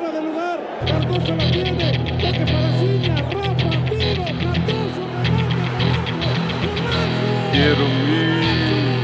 fuera 0.00 0.20
de 0.20 0.22
lugar. 0.22 0.58
Cardoso 0.86 1.36
la 1.36 1.50
tiene. 1.50 1.92
Toque 1.92 2.44
para 2.52 2.72
Ciña. 2.78 3.16
Rafa, 3.16 3.70
tiro. 3.90 4.24
Cardoso, 4.24 5.02
remate. 5.24 5.68
Quiero 7.52 7.84
mi 8.06 8.24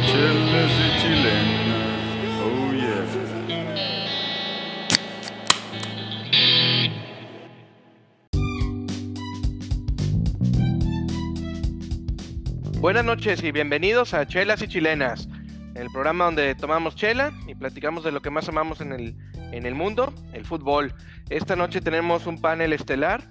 chelas 0.06 0.74
y 0.80 0.88
chilenas. 1.00 1.98
Oh 2.42 2.72
yeah. 2.72 3.04
Buenas 12.80 13.04
noches 13.04 13.42
y 13.42 13.52
bienvenidos 13.52 14.14
a 14.14 14.26
Chelas 14.26 14.62
y 14.62 14.68
Chilenas, 14.68 15.28
el 15.74 15.88
programa 15.90 16.26
donde 16.26 16.54
tomamos 16.54 16.94
chela 16.94 17.32
y 17.48 17.56
platicamos 17.56 18.04
de 18.04 18.12
lo 18.12 18.22
que 18.22 18.30
más 18.30 18.48
amamos 18.48 18.80
en 18.80 18.92
el, 18.92 19.16
en 19.52 19.66
el 19.66 19.74
mundo, 19.74 20.12
el 20.32 20.44
fútbol. 20.44 20.94
Esta 21.28 21.56
noche 21.56 21.80
tenemos 21.80 22.26
un 22.26 22.40
panel 22.40 22.72
estelar. 22.72 23.22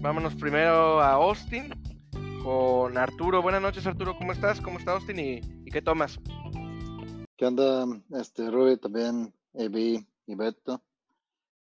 Vámonos 0.00 0.34
primero 0.34 1.00
a 1.00 1.12
Austin 1.12 1.72
con 2.42 2.96
Arturo. 2.98 3.42
Buenas 3.42 3.62
noches 3.62 3.86
Arturo, 3.86 4.16
¿cómo 4.18 4.32
estás? 4.32 4.60
¿Cómo 4.60 4.78
está 4.78 4.92
Austin 4.92 5.18
y, 5.18 5.70
qué 5.70 5.80
tomas? 5.82 6.20
¿Qué 7.36 7.46
onda, 7.46 7.86
este, 8.10 8.50
Ruby, 8.50 8.76
también, 8.76 9.34
AB 9.54 10.04
y 10.26 10.34
Beto? 10.34 10.82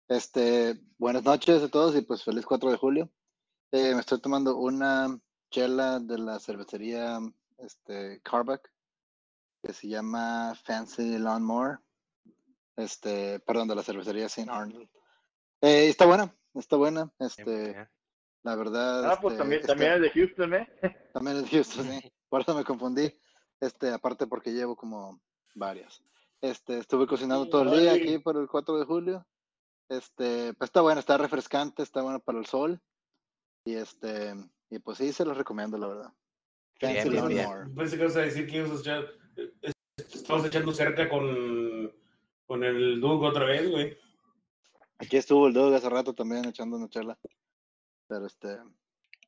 Este, 0.07 0.79
buenas 0.97 1.23
noches 1.23 1.63
a 1.63 1.69
todos 1.69 1.95
y 1.95 2.01
pues 2.01 2.23
feliz 2.23 2.45
4 2.45 2.71
de 2.71 2.77
julio. 2.77 3.09
Eh, 3.71 3.93
me 3.93 4.01
estoy 4.01 4.19
tomando 4.19 4.57
una 4.57 5.17
chela 5.49 5.99
de 5.99 6.17
la 6.17 6.39
cervecería 6.39 7.19
este, 7.57 8.21
Carback 8.21 8.71
que 9.63 9.73
se 9.73 9.87
llama 9.87 10.53
Fancy 10.65 11.17
Lawnmower. 11.17 11.79
Este, 12.75 13.39
perdón, 13.41 13.67
de 13.67 13.75
la 13.75 13.83
cervecería 13.83 14.25
St. 14.25 14.49
Arnold. 14.49 14.89
Eh, 15.61 15.87
está 15.89 16.05
buena, 16.05 16.35
está 16.55 16.75
buena. 16.75 17.11
Este, 17.19 17.87
la 18.43 18.55
verdad. 18.55 19.11
Ah, 19.11 19.19
pues 19.21 19.33
este, 19.33 19.41
también, 19.43 19.61
está- 19.61 19.73
también 19.73 19.93
es 19.93 20.01
de 20.01 20.09
Houston, 20.11 20.53
¿eh? 20.55 20.67
también 21.13 21.37
es 21.37 21.49
Houston, 21.49 21.85
sí. 21.89 22.13
Por 22.29 22.41
eso 22.41 22.55
me 22.55 22.63
confundí. 22.63 23.13
Este, 23.59 23.89
aparte 23.91 24.27
porque 24.27 24.51
llevo 24.51 24.75
como 24.75 25.21
varias. 25.55 26.03
Este, 26.41 26.79
estuve 26.79 27.07
cocinando 27.07 27.47
todo 27.47 27.61
el 27.73 27.79
día 27.81 27.91
Ay. 27.93 28.01
aquí 28.01 28.17
por 28.19 28.35
el 28.37 28.47
4 28.47 28.77
de 28.79 28.85
julio. 28.85 29.25
Este, 29.87 30.53
pues 30.55 30.69
está 30.69 30.81
bueno, 30.81 30.99
está 30.99 31.17
refrescante, 31.17 31.83
está 31.83 32.01
bueno 32.01 32.19
para 32.19 32.39
el 32.39 32.45
sol. 32.45 32.81
Y 33.63 33.75
este, 33.75 34.33
y 34.69 34.79
pues 34.79 34.97
sí, 34.97 35.13
se 35.13 35.23
los 35.23 35.37
recomiendo, 35.37 35.77
la 35.77 35.87
verdad. 35.87 36.13
Bien, 36.81 37.09
bien, 37.09 37.27
bien. 37.29 37.75
Pensé 37.75 37.95
que 37.95 38.01
ibas 38.03 38.15
a 38.17 38.21
decir 38.21 38.47
que 38.47 38.57
ibas 38.57 38.71
a 38.71 38.79
echar. 38.81 39.05
eh, 39.37 39.71
Estamos 39.95 40.45
echando 40.45 40.73
cerca 40.73 41.07
con, 41.07 41.93
con 42.45 42.63
el 42.63 42.99
Doug 43.01 43.23
otra 43.23 43.45
vez, 43.45 43.69
güey. 43.69 43.97
Aquí 44.99 45.17
estuvo 45.17 45.47
el 45.47 45.53
Doug 45.53 45.73
hace 45.73 45.89
rato 45.89 46.13
también 46.13 46.45
echando 46.45 46.77
una 46.77 46.87
chela. 46.89 47.17
Pero 48.07 48.25
este, 48.25 48.57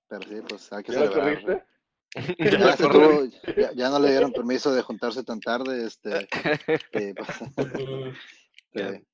pero 0.08 0.22
sí, 0.24 0.36
pues 0.48 0.72
hay 0.74 0.84
que 0.84 0.92
¿Ya 0.94 1.00
celebrar. 1.00 1.46
Ya 1.46 1.66
Ya, 2.40 2.60
la 2.60 2.78
se 2.78 2.84
corrí. 2.84 2.98
tuvo- 3.00 3.56
ya- 3.58 3.72
ya 3.74 3.90
no 3.90 4.00
le 4.00 4.10
dieron 4.12 4.32
permiso 4.32 4.74
de 4.74 4.82
juntarse 4.82 5.24
tan 5.24 5.40
tarde, 5.42 5.86
este, 5.86 6.28
y, 6.94 7.14
pues, 7.14 7.28
sí. 8.74 9.06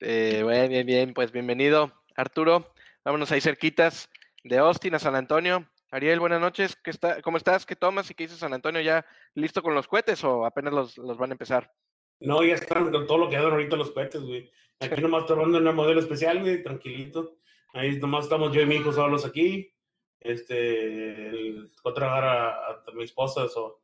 Eh, 0.00 0.40
bueno, 0.44 0.68
bien, 0.68 0.86
bien, 0.86 1.14
pues 1.14 1.32
bienvenido 1.32 1.92
Arturo. 2.16 2.72
Vámonos 3.04 3.32
ahí 3.32 3.40
cerquitas 3.40 4.08
de 4.44 4.58
Austin 4.58 4.94
a 4.94 4.98
San 4.98 5.14
Antonio. 5.16 5.68
Ariel, 5.90 6.20
buenas 6.20 6.40
noches. 6.40 6.76
¿Qué 6.76 6.90
está, 6.90 7.20
¿Cómo 7.22 7.36
estás? 7.36 7.66
¿Qué 7.66 7.74
tomas 7.74 8.08
y 8.10 8.14
qué 8.14 8.24
hizo 8.24 8.36
San 8.36 8.54
Antonio? 8.54 8.80
¿Ya 8.80 9.04
listo 9.34 9.60
con 9.62 9.74
los 9.74 9.88
cohetes 9.88 10.22
o 10.22 10.44
apenas 10.46 10.72
los, 10.72 10.96
los 10.98 11.18
van 11.18 11.30
a 11.30 11.34
empezar? 11.34 11.72
No, 12.20 12.44
ya 12.44 12.54
están 12.54 12.92
con 12.92 13.06
todo 13.06 13.18
lo 13.18 13.30
que 13.30 13.36
dan 13.36 13.50
ahorita 13.50 13.76
los 13.76 13.90
cohetes, 13.92 14.22
güey. 14.22 14.50
Aquí 14.78 15.00
nomás 15.00 15.26
tomando 15.26 15.58
una 15.58 15.72
modelo 15.72 16.00
especial, 16.00 16.40
güey, 16.40 16.62
tranquilito. 16.62 17.36
Ahí 17.72 17.98
nomás 17.98 18.24
estamos 18.24 18.52
yo 18.52 18.60
y 18.60 18.66
mi 18.66 18.76
hijo 18.76 18.92
solos 18.92 19.24
aquí. 19.24 19.72
Este, 20.20 21.28
el, 21.28 21.72
otra 21.82 22.14
a, 22.14 22.50
a, 22.72 22.92
mi 22.92 23.04
esposa, 23.04 23.46
o 23.56 23.80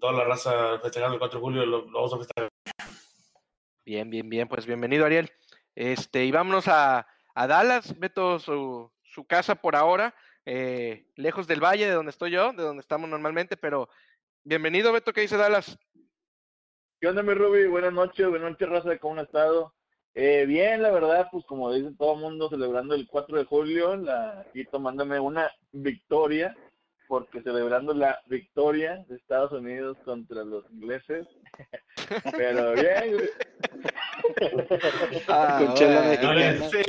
toda 0.00 0.12
la 0.12 0.24
raza 0.24 0.80
festejando 0.80 1.14
el 1.14 1.20
4 1.20 1.38
de 1.38 1.42
julio, 1.42 1.66
lo, 1.66 1.86
lo 1.86 1.92
vamos 1.92 2.14
a 2.14 2.18
festejar. 2.18 2.48
Bien, 3.84 4.10
bien, 4.10 4.28
bien, 4.28 4.48
pues 4.48 4.66
bienvenido 4.66 5.06
Ariel. 5.06 5.30
Este, 5.74 6.24
y 6.24 6.32
vámonos 6.32 6.66
a, 6.66 7.06
a 7.34 7.46
Dallas, 7.46 7.96
Beto, 7.98 8.40
su, 8.40 8.90
su 9.04 9.24
casa 9.24 9.54
por 9.54 9.76
ahora, 9.76 10.14
eh, 10.44 11.06
lejos 11.14 11.46
del 11.46 11.62
valle 11.62 11.86
de 11.86 11.92
donde 11.92 12.10
estoy 12.10 12.32
yo, 12.32 12.52
de 12.52 12.64
donde 12.64 12.80
estamos 12.80 13.08
normalmente, 13.08 13.56
pero 13.56 13.88
bienvenido 14.42 14.92
Beto, 14.92 15.12
¿qué 15.12 15.20
dice 15.20 15.36
Dallas? 15.36 15.78
¿Qué 17.00 17.06
onda, 17.08 17.22
mi 17.22 17.32
Ruby? 17.34 17.66
Buenas 17.66 17.92
noches, 17.92 18.26
buenas 18.28 18.50
noches, 18.52 18.68
raza, 18.68 18.98
¿cómo 18.98 19.14
han 19.18 19.26
estado? 19.26 19.72
Eh, 20.14 20.46
bien, 20.46 20.82
la 20.82 20.90
verdad, 20.90 21.28
pues 21.30 21.44
como 21.46 21.72
dice 21.72 21.90
todo 21.96 22.14
el 22.14 22.20
mundo, 22.20 22.48
celebrando 22.48 22.94
el 22.94 23.06
4 23.06 23.38
de 23.38 23.44
julio, 23.44 23.96
la, 23.96 24.40
aquí 24.40 24.64
tomándome 24.64 25.20
una 25.20 25.48
victoria, 25.70 26.56
porque 27.06 27.40
celebrando 27.42 27.94
la 27.94 28.18
victoria 28.26 29.04
de 29.08 29.16
Estados 29.16 29.52
Unidos 29.52 29.96
contra 30.04 30.42
los 30.42 30.64
ingleses. 30.72 31.26
Pero 32.36 32.72
bien, 32.72 33.16
bueno, 35.28 36.02
mexicana. 36.02 36.70
sí. 36.70 36.82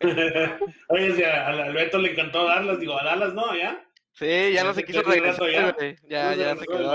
Oye, 0.88 1.12
si 1.14 1.24
a, 1.24 1.46
a 1.46 1.64
Alberto 1.64 1.98
le 1.98 2.12
encantó 2.12 2.44
Dallas, 2.44 2.78
digo, 2.78 2.98
a 2.98 3.04
Dallas 3.04 3.32
no, 3.32 3.54
¿ya? 3.56 3.82
Sí, 4.12 4.52
ya 4.52 4.64
no 4.64 4.74
se 4.74 4.82
Ya 4.82 4.86
quiso 4.86 5.02
regresar, 5.02 5.50
ya. 5.50 5.72
güey. 5.72 5.96
Ya, 6.08 6.34
ya 6.34 6.56
se 6.56 6.66
quedó. 6.66 6.92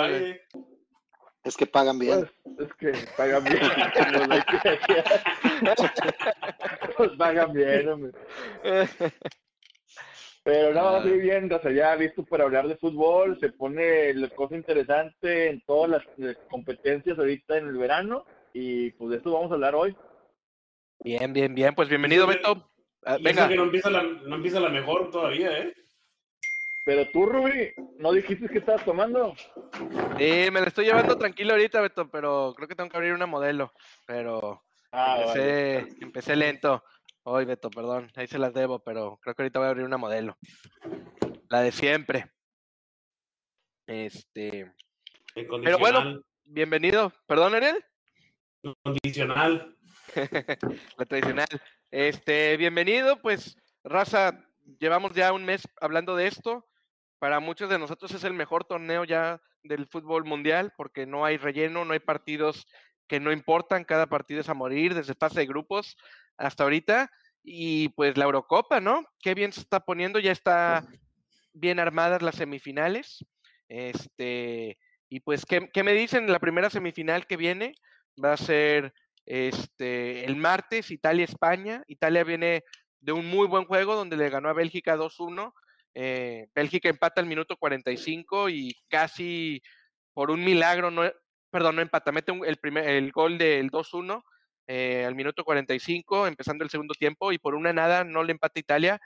Es 1.46 1.56
que 1.56 1.68
pagan 1.68 2.00
bien. 2.00 2.28
Pues, 2.44 2.70
es 2.70 2.76
que 2.76 2.92
pagan 3.16 3.44
bien. 3.44 3.58
iglesia. 4.54 5.04
Pues 6.98 7.12
pagan 7.18 7.54
bien, 7.54 7.88
hombre. 7.88 8.12
Pero 10.44 10.74
no, 10.74 10.88
Ah. 10.88 11.04
sí, 11.04 11.12
bien, 11.12 11.52
o 11.52 11.60
sea, 11.60 11.72
ya 11.72 11.96
listo 11.96 12.24
para 12.26 12.44
hablar 12.44 12.68
de 12.68 12.78
fútbol, 12.78 13.40
se 13.40 13.50
pone 13.52 14.14
la 14.14 14.30
cosa 14.30 14.56
interesante 14.56 15.50
en 15.50 15.62
todas 15.62 15.90
las 15.90 16.04
eh, 16.20 16.36
competencias 16.50 17.18
ahorita 17.18 17.58
en 17.58 17.68
el 17.68 17.78
verano 17.78 18.26
y 18.54 18.92
pues 18.92 19.12
de 19.12 19.18
eso 19.18 19.32
vamos 19.32 19.52
a 19.52 19.56
hablar 19.56 19.74
hoy. 19.76 19.96
Bien, 21.04 21.34
bien, 21.34 21.54
bien, 21.56 21.74
pues 21.76 21.90
bienvenido 21.90 22.28
Beto. 22.28 22.70
Ah, 23.06 23.18
venga, 23.22 23.48
que 23.48 23.56
no 23.56 23.64
empieza, 23.64 23.90
la, 23.90 24.04
no 24.04 24.36
empieza 24.36 24.60
la 24.60 24.70
mejor 24.70 25.10
todavía, 25.12 25.58
¿eh? 25.60 25.74
Pero 26.86 27.10
tú, 27.10 27.26
Ruby, 27.26 27.74
¿no 27.98 28.12
dijiste 28.14 28.48
que 28.48 28.60
estabas 28.60 28.86
tomando? 28.86 29.36
sí, 30.18 30.50
me 30.52 30.62
la 30.62 30.68
estoy 30.68 30.86
llevando 30.86 31.18
tranquilo 31.18 31.54
ahorita, 31.54 31.82
Beto, 31.82 32.10
pero 32.12 32.54
creo 32.56 32.68
que 32.68 32.76
tengo 32.76 32.90
que 32.90 32.98
abrir 32.98 33.14
una 33.14 33.26
modelo, 33.26 33.74
pero 34.06 34.64
Ah, 34.92 35.18
empecé, 35.20 35.82
vale. 35.82 35.96
empecé 36.02 36.36
lento. 36.36 36.84
Hoy, 37.24 37.46
Beto, 37.46 37.70
perdón, 37.72 38.12
ahí 38.16 38.28
se 38.28 38.38
las 38.38 38.54
debo, 38.54 38.80
pero 38.84 39.18
creo 39.22 39.34
que 39.34 39.42
ahorita 39.42 39.60
voy 39.60 39.66
a 39.68 39.72
abrir 39.72 39.86
una 39.86 39.98
modelo. 39.98 40.38
La 41.50 41.62
de 41.62 41.72
siempre. 41.72 42.32
Este, 43.88 44.72
Pero 45.34 45.80
bueno. 45.80 46.22
Bienvenido. 46.44 47.12
¿Perdón, 47.26 47.56
Ariel? 47.56 47.84
Incondicional. 48.62 49.76
La 50.98 51.06
tradicional. 51.06 51.48
Este, 51.90 52.56
bienvenido, 52.58 53.20
pues, 53.22 53.58
raza, 53.84 54.46
llevamos 54.80 55.14
ya 55.14 55.34
un 55.34 55.44
mes 55.46 55.68
hablando 55.82 56.16
de 56.16 56.28
esto. 56.28 56.68
Para 57.20 57.40
muchos 57.40 57.70
de 57.70 57.80
nosotros 57.80 58.12
es 58.14 58.24
el 58.24 58.34
mejor 58.34 58.66
torneo 58.66 59.04
ya 59.04 59.42
del 59.64 59.88
fútbol 59.88 60.26
mundial, 60.26 60.74
porque 60.78 61.06
no 61.06 61.26
hay 61.26 61.38
relleno, 61.38 61.86
no 61.86 61.94
hay 61.94 62.00
partidos 62.00 62.68
que 63.08 63.20
no 63.20 63.32
importan, 63.32 63.84
cada 63.84 64.08
partido 64.08 64.42
es 64.42 64.50
a 64.50 64.54
morir, 64.54 64.94
desde 64.94 65.14
fase 65.14 65.42
de 65.42 65.46
grupos 65.46 65.98
hasta 66.38 66.64
ahorita. 66.64 67.12
Y 67.44 67.90
pues 67.90 68.18
la 68.18 68.26
Eurocopa, 68.26 68.80
¿no? 68.80 69.06
Qué 69.20 69.36
bien 69.36 69.52
se 69.52 69.62
está 69.62 69.80
poniendo, 69.80 70.20
ya 70.20 70.32
está 70.32 70.88
bien 71.54 71.80
armadas 71.80 72.22
las 72.22 72.36
semifinales. 72.36 73.24
Este, 73.68 74.78
y 75.10 75.20
pues, 75.20 75.46
¿qué, 75.46 75.70
qué 75.72 75.84
me 75.84 75.94
dicen? 75.94 76.32
La 76.32 76.40
primera 76.40 76.70
semifinal 76.70 77.28
que 77.28 77.38
viene 77.38 77.76
va 78.24 78.34
a 78.34 78.38
ser 78.38 78.94
este, 79.26 80.26
el 80.26 80.36
martes, 80.36 80.92
Italia-España. 80.92 81.84
Italia 81.88 82.24
viene 82.24 82.64
de 83.00 83.12
un 83.12 83.28
muy 83.28 83.48
buen 83.48 83.66
juego 83.66 83.96
donde 83.96 84.18
le 84.18 84.30
ganó 84.30 84.50
a 84.50 84.54
Bélgica 84.54 84.98
2-1. 84.98 85.54
Eh, 85.96 86.48
Bélgica 86.54 86.90
empata 86.90 87.22
al 87.22 87.28
minuto 87.28 87.56
45 87.58 88.50
y 88.50 88.76
casi 88.90 89.62
por 90.14 90.30
un 90.30 90.44
milagro, 90.44 90.92
no, 90.92 91.04
perdón, 91.50 91.78
no 91.78 91.82
empata, 91.82 92.12
mete 92.12 92.34
el, 92.46 92.58
primer, 92.58 92.88
el 92.88 93.12
gol 93.12 93.38
del 93.38 93.72
2-1 93.72 94.24
eh, 94.68 95.06
al 95.06 95.16
minuto 95.16 95.44
45, 95.44 96.28
empezando 96.28 96.64
el 96.64 96.70
segundo 96.70 96.94
tiempo, 96.96 97.32
y 97.32 97.38
por 97.38 97.56
una 97.56 97.72
nada 97.72 98.04
no 98.04 98.24
le 98.24 98.32
empata 98.32 98.60
Italia, 98.60 99.00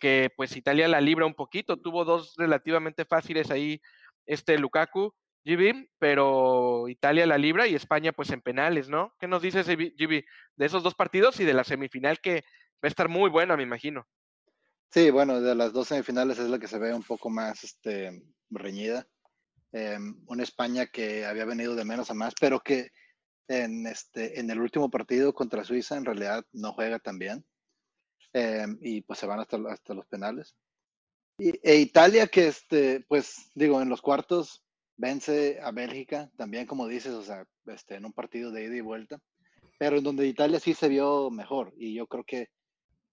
que 0.00 0.30
pues 0.36 0.56
Italia 0.56 0.88
la 0.88 1.00
libra 1.00 1.26
un 1.26 1.34
poquito, 1.34 1.76
tuvo 1.78 2.04
dos 2.04 2.34
relativamente 2.36 3.04
fáciles 3.04 3.50
ahí, 3.50 3.80
este 4.26 4.58
Lukaku, 4.58 5.14
GB, 5.44 5.88
pero 5.98 6.88
Italia 6.88 7.26
la 7.26 7.38
libra 7.38 7.66
y 7.66 7.74
España 7.74 8.12
pues 8.12 8.30
en 8.30 8.42
penales, 8.42 8.88
¿no? 8.88 9.14
¿Qué 9.18 9.28
nos 9.28 9.40
dices, 9.40 9.66
GB, 9.66 10.24
de 10.56 10.66
esos 10.66 10.82
dos 10.82 10.94
partidos 10.94 11.40
y 11.40 11.44
de 11.44 11.54
la 11.54 11.64
semifinal 11.64 12.20
que 12.20 12.42
va 12.76 12.84
a 12.84 12.88
estar 12.88 13.08
muy 13.08 13.30
buena, 13.30 13.56
me 13.56 13.62
imagino? 13.62 14.06
Sí, 14.90 15.10
bueno, 15.10 15.40
de 15.40 15.54
las 15.54 15.72
dos 15.72 15.88
semifinales 15.88 16.38
es 16.38 16.48
la 16.48 16.58
que 16.58 16.66
se 16.66 16.78
ve 16.78 16.94
un 16.94 17.02
poco 17.02 17.28
más 17.28 17.62
este, 17.62 18.22
reñida. 18.50 19.06
Eh, 19.72 19.98
una 20.26 20.42
España 20.42 20.86
que 20.86 21.26
había 21.26 21.44
venido 21.44 21.74
de 21.74 21.84
menos 21.84 22.10
a 22.10 22.14
más, 22.14 22.34
pero 22.40 22.60
que 22.60 22.90
en, 23.48 23.86
este, 23.86 24.40
en 24.40 24.50
el 24.50 24.60
último 24.60 24.90
partido 24.90 25.34
contra 25.34 25.64
Suiza 25.64 25.96
en 25.96 26.06
realidad 26.06 26.44
no 26.52 26.72
juega 26.72 26.98
tan 26.98 27.18
bien. 27.18 27.44
Eh, 28.32 28.66
y 28.80 29.02
pues 29.02 29.18
se 29.18 29.26
van 29.26 29.40
hasta, 29.40 29.58
hasta 29.68 29.94
los 29.94 30.06
penales. 30.06 30.54
Y, 31.38 31.52
e 31.62 31.76
Italia 31.76 32.26
que, 32.26 32.48
este, 32.48 33.04
pues 33.08 33.50
digo, 33.54 33.82
en 33.82 33.90
los 33.90 34.00
cuartos 34.00 34.64
vence 34.96 35.60
a 35.62 35.70
Bélgica, 35.70 36.30
también 36.36 36.66
como 36.66 36.88
dices, 36.88 37.12
o 37.12 37.22
sea, 37.22 37.46
este, 37.66 37.96
en 37.96 38.06
un 38.06 38.12
partido 38.12 38.50
de 38.50 38.64
ida 38.64 38.76
y 38.76 38.80
vuelta, 38.80 39.20
pero 39.78 39.98
en 39.98 40.04
donde 40.04 40.26
Italia 40.26 40.58
sí 40.58 40.74
se 40.74 40.88
vio 40.88 41.30
mejor 41.30 41.72
y 41.76 41.94
yo 41.94 42.06
creo 42.06 42.24
que 42.24 42.48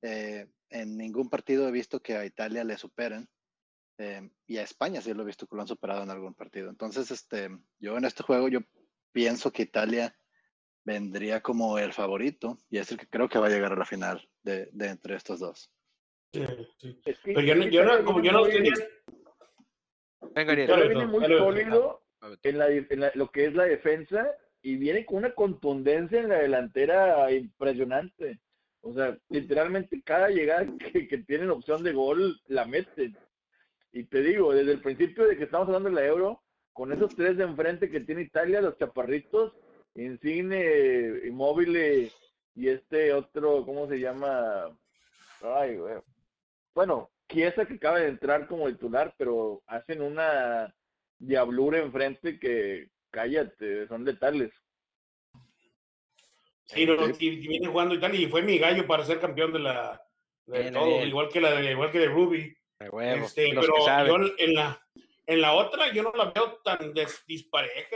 eh, 0.02 0.48
en 0.70 0.98
ningún 0.98 1.30
partido 1.30 1.68
he 1.68 1.72
visto 1.72 2.02
que 2.02 2.16
a 2.16 2.26
Italia 2.26 2.64
le 2.64 2.78
superen 2.78 3.28
eh, 3.98 4.30
y 4.48 4.58
a 4.58 4.64
España 4.64 5.02
sí 5.02 5.14
lo 5.14 5.24
he 5.24 5.26
visto 5.28 5.48
que 5.48 5.56
lo 5.56 5.62
han 5.62 5.68
superado 5.68 6.04
en 6.04 6.10
algún 6.12 6.34
partido. 6.34 6.70
Entonces, 6.70 7.12
este, 7.12 7.50
yo 7.80 7.98
en 7.98 8.06
este 8.06 8.24
juego 8.24 8.48
yo 8.50 8.60
pienso 9.12 9.52
que 9.52 9.64
Italia 9.64 10.18
vendría 10.84 11.42
como 11.42 11.80
el 11.80 11.94
favorito 11.94 12.58
y 12.70 12.78
es 12.78 12.92
el 12.92 12.98
que 12.98 13.08
creo 13.08 13.30
que 13.30 13.40
va 13.40 13.48
a 13.48 13.50
llegar 13.50 13.72
a 13.72 13.78
la 13.78 13.86
final 13.86 14.28
de, 14.44 14.70
de 14.72 14.88
entre 14.88 15.16
estos 15.16 15.40
dos. 15.40 15.72
Sí, 16.34 16.44
sí. 16.78 17.00
Pero 17.24 17.42
yo 17.42 17.56
no, 17.56 17.68
yo 17.68 17.86
no, 17.86 18.04
como 18.06 18.22
yo 18.22 18.32
no 18.34 18.44
tenía... 18.46 18.74
Venga, 20.34 20.52
Ariel. 20.52 20.90
Viene 20.90 21.06
muy 21.08 21.26
sólido 21.26 22.06
en, 22.44 22.58
la, 22.58 22.68
en 22.70 23.00
la- 23.00 23.12
lo 23.16 23.32
que 23.32 23.46
es 23.46 23.54
la 23.54 23.64
defensa 23.64 24.28
y 24.62 24.76
viene 24.76 25.06
con 25.06 25.18
una 25.18 25.34
contundencia 25.34 26.20
en 26.20 26.30
la 26.30 26.40
delantera 26.40 27.32
impresionante. 27.32 28.42
O 28.86 28.94
sea, 28.94 29.18
literalmente 29.30 30.00
cada 30.04 30.30
llegada 30.30 30.68
que, 30.94 31.08
que 31.08 31.18
tienen 31.20 31.50
opción 31.50 31.84
de 31.84 31.92
gol 31.92 32.40
la 32.48 32.66
meten. 32.66 33.18
Y 33.92 34.04
te 34.04 34.22
digo, 34.22 34.54
desde 34.54 34.74
el 34.74 34.82
principio 34.82 35.26
de 35.26 35.36
que 35.36 35.46
estamos 35.46 35.68
hablando 35.68 35.90
de 35.90 35.96
la 35.96 36.06
Euro, 36.06 36.44
con 36.72 36.94
esos 36.94 37.16
tres 37.16 37.36
de 37.38 37.46
enfrente 37.46 37.90
que 37.90 38.02
tiene 38.02 38.22
Italia, 38.22 38.62
los 38.62 38.78
chaparritos, 38.78 39.54
Insigne, 39.96 41.26
Immobile 41.26 42.12
y 42.54 42.68
este 42.68 43.12
otro, 43.12 43.66
¿cómo 43.66 43.88
se 43.88 44.00
llama? 44.00 44.78
Ay, 45.42 45.78
güey. 45.78 45.96
Bueno, 46.76 47.10
Chiesa 47.28 47.66
que 47.66 47.76
acaba 47.76 48.00
de 48.00 48.10
entrar 48.10 48.48
como 48.48 48.68
titular, 48.68 49.16
pero 49.18 49.64
hacen 49.66 50.02
una 50.02 50.76
diablura 51.18 51.80
enfrente 51.80 52.40
que, 52.40 52.92
cállate, 53.10 53.88
son 53.88 54.06
letales. 54.06 54.52
Sí, 56.68 56.86
no, 56.86 56.94
y- 57.08 57.16
y 57.20 57.48
viene 57.48 57.68
jugando 57.68 57.96
Italia 57.96 58.20
y 58.20 58.28
fue 58.28 58.42
mi 58.42 58.58
gallo 58.58 58.86
para 58.88 59.06
ser 59.06 59.20
campeón 59.20 59.54
de 59.54 59.60
la 59.60 60.02
de 60.48 60.60
Bien, 60.62 60.74
todo, 60.74 60.86
bien. 60.88 61.08
igual 61.08 61.30
que 61.30 61.42
la 61.42 61.52
de 61.52 61.72
igual 61.72 61.92
que 61.92 62.00
de 62.00 62.08
Ruby. 62.08 62.56
huevo, 62.92 63.26
Este, 63.26 63.50
pero 63.50 63.62
yo 63.64 64.18
en 64.38 64.54
la 64.56 64.82
en 65.28 65.42
la 65.42 65.54
otra 65.54 65.92
yo 65.92 66.04
no 66.04 66.12
la 66.16 66.26
veo 66.32 66.60
tan 66.64 66.94
des- 66.94 67.24
dispareja. 67.28 67.96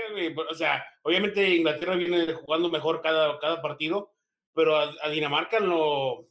O 0.49 0.53
sea, 0.55 0.83
obviamente 1.03 1.47
Inglaterra 1.55 1.95
viene 1.95 2.33
jugando 2.33 2.69
mejor 2.69 3.01
cada, 3.01 3.37
cada 3.39 3.61
partido, 3.61 4.13
pero 4.53 4.75
a, 4.77 4.91
a 5.03 5.09
Dinamarca 5.09 5.59
lo 5.59 6.27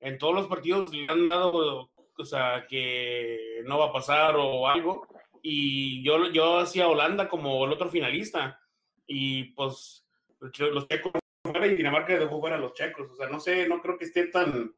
en 0.00 0.18
todos 0.18 0.34
los 0.34 0.46
partidos 0.48 0.92
le 0.92 1.06
han 1.08 1.28
dado, 1.28 1.90
o 2.18 2.24
sea, 2.24 2.66
que 2.68 3.62
no 3.64 3.78
va 3.78 3.86
a 3.86 3.92
pasar 3.92 4.34
o 4.36 4.66
algo. 4.68 5.06
Y 5.42 6.02
yo, 6.04 6.30
yo 6.30 6.58
hacía 6.58 6.88
Holanda 6.88 7.28
como 7.28 7.64
el 7.64 7.72
otro 7.72 7.88
finalista. 7.88 8.60
Y 9.06 9.44
pues 9.54 10.06
los 10.40 10.88
checos 10.88 11.12
y 11.44 11.76
Dinamarca 11.76 12.18
dejó 12.18 12.40
fuera 12.40 12.56
a 12.56 12.60
los 12.60 12.74
checos. 12.74 13.10
O 13.10 13.16
sea, 13.16 13.28
no 13.28 13.38
sé, 13.38 13.68
no 13.68 13.80
creo 13.80 13.98
que 13.98 14.06
esté 14.06 14.26
tan, 14.28 14.74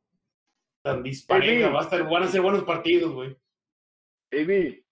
tan 0.83 1.03
dispareja. 1.03 1.69
Va 1.71 1.81
a 1.81 1.85
estar, 1.85 2.09
van 2.09 2.25
a 2.25 2.29
ser 2.29 2.41
buenos 2.41 2.65
partidos, 2.65 3.13
güey. 3.13 3.37
Evi, 4.31 4.85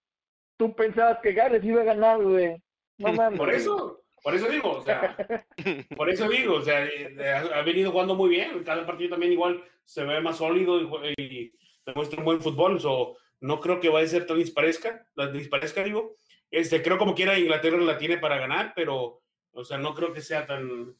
tú 0.57 0.73
pensabas 0.73 1.19
que 1.21 1.33
Gales 1.33 1.63
iba 1.63 1.81
a 1.81 1.85
ganar, 1.85 2.21
güey. 2.21 2.55
No 2.97 3.13
mames. 3.13 3.37
Por 3.37 3.53
eso, 3.53 4.03
por 4.23 4.35
eso 4.35 4.47
digo, 4.47 4.71
o 4.71 4.81
sea, 4.81 5.17
por 5.97 6.09
eso 6.09 6.29
digo, 6.29 6.55
o 6.55 6.61
sea, 6.61 6.85
eh, 6.85 7.17
ha, 7.29 7.59
ha 7.59 7.61
venido 7.63 7.91
jugando 7.91 8.15
muy 8.15 8.29
bien. 8.29 8.63
Cada 8.63 8.85
partido 8.85 9.11
también 9.11 9.33
igual 9.33 9.63
se 9.83 10.03
ve 10.03 10.21
más 10.21 10.37
sólido 10.37 10.81
y, 10.81 11.13
y 11.21 11.53
demuestra 11.85 12.19
un 12.19 12.25
buen 12.25 12.41
fútbol. 12.41 12.79
So, 12.79 13.17
no 13.41 13.59
creo 13.59 13.79
que 13.79 13.89
vaya 13.89 14.05
a 14.05 14.09
ser 14.09 14.25
tan 14.25 14.37
disparezca, 14.37 15.05
la 15.15 15.31
disparezca, 15.31 15.83
digo. 15.83 16.15
Este, 16.51 16.81
creo 16.81 16.97
como 16.97 17.15
quiera 17.15 17.37
Inglaterra 17.37 17.77
la 17.77 17.97
tiene 17.97 18.17
para 18.17 18.37
ganar, 18.37 18.71
pero, 18.75 19.21
o 19.51 19.63
sea, 19.65 19.77
no 19.77 19.93
creo 19.93 20.13
que 20.13 20.21
sea 20.21 20.45
tan, 20.45 20.95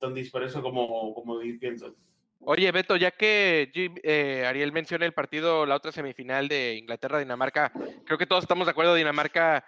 tan 0.00 0.14
disparejo 0.14 0.62
como, 0.62 1.14
como 1.14 1.38
piensan. 1.60 1.94
Oye, 2.40 2.72
Beto, 2.72 2.96
ya 2.96 3.10
que 3.10 3.70
Jim- 3.72 4.00
eh, 4.02 4.44
Ariel 4.46 4.72
menciona 4.72 5.04
el 5.04 5.12
partido, 5.12 5.66
la 5.66 5.76
otra 5.76 5.92
semifinal 5.92 6.48
de 6.48 6.74
Inglaterra-Dinamarca, 6.76 7.70
creo 8.06 8.16
que 8.18 8.26
todos 8.26 8.44
estamos 8.44 8.66
de 8.66 8.70
acuerdo, 8.70 8.94
Dinamarca 8.94 9.64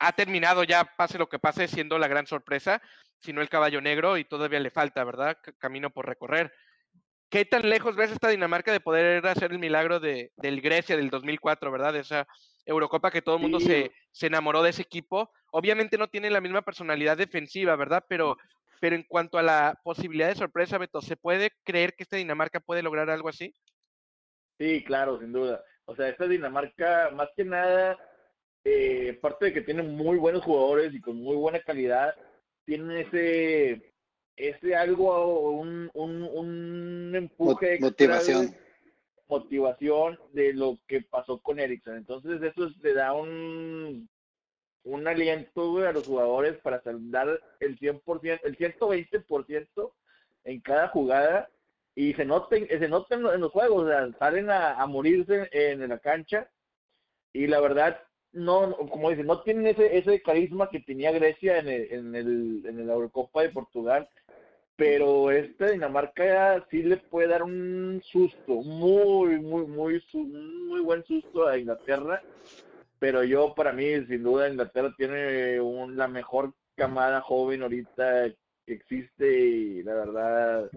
ha 0.00 0.12
terminado 0.12 0.64
ya, 0.64 0.84
pase 0.96 1.18
lo 1.18 1.28
que 1.28 1.38
pase, 1.38 1.68
siendo 1.68 1.98
la 1.98 2.08
gran 2.08 2.26
sorpresa, 2.26 2.82
si 3.20 3.32
no 3.32 3.40
el 3.40 3.48
caballo 3.48 3.80
negro, 3.80 4.18
y 4.18 4.24
todavía 4.24 4.58
le 4.60 4.70
falta, 4.70 5.04
¿verdad? 5.04 5.38
Camino 5.58 5.90
por 5.90 6.06
recorrer. 6.06 6.52
¿Qué 7.30 7.44
tan 7.44 7.68
lejos 7.68 7.96
ves 7.96 8.10
esta 8.10 8.28
Dinamarca 8.28 8.72
de 8.72 8.80
poder 8.80 9.24
hacer 9.26 9.52
el 9.52 9.58
milagro 9.58 10.00
de, 10.00 10.32
del 10.36 10.60
Grecia 10.60 10.96
del 10.96 11.10
2004, 11.10 11.70
¿verdad? 11.70 11.92
De 11.92 12.00
esa 12.00 12.26
Eurocopa 12.64 13.10
que 13.10 13.22
todo 13.22 13.36
el 13.36 13.42
mundo 13.42 13.58
Sí. 13.60 13.66
se, 13.66 13.92
se 14.10 14.26
enamoró 14.26 14.62
de 14.62 14.70
ese 14.70 14.82
equipo. 14.82 15.30
Obviamente 15.52 15.96
no 15.96 16.08
tiene 16.08 16.28
la 16.30 16.40
misma 16.40 16.62
personalidad 16.62 17.16
defensiva, 17.16 17.74
¿verdad? 17.76 18.04
Pero, 18.08 18.36
pero 18.86 18.94
en 18.94 19.02
cuanto 19.02 19.36
a 19.36 19.42
la 19.42 19.80
posibilidad 19.82 20.28
de 20.28 20.36
sorpresa, 20.36 20.78
Beto, 20.78 21.00
¿se 21.02 21.16
puede 21.16 21.50
creer 21.64 21.94
que 21.94 22.04
esta 22.04 22.18
Dinamarca 22.18 22.60
puede 22.60 22.84
lograr 22.84 23.10
algo 23.10 23.28
así? 23.28 23.52
Sí, 24.60 24.84
claro, 24.84 25.18
sin 25.18 25.32
duda. 25.32 25.60
O 25.86 25.96
sea, 25.96 26.08
esta 26.08 26.28
Dinamarca, 26.28 27.10
más 27.12 27.28
que 27.36 27.44
nada, 27.44 27.98
eh, 28.62 29.16
aparte 29.18 29.46
de 29.46 29.52
que 29.54 29.62
tiene 29.62 29.82
muy 29.82 30.18
buenos 30.18 30.44
jugadores 30.44 30.94
y 30.94 31.00
con 31.00 31.16
muy 31.16 31.34
buena 31.34 31.58
calidad, 31.58 32.14
tiene 32.64 33.00
ese, 33.00 33.92
ese 34.36 34.76
algo, 34.76 35.50
un, 35.50 35.90
un, 35.92 36.22
un 36.22 37.12
empuje 37.16 37.80
motivación. 37.80 38.54
motivación 39.26 40.16
de 40.32 40.52
lo 40.52 40.78
que 40.86 41.00
pasó 41.00 41.42
con 41.42 41.58
Eriksen. 41.58 41.96
Entonces 41.96 42.40
eso 42.40 42.66
es- 42.68 42.76
le 42.84 42.94
da 42.94 43.14
un, 43.14 44.08
un 44.86 45.06
aliento 45.06 45.70
güey, 45.72 45.86
a 45.86 45.92
los 45.92 46.06
jugadores 46.06 46.56
para 46.58 46.80
dar 46.84 47.40
el 47.60 47.78
100%, 47.78 48.40
el 48.44 48.56
120% 48.56 49.92
en 50.44 50.60
cada 50.60 50.88
jugada. 50.88 51.48
Y 51.94 52.12
se 52.14 52.24
noten, 52.24 52.68
se 52.68 52.88
noten 52.88 53.26
en 53.26 53.40
los 53.40 53.52
juegos, 53.52 53.90
salen 54.18 54.50
a, 54.50 54.74
a 54.74 54.86
morirse 54.86 55.48
en 55.52 55.88
la 55.88 55.98
cancha. 55.98 56.50
Y 57.32 57.46
la 57.46 57.60
verdad 57.60 57.98
no, 58.36 58.76
como 58.90 59.10
dicen, 59.10 59.26
no 59.26 59.40
tienen 59.42 59.66
ese, 59.66 59.96
ese 59.96 60.20
carisma 60.20 60.68
que 60.68 60.80
tenía 60.80 61.10
Grecia 61.10 61.58
en 61.58 61.68
el, 61.68 61.92
en 61.92 62.14
el, 62.14 62.62
en 62.66 62.86
la 62.86 62.92
Eurocopa 62.92 63.42
de 63.42 63.48
Portugal, 63.48 64.08
pero 64.76 65.30
esta 65.30 65.70
Dinamarca 65.70 66.66
sí 66.70 66.82
le 66.82 66.98
puede 66.98 67.28
dar 67.28 67.42
un 67.42 68.02
susto, 68.04 68.62
muy, 68.62 69.40
muy, 69.40 69.66
muy, 69.66 70.02
muy 70.12 70.80
buen 70.82 71.02
susto 71.04 71.46
a 71.46 71.56
Inglaterra, 71.56 72.22
pero 72.98 73.22
yo 73.24 73.54
para 73.54 73.72
mí, 73.72 73.84
sin 74.06 74.22
duda, 74.22 74.48
Inglaterra 74.48 74.92
tiene 74.96 75.60
un- 75.60 75.96
la 75.96 76.08
mejor 76.08 76.52
camada 76.76 77.20
joven 77.20 77.62
ahorita 77.62 78.28
que 78.64 78.72
existe 78.72 79.38
y 79.40 79.82
la 79.82 79.94
verdad, 79.94 80.70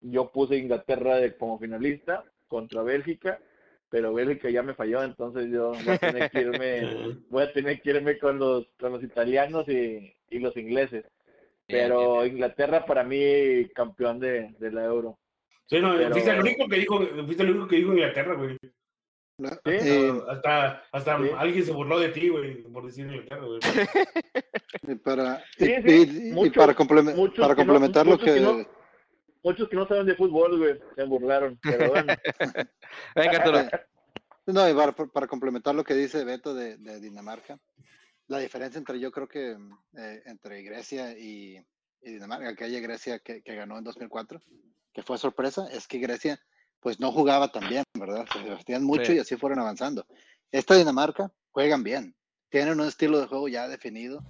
yo 0.00 0.30
puse 0.30 0.56
Inglaterra 0.56 1.16
de- 1.16 1.36
como 1.36 1.58
finalista 1.58 2.24
contra 2.48 2.82
Bélgica, 2.82 3.40
pero 3.88 4.12
Bélgica 4.12 4.50
ya 4.50 4.62
me 4.62 4.74
falló, 4.74 5.02
entonces 5.02 5.50
yo 5.50 5.70
voy 5.72 5.94
a 5.94 5.98
tener 5.98 6.30
que 6.30 6.40
irme, 6.40 6.80
voy 7.30 7.42
a 7.44 7.52
tener 7.52 7.80
que 7.80 7.90
irme 7.90 8.18
con 8.18 8.38
los, 8.38 8.66
con 8.78 8.92
los 8.92 9.02
italianos 9.02 9.68
y, 9.68 10.12
y 10.30 10.38
los 10.38 10.56
ingleses. 10.56 11.04
Bien, 11.66 11.88
Pero 11.88 12.20
bien, 12.22 12.32
Inglaterra 12.34 12.84
para 12.84 13.04
mí 13.04 13.68
campeón 13.74 14.18
de, 14.20 14.54
de 14.58 14.70
la 14.70 14.84
Euro. 14.84 15.18
Sí, 15.66 15.80
no, 15.80 15.94
Pero- 15.96 16.10
fuiste 16.10 16.30
el 16.30 16.40
único 16.40 16.68
que 16.68 16.76
dijo, 16.76 16.98
fuiste 17.24 17.42
el 17.42 17.50
único 17.52 17.68
que 17.68 17.76
dijo 17.76 17.92
Inglaterra, 17.92 18.34
güey. 18.34 18.58
La- 19.36 19.50
Sí. 19.50 19.60
eh, 19.66 20.22
Hasta, 20.28 20.82
hasta 20.92 21.18
Sí. 21.18 21.30
alguien 21.36 21.64
se 21.64 21.72
burló 21.72 21.98
de 21.98 22.10
ti, 22.10 22.28
güey, 22.28 22.62
por 22.62 22.86
decir 22.86 23.06
Inglaterra, 23.06 23.44
güey. 23.44 23.58
y 24.82 24.94
para, 24.96 25.42
Sí, 25.58 25.72
y- 25.72 25.82
sí, 25.82 26.20
y- 26.24 26.28
y 26.28 26.32
muchos- 26.32 26.54
para, 26.56 26.74
compleme- 26.74 27.14
muchos 27.14 27.40
para 27.40 27.54
que 27.54 27.64
no- 27.64 27.72
complementar 27.72 28.06
lo 28.06 28.18
que 28.18 28.24
que, 28.34 28.40
no- 28.40 28.66
Muchos 29.42 29.68
que 29.68 29.76
no 29.76 29.86
saben 29.86 30.06
de 30.06 30.14
fútbol, 30.14 30.56
güey, 30.56 30.78
se 30.96 31.02
burlaron. 31.04 31.58
Pero 31.62 31.90
bueno, 31.90 32.14
Venga, 33.14 33.38
Arturo. 33.38 33.58
No, 34.46 34.68
y 34.68 34.74
para, 34.74 34.92
para 34.92 35.26
complementar 35.26 35.74
lo 35.74 35.84
que 35.84 35.94
dice 35.94 36.22
Beto 36.24 36.54
de, 36.54 36.76
de 36.76 37.00
Dinamarca, 37.00 37.58
la 38.26 38.38
diferencia 38.38 38.78
entre 38.78 39.00
yo 39.00 39.10
creo 39.10 39.26
que 39.26 39.52
eh, 39.96 40.22
entre 40.26 40.62
Grecia 40.62 41.18
y, 41.18 41.56
y 42.02 42.12
Dinamarca, 42.12 42.50
aquella 42.50 42.78
Grecia 42.80 43.18
que, 43.20 43.40
que 43.42 43.54
ganó 43.54 43.78
en 43.78 43.84
2004, 43.84 44.40
que 44.92 45.02
fue 45.02 45.16
sorpresa, 45.16 45.66
es 45.72 45.88
que 45.88 45.98
Grecia 45.98 46.38
pues 46.84 47.00
no 47.00 47.10
jugaba 47.12 47.48
tan 47.50 47.66
bien, 47.66 47.82
¿verdad? 47.98 48.26
Se 48.30 48.40
divertían 48.40 48.84
mucho 48.84 49.06
Sí. 49.06 49.14
y 49.14 49.18
así 49.18 49.36
fueron 49.36 49.58
avanzando. 49.58 50.06
Esta 50.52 50.74
Dinamarca 50.76 51.32
juegan 51.50 51.82
bien, 51.82 52.14
tienen 52.50 52.78
un 52.78 52.86
estilo 52.86 53.18
de 53.18 53.26
juego 53.26 53.48
ya 53.48 53.68
definido, 53.68 54.22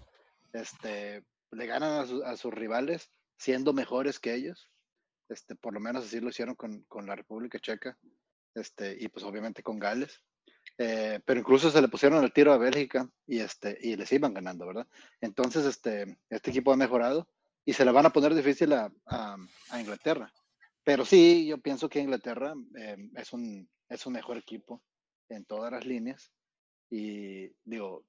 este, 0.53 1.25
le 1.51 1.67
ganan 1.67 2.01
a, 2.03 2.07
su- 2.07 2.23
a 2.23 2.37
sus 2.37 2.55
rivales 2.55 3.11
siendo 3.39 3.73
mejores 3.73 4.21
que 4.21 4.35
ellos, 4.35 4.71
este, 5.29 5.57
por 5.57 5.75
lo 5.75 5.81
menos 5.81 6.05
así 6.05 6.21
lo 6.21 6.29
hicieron 6.29 6.55
con, 6.55 6.85
con 6.85 7.07
la 7.07 7.17
República 7.17 7.59
Checa 7.59 7.99
este, 8.55 8.97
y 9.01 9.09
pues 9.09 9.25
obviamente 9.25 9.65
con 9.65 9.81
Gales. 9.81 10.23
Eh, 10.79 11.21
pero 11.25 11.41
incluso 11.41 11.71
se 11.73 11.83
le 11.83 11.89
pusieron 11.89 12.23
el 12.23 12.33
tiro 12.33 12.53
a 12.53 12.57
Bélgica 12.59 13.09
y, 13.27 13.41
este, 13.41 13.77
y 13.81 13.97
les 13.97 14.13
iban 14.13 14.33
ganando, 14.33 14.65
¿verdad? 14.67 14.87
Entonces, 15.21 15.65
este, 15.67 16.19
este 16.31 16.51
equipo 16.51 16.73
ha 16.73 16.77
mejorado 16.77 17.29
y 17.65 17.73
se 17.73 17.85
le 17.85 17.91
van 17.91 18.07
a 18.07 18.11
poner 18.11 18.33
difícil 18.35 18.73
a, 18.75 18.93
a- 19.07 19.37
a 19.71 19.81
Inglaterra. 19.81 20.33
Pero 20.85 21.05
sí, 21.05 21.47
yo 21.47 21.59
pienso 21.59 21.89
que 21.89 22.01
Inglaterra 22.01 22.55
eh, 22.77 23.11
es, 23.17 23.33
un, 23.33 23.69
es 23.89 24.07
un 24.07 24.13
mejor 24.13 24.37
equipo 24.37 24.83
en 25.31 25.45
todas 25.47 25.73
las 25.73 25.87
líneas 25.87 26.31
y 26.91 27.51
digo, 27.65 28.05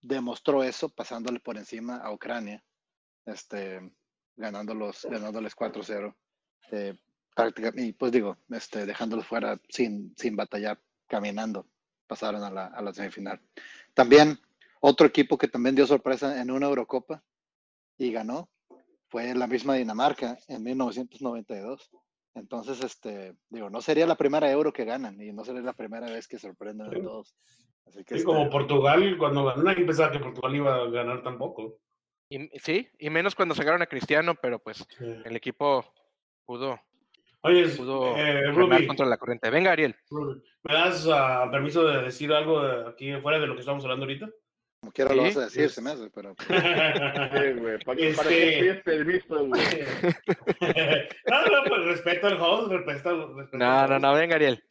demostró 0.00 0.64
eso 0.64 0.88
pasándole 0.88 1.40
por 1.40 1.58
encima 1.58 1.98
a 1.98 2.12
Ucrania, 2.12 2.64
este, 3.26 3.80
ganándolos, 4.34 5.06
ganándoles 5.08 5.54
4-0. 5.54 6.14
eh, 6.72 6.96
y 7.74 7.92
pues 7.92 8.12
digo, 8.12 8.38
este, 8.48 8.86
dejándolos 8.86 9.26
fuera 9.26 9.60
sin, 9.68 10.14
sin 10.16 10.36
batallar, 10.36 10.80
caminando, 11.06 11.68
pasaron 12.06 12.42
a 12.42 12.50
la, 12.50 12.66
a 12.68 12.80
la 12.80 12.94
semifinal. 12.94 13.38
También 13.92 14.40
otro 14.80 15.06
equipo 15.06 15.36
que 15.36 15.48
también 15.48 15.74
dio 15.74 15.86
sorpresa 15.86 16.40
en 16.40 16.50
una 16.50 16.66
Eurocopa 16.66 17.22
y 17.98 18.10
ganó 18.10 18.48
fue 19.08 19.34
la 19.34 19.46
misma 19.46 19.74
Dinamarca 19.74 20.38
en 20.48 20.62
1992. 20.62 21.90
Entonces, 22.36 22.84
este, 22.84 23.34
digo, 23.48 23.70
no 23.70 23.80
sería 23.80 24.06
la 24.06 24.14
primera 24.14 24.50
euro 24.52 24.70
que 24.72 24.84
ganan 24.84 25.18
y 25.20 25.32
no 25.32 25.42
sería 25.42 25.62
la 25.62 25.72
primera 25.72 26.06
vez 26.06 26.28
que 26.28 26.38
sorprenden 26.38 26.86
a 26.86 26.90
Sí. 26.90 27.02
todos. 27.02 27.34
Así 27.86 28.04
que 28.04 28.14
Sí, 28.14 28.20
este, 28.20 28.24
como 28.24 28.50
Portugal, 28.50 29.16
cuando 29.18 29.44
ganó, 29.44 29.62
nadie 29.62 29.84
pensaba 29.86 30.12
que 30.12 30.18
Portugal 30.18 30.54
iba 30.54 30.74
a 30.76 30.90
ganar 30.90 31.22
tampoco. 31.22 31.78
Y, 32.28 32.48
sí, 32.58 32.88
y 32.98 33.08
menos 33.08 33.34
cuando 33.34 33.54
sacaron 33.54 33.80
a 33.80 33.86
Cristiano, 33.86 34.34
pero 34.34 34.58
pues 34.58 34.86
Sí. 34.98 35.04
el 35.24 35.34
equipo 35.36 35.84
pudo, 36.44 36.78
Oye, 37.40 37.68
pudo 37.70 38.16
eh, 38.16 38.50
Ruby, 38.50 38.86
contra 38.86 39.06
la 39.06 39.16
corriente. 39.16 39.48
Venga, 39.50 39.72
Ariel. 39.72 39.94
Ruby, 40.10 40.42
¿me 40.64 40.74
das 40.74 41.08
ah, 41.10 41.48
permiso 41.50 41.86
de 41.86 42.02
decir 42.02 42.32
algo 42.32 42.60
de 42.62 42.88
aquí 42.90 43.14
fuera 43.22 43.38
de 43.38 43.46
lo 43.46 43.54
que 43.54 43.60
estamos 43.60 43.82
hablando 43.84 44.04
ahorita? 44.04 44.28
Como 44.86 44.92
quiera 44.92 45.14
lo 45.14 45.22
vas 45.24 45.36
a 45.36 45.40
decir, 45.46 45.68
se 45.68 45.82
me 45.82 45.90
hace, 45.90 46.08
pero 46.10 46.34
pues, 46.36 46.48
Sí, 46.48 47.60
güey. 47.60 47.78
¿Para 47.78 47.84
para 47.84 48.00
Este- 48.00 48.28
qué 48.28 48.58
pides 48.60 48.82
permiso, 48.84 49.46
güey? 49.46 49.62
no, 51.26 51.46
no, 51.46 51.64
pues 51.66 51.84
respeto 51.86 52.26
al 52.28 52.40
host, 52.40 52.70
respeto, 52.70 53.34
respeto 53.34 53.58
No, 53.58 53.80
al 53.80 53.88
no, 53.88 53.94
host. 53.96 54.02
no, 54.04 54.14
venga, 54.14 54.36
Ariel. 54.36 54.62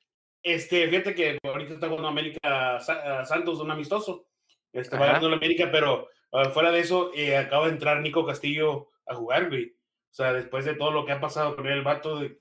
Este, 0.41 0.88
fíjate 0.88 1.15
que 1.15 1.38
ahorita 1.43 1.74
está 1.74 1.88
jugando 1.88 2.07
América 2.07 2.77
ah, 2.77 3.25
Santos, 3.25 3.60
un 3.60 3.72
amistoso. 3.72 4.27
Este, 4.72 4.98
va 4.98 5.07
ganando 5.07 5.29
la 5.29 5.36
América, 5.36 5.69
pero 5.69 6.07
ah, 6.31 6.50
fuera 6.50 6.72
de 6.72 6.79
eso, 6.79 7.12
eh, 7.13 7.36
acaba 7.36 7.65
de 7.65 7.74
entrar 7.74 8.00
Nico 8.00 8.25
Castillo 8.25 8.88
a 9.07 9.15
jugar, 9.15 9.50
güey. 9.50 9.65
O 9.65 10.13
sea, 10.13 10.31
después 10.31 10.63
de 10.63 10.75
todo 10.75 10.91
lo 10.91 11.05
que 11.05 11.12
ha 11.12 11.19
pasado 11.19 11.57
con 11.57 11.67
él, 11.67 11.74
el 11.74 11.84
vato, 11.84 12.19
de 12.19 12.39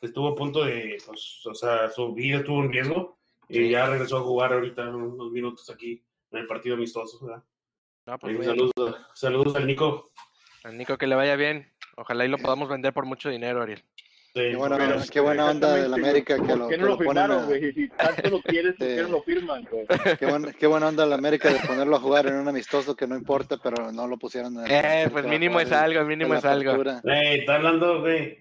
estuvo 0.00 0.28
a 0.28 0.36
punto 0.36 0.64
de, 0.64 0.96
pues, 1.06 1.44
o 1.44 1.54
sea, 1.54 1.90
su 1.90 2.14
vida 2.14 2.38
estuvo 2.38 2.62
en 2.62 2.72
riesgo. 2.72 3.18
Y 3.46 3.68
ya 3.68 3.84
regresó 3.86 4.18
a 4.18 4.22
jugar 4.22 4.54
ahorita 4.54 4.88
unos 4.88 5.30
minutos 5.32 5.68
aquí 5.68 6.02
en 6.32 6.38
el 6.38 6.46
partido 6.46 6.74
amistoso. 6.76 7.24
¿verdad? 7.26 7.42
No, 8.06 8.18
pues, 8.18 8.38
Ahí, 8.38 8.44
saludos, 8.44 8.96
saludos 9.14 9.56
al 9.56 9.66
Nico. 9.66 10.10
Al 10.64 10.76
Nico 10.78 10.96
que 10.98 11.06
le 11.06 11.14
vaya 11.14 11.36
bien. 11.36 11.72
Ojalá 11.96 12.24
y 12.24 12.28
lo 12.28 12.38
podamos 12.38 12.68
vender 12.68 12.92
por 12.92 13.04
mucho 13.06 13.28
dinero, 13.30 13.62
Ariel. 13.62 13.84
Sí, 14.32 14.42
qué 14.50 14.54
buena, 14.56 14.76
pero, 14.78 14.94
onda- 14.94 15.06
qué 15.12 15.20
buena 15.20 15.50
onda 15.50 15.74
de 15.74 15.88
la 15.88 15.96
Exactamente, 15.96 16.08
América 16.08 16.34
que 16.36 16.42
¿Por 16.48 16.58
lo, 16.58 16.68
qué 16.68 16.74
que 16.76 16.80
no 16.80 16.84
lo 16.86 16.90
lo 16.92 16.96
ponen 16.98 17.10
firmaron, 17.24 17.42
a- 17.42 17.46
güey? 17.46 17.72
Si 17.72 17.88
tanto 17.88 18.30
lo 18.30 18.40
quieres, 18.42 18.74
¿por 18.76 18.86
qué 18.86 19.02
no 19.02 19.08
lo 19.08 19.22
firman, 19.22 19.64
güey? 19.68 19.86
qué, 20.18 20.26
buena, 20.26 20.52
qué 20.52 20.66
buena 20.68 20.88
onda 20.88 21.02
de 21.02 21.10
la 21.10 21.16
América 21.16 21.52
de 21.52 21.58
ponerlo 21.66 21.96
a 21.96 22.00
jugar 22.00 22.26
en 22.28 22.36
un 22.36 22.46
amistoso 22.46 22.94
que 22.94 23.08
no 23.08 23.16
importa, 23.16 23.56
pero 23.60 23.90
no 23.90 24.06
lo 24.06 24.18
pusieron 24.18 24.56
en 24.58 24.64
el- 24.66 24.70
Eh, 24.70 25.08
pues 25.10 25.24
mínimo 25.26 25.58
es 25.58 25.72
algo, 25.72 26.04
mínimo 26.04 26.34
es 26.34 26.44
algo. 26.44 26.76
Güey, 27.02 27.40
está 27.40 27.56
hablando, 27.56 28.00
güey. 28.02 28.38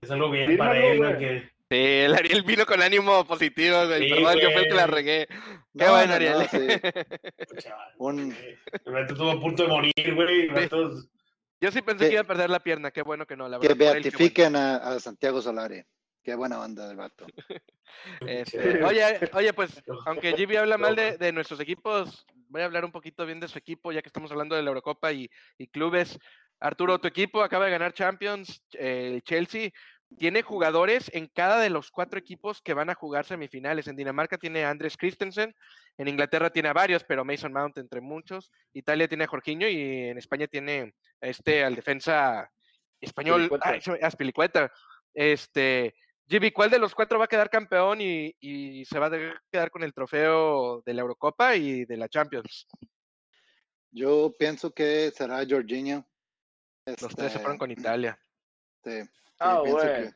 Es 0.00 0.10
algo 0.10 0.30
bien 0.30 0.56
para 0.56 0.78
él, 0.78 0.98
güey, 0.98 1.14
güey. 1.14 1.18
que 1.18 1.50
Sí, 1.68 1.76
el 1.78 2.14
Ariel 2.14 2.42
vino 2.44 2.64
con 2.64 2.80
ánimo 2.80 3.24
positivo, 3.26 3.86
güey. 3.86 4.08
Sí, 4.08 4.14
Perdón, 4.14 4.38
yo 4.38 4.50
fui 4.52 4.62
el 4.62 4.68
que 4.68 4.74
la 4.74 4.86
regué. 4.86 5.26
Qué 5.26 5.34
No, 5.74 5.90
bueno, 5.90 6.06
no, 6.06 6.14
Ariel. 6.14 6.38
no, 6.38 6.44
sí. 6.48 6.58
Un-. 7.98 8.36
El 8.84 8.92
vato 8.92 9.12
estuvo 9.14 9.30
a 9.30 9.40
punto 9.40 9.62
de 9.64 9.68
morir, 9.68 10.14
güey. 10.14 10.48
Yo 11.60 11.72
sí 11.72 11.82
pensé 11.82 12.04
Que- 12.04 12.08
que 12.08 12.12
iba 12.12 12.20
a 12.20 12.24
perder 12.24 12.50
la 12.50 12.60
pierna. 12.60 12.90
Qué 12.92 13.02
bueno 13.02 13.26
que 13.26 13.36
no, 13.36 13.48
la 13.48 13.58
que 13.58 13.68
verdad. 13.68 13.76
bueno. 13.84 13.92
beatifiquen 13.94 14.54
a, 14.56 14.76
a 14.76 15.00
Santiago 15.00 15.42
Solari. 15.42 15.82
Qué 16.22 16.34
buena 16.34 16.60
onda 16.60 16.86
del 16.88 16.96
vato. 16.96 17.26
Este, 18.26 18.84
oye, 18.84 19.02
oye, 19.32 19.52
pues, 19.54 19.70
aunque 20.06 20.34
Gibi 20.36 20.56
habla 20.56 20.76
mal 20.76 20.94
de, 20.94 21.16
de 21.16 21.32
nuestros 21.32 21.58
equipos, 21.60 22.26
voy 22.48 22.60
a 22.60 22.66
hablar 22.66 22.84
un 22.84 22.92
poquito 22.92 23.24
bien 23.24 23.40
de 23.40 23.48
su 23.48 23.56
equipo, 23.58 23.90
ya 23.90 24.02
que 24.02 24.08
estamos 24.08 24.30
hablando 24.30 24.54
de 24.54 24.62
la 24.62 24.68
Eurocopa 24.68 25.12
y, 25.12 25.30
y 25.56 25.66
clubes. 25.68 26.18
Arturo, 26.60 26.98
tu 26.98 27.08
equipo 27.08 27.42
acaba 27.42 27.64
de 27.64 27.70
ganar 27.70 27.94
Champions, 27.94 28.62
eh, 28.74 29.12
el 29.14 29.22
Chelsea. 29.22 29.70
Tiene 30.18 30.42
jugadores 30.42 31.10
en 31.12 31.26
cada 31.26 31.60
de 31.60 31.68
los 31.68 31.90
cuatro 31.90 32.18
equipos 32.18 32.62
que 32.62 32.74
van 32.74 32.90
a 32.90 32.94
jugar 32.94 33.24
semifinales. 33.24 33.88
En 33.88 33.96
Dinamarca 33.96 34.38
tiene 34.38 34.64
a 34.64 34.70
Andres 34.70 34.96
Christensen, 34.96 35.54
en 35.98 36.08
Inglaterra 36.08 36.50
tiene 36.50 36.68
a 36.68 36.72
varios, 36.72 37.04
pero 37.04 37.24
Mason 37.24 37.52
Mount 37.52 37.78
entre 37.78 38.00
muchos. 38.00 38.50
Italia 38.72 39.08
tiene 39.08 39.24
a 39.24 39.26
Jorginho 39.26 39.68
y 39.68 40.08
en 40.08 40.18
España 40.18 40.46
tiene 40.46 40.94
a 41.20 41.26
este 41.26 41.64
al 41.64 41.74
defensa 41.74 42.50
español, 43.00 43.50
Azpilicueta. 44.00 44.72
Este, 45.12 45.94
Jimmy, 46.28 46.50
¿cuál 46.50 46.70
de 46.70 46.78
los 46.78 46.94
cuatro 46.94 47.18
va 47.18 47.24
a 47.24 47.28
quedar 47.28 47.50
campeón 47.50 48.00
y, 48.00 48.34
y 48.40 48.84
se 48.84 48.98
va 48.98 49.06
a 49.06 49.40
quedar 49.50 49.70
con 49.70 49.82
el 49.82 49.92
trofeo 49.92 50.82
de 50.82 50.94
la 50.94 51.02
Eurocopa 51.02 51.56
y 51.56 51.84
de 51.84 51.96
la 51.96 52.08
Champions? 52.08 52.66
Yo 53.90 54.34
pienso 54.38 54.72
que 54.72 55.10
será 55.10 55.44
Jorginho. 55.48 56.06
Los 56.86 57.14
tres 57.14 57.32
se 57.32 57.38
fueron 57.38 57.54
Este, 57.54 57.58
con 57.58 57.70
Italia. 57.70 58.18
Sí, 58.90 59.10
Ah, 59.40 59.60
pienso 59.62 59.82
güey. 59.82 59.94
que- 59.94 60.10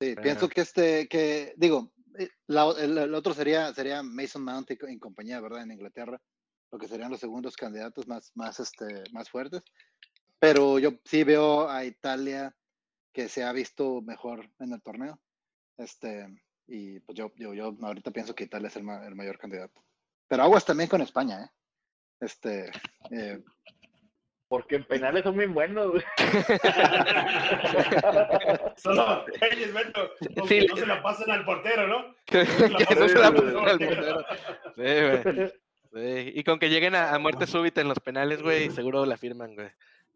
sí, 0.00 0.14
Bueno. 0.14 0.22
pienso 0.22 0.48
que 0.48 0.60
este, 0.60 1.08
que 1.08 1.54
digo, 1.56 1.90
eh, 2.18 2.28
la- 2.46 2.74
el, 2.78 2.96
el 2.98 3.14
otro 3.14 3.34
sería, 3.34 3.72
sería 3.74 4.02
Mason 4.02 4.44
Mount 4.44 4.70
y, 4.70 4.78
y 4.88 4.98
compañía, 4.98 5.40
¿verdad? 5.40 5.62
En 5.62 5.72
Inglaterra, 5.72 6.20
lo 6.70 6.78
que 6.78 6.88
serían 6.88 7.10
los 7.10 7.20
segundos 7.20 7.56
candidatos 7.56 8.06
más, 8.06 8.30
más, 8.34 8.60
este, 8.60 9.04
más 9.12 9.30
fuertes. 9.30 9.62
Pero 10.38 10.78
yo 10.78 10.92
sí 11.04 11.24
veo 11.24 11.68
a 11.68 11.84
Italia 11.84 12.54
que 13.12 13.28
se 13.28 13.42
ha 13.42 13.52
visto 13.52 14.02
mejor 14.02 14.50
en 14.58 14.72
el 14.72 14.82
torneo. 14.82 15.18
Este, 15.78 16.26
y 16.66 17.00
pues 17.00 17.16
yo, 17.16 17.32
yo, 17.36 17.54
yo 17.54 17.74
ahorita 17.80 18.10
pienso 18.10 18.34
que 18.34 18.44
Italia 18.44 18.68
es 18.68 18.76
el, 18.76 18.82
ma- 18.82 19.06
el 19.06 19.14
mayor 19.14 19.38
candidato. 19.38 19.82
Pero 20.28 20.42
aguas 20.42 20.64
también 20.64 20.88
con 20.90 21.00
España, 21.00 21.44
¿eh? 21.44 21.50
Este, 22.20 22.70
eh, 23.10 23.42
Porque 24.48 24.76
en 24.76 24.84
penales 24.84 25.24
son 25.24 25.36
bien 25.36 25.52
buenos, 25.52 25.90
güey. 25.90 26.04
Solo 28.76 29.24
ellos, 29.50 29.72
Beto, 29.72 30.10
Sí, 30.46 30.66
no 30.68 30.76
se 30.76 30.86
la 30.86 31.02
pasen 31.02 31.30
al 31.32 31.44
portero, 31.44 31.88
¿no? 31.88 32.14
que 32.26 32.44
no 32.44 33.08
se 33.08 33.18
la 33.18 33.32
pasen 33.32 33.54
pasen 33.54 33.68
al 33.68 33.78
portero. 33.78 34.24
Sí, 34.76 35.32
güey. 35.32 35.52
Sí, 35.94 36.32
Y 36.34 36.44
con 36.44 36.58
que 36.60 36.68
lleguen 36.68 36.94
a, 36.94 37.12
a 37.12 37.18
muerte 37.18 37.46
súbita 37.46 37.80
en 37.80 37.88
los 37.88 37.98
penales, 37.98 38.42
güey, 38.42 38.70
seguro 38.70 39.04
la 39.04 39.16
firman, 39.16 39.54
güey. 39.54 39.70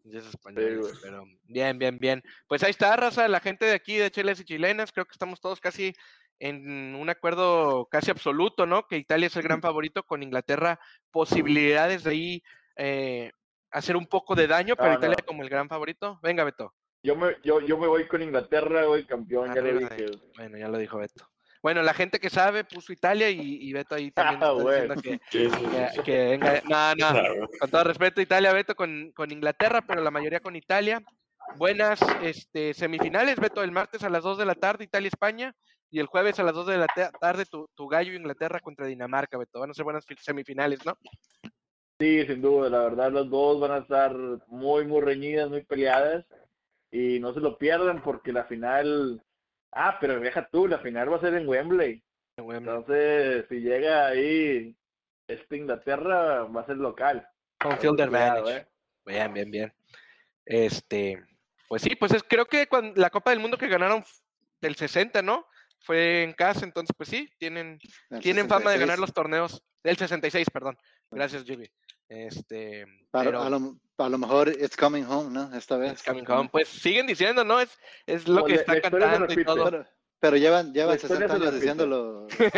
Españoles, 0.05 0.79
güey. 0.79 0.93
pero 1.01 1.25
bien, 1.43 1.77
bien, 1.77 1.97
bien. 1.99 2.23
Pues 2.47 2.63
ahí 2.63 2.71
está, 2.71 2.95
raza, 2.95 3.27
la 3.27 3.39
gente 3.39 3.65
de 3.65 3.73
aquí, 3.73 3.97
de 3.97 4.11
Chiles 4.11 4.39
y 4.39 4.45
Chilenas, 4.45 4.91
creo 4.91 5.05
que 5.05 5.13
estamos 5.13 5.39
todos 5.39 5.59
casi 5.59 5.93
en 6.39 6.95
un 6.95 7.09
acuerdo 7.09 7.85
casi 7.85 8.09
absoluto, 8.09 8.65
¿no? 8.65 8.87
Que 8.87 8.97
Italia 8.97 9.27
es 9.27 9.35
el 9.35 9.43
gran 9.43 9.61
favorito, 9.61 10.03
con 10.03 10.23
Inglaterra 10.23 10.79
posibilidades 11.11 12.03
de 12.03 12.11
ahí 12.11 12.43
eh, 12.77 13.31
hacer 13.71 13.95
un 13.95 14.05
poco 14.05 14.35
de 14.35 14.47
daño, 14.47 14.75
pero 14.75 14.91
Ah, 14.91 14.95
Italia 14.95 15.15
no. 15.19 15.25
como 15.25 15.43
el 15.43 15.49
gran 15.49 15.67
favorito. 15.69 16.19
Venga, 16.21 16.43
Beto. 16.43 16.73
Yo 17.03 17.15
me, 17.15 17.35
yo, 17.43 17.59
yo 17.61 17.77
me 17.77 17.87
voy 17.87 18.07
con 18.07 18.21
Inglaterra, 18.21 18.83
güey, 18.85 19.05
campeón, 19.05 19.53
ya 19.55 19.61
le 19.61 19.69
Arriba 19.71 19.89
dije. 19.89 20.03
de- 20.11 20.19
Bueno, 20.37 20.57
ya 20.57 20.67
lo 20.67 20.77
dijo 20.77 20.97
Beto. 20.97 21.27
Bueno, 21.63 21.81
la 21.83 21.93
gente 21.93 22.19
que 22.19 22.29
sabe 22.31 22.63
puso 22.63 22.91
Italia 22.91 23.29
y, 23.29 23.39
y 23.39 23.73
Beto 23.73 23.95
ahí 23.95 24.11
también 24.11 24.39
Ah, 24.43 24.51
está 24.51 24.63
güey. 24.63 24.81
diciendo 24.87 25.01
que, 25.01 25.19
que- 25.95 26.03
que 26.03 26.17
venga. 26.25 26.61
No, 26.69 26.95
no. 26.95 27.47
Con 27.59 27.69
todo 27.71 27.83
respeto, 27.83 28.21
Italia, 28.21 28.51
Beto, 28.53 28.75
con, 28.75 29.11
con 29.15 29.31
Inglaterra, 29.31 29.81
pero 29.81 30.01
la 30.01 30.11
mayoría 30.11 30.39
con 30.39 30.55
Italia. 30.55 31.01
Buenas 31.57 31.99
este, 32.21 32.73
semifinales, 32.73 33.35
Beto, 33.37 33.63
el 33.63 33.71
martes 33.71 34.03
a 34.03 34.09
las 34.09 34.23
2 34.23 34.37
de 34.37 34.45
la 34.45 34.55
tarde, 34.55 34.83
Italia-España, 34.85 35.53
y 35.89 35.99
el 35.99 36.05
jueves 36.05 36.39
a 36.39 36.43
las 36.43 36.53
2 36.53 36.67
de 36.67 36.77
la 36.77 36.87
ta- 36.87 37.11
tarde, 37.19 37.45
tu, 37.45 37.67
tu 37.75 37.87
gallo 37.87 38.13
Inglaterra 38.13 38.59
contra 38.59 38.85
Dinamarca, 38.85 39.37
Beto. 39.37 39.59
Van 39.59 39.71
a 39.71 39.73
ser 39.73 39.83
buenas 39.83 40.05
fi- 40.05 40.15
semifinales, 40.17 40.85
¿no? 40.85 40.97
Sí, 42.01 42.25
sin 42.25 42.41
duda, 42.41 42.67
la 42.67 42.79
verdad, 42.79 43.11
los 43.11 43.29
dos 43.29 43.59
van 43.59 43.73
a 43.73 43.77
estar 43.77 44.11
muy, 44.47 44.87
muy 44.87 45.01
reñidas, 45.01 45.51
muy 45.51 45.61
peleadas. 45.61 46.25
Y 46.89 47.19
no 47.19 47.31
se 47.31 47.39
lo 47.39 47.59
pierdan 47.59 48.01
porque 48.01 48.33
la 48.33 48.45
final. 48.45 49.21
Ah, 49.71 49.99
pero 50.01 50.19
deja 50.19 50.49
tú, 50.51 50.67
la 50.67 50.79
final 50.79 51.13
va 51.13 51.17
a 51.17 51.21
ser 51.21 51.35
en 51.35 51.47
Wembley. 51.47 52.03
Entonces, 52.37 53.45
si 53.49 53.59
llega 53.59 54.07
ahí 54.07 54.75
este 55.27 55.57
Inglaterra, 55.57 56.45
va 56.45 56.61
a 56.61 56.65
ser 56.65 56.77
local. 56.77 57.27
Con 57.59 57.77
field 57.77 57.97
Cuidado, 58.07 58.49
eh. 58.49 58.67
Bien, 59.05 59.31
bien, 59.31 59.51
bien. 59.51 59.73
Este, 60.43 61.23
pues 61.69 61.83
sí, 61.83 61.95
pues 61.95 62.13
es, 62.15 62.23
creo 62.23 62.47
que 62.47 62.65
cuando, 62.65 62.99
la 62.99 63.11
Copa 63.11 63.29
del 63.29 63.41
Mundo 63.41 63.59
que 63.59 63.67
ganaron 63.67 64.03
del 64.59 64.75
60, 64.75 65.21
¿no? 65.21 65.45
Fue 65.81 66.23
en 66.23 66.33
casa, 66.33 66.65
entonces 66.65 66.95
pues 66.97 67.09
sí, 67.09 67.29
tienen, 67.37 67.77
tienen 68.21 68.49
fama 68.49 68.71
de 68.71 68.79
ganar 68.79 68.97
66. 68.97 68.99
los 68.99 69.13
torneos 69.13 69.63
del 69.83 69.97
66, 69.97 70.49
perdón. 70.51 70.75
Gracias, 71.11 71.43
Jimmy. 71.43 71.67
Este, 72.13 72.83
A, 73.13 73.23
pero 73.23 73.41
a 73.41 73.49
lo, 73.49 73.77
a 73.97 74.09
lo 74.09 74.17
mejor 74.17 74.49
it's 74.49 74.75
coming 74.75 75.03
home, 75.05 75.29
¿no? 75.31 75.55
Esta 75.55 75.77
vez. 75.77 75.93
it's 75.93 76.03
coming 76.03 76.25
home. 76.27 76.49
Pues 76.51 76.67
siguen 76.67 77.07
diciendo, 77.07 77.45
¿no? 77.45 77.61
Es, 77.61 77.79
es 78.05 78.27
lo 78.27 78.43
que 78.43 78.57
se 78.57 78.81
cantando 78.81 79.31
y 79.33 79.45
todo. 79.45 79.63
Pero, 79.63 79.85
pero 80.19 80.35
llevan, 80.37 80.73
llevan 80.73 80.89
La 80.89 80.95
historia 80.95 81.27
60 81.29 81.37
se 81.37 81.41
años 81.41 81.53
diciéndolo. 81.55 82.25
o 82.25 82.29
sea, 82.29 82.51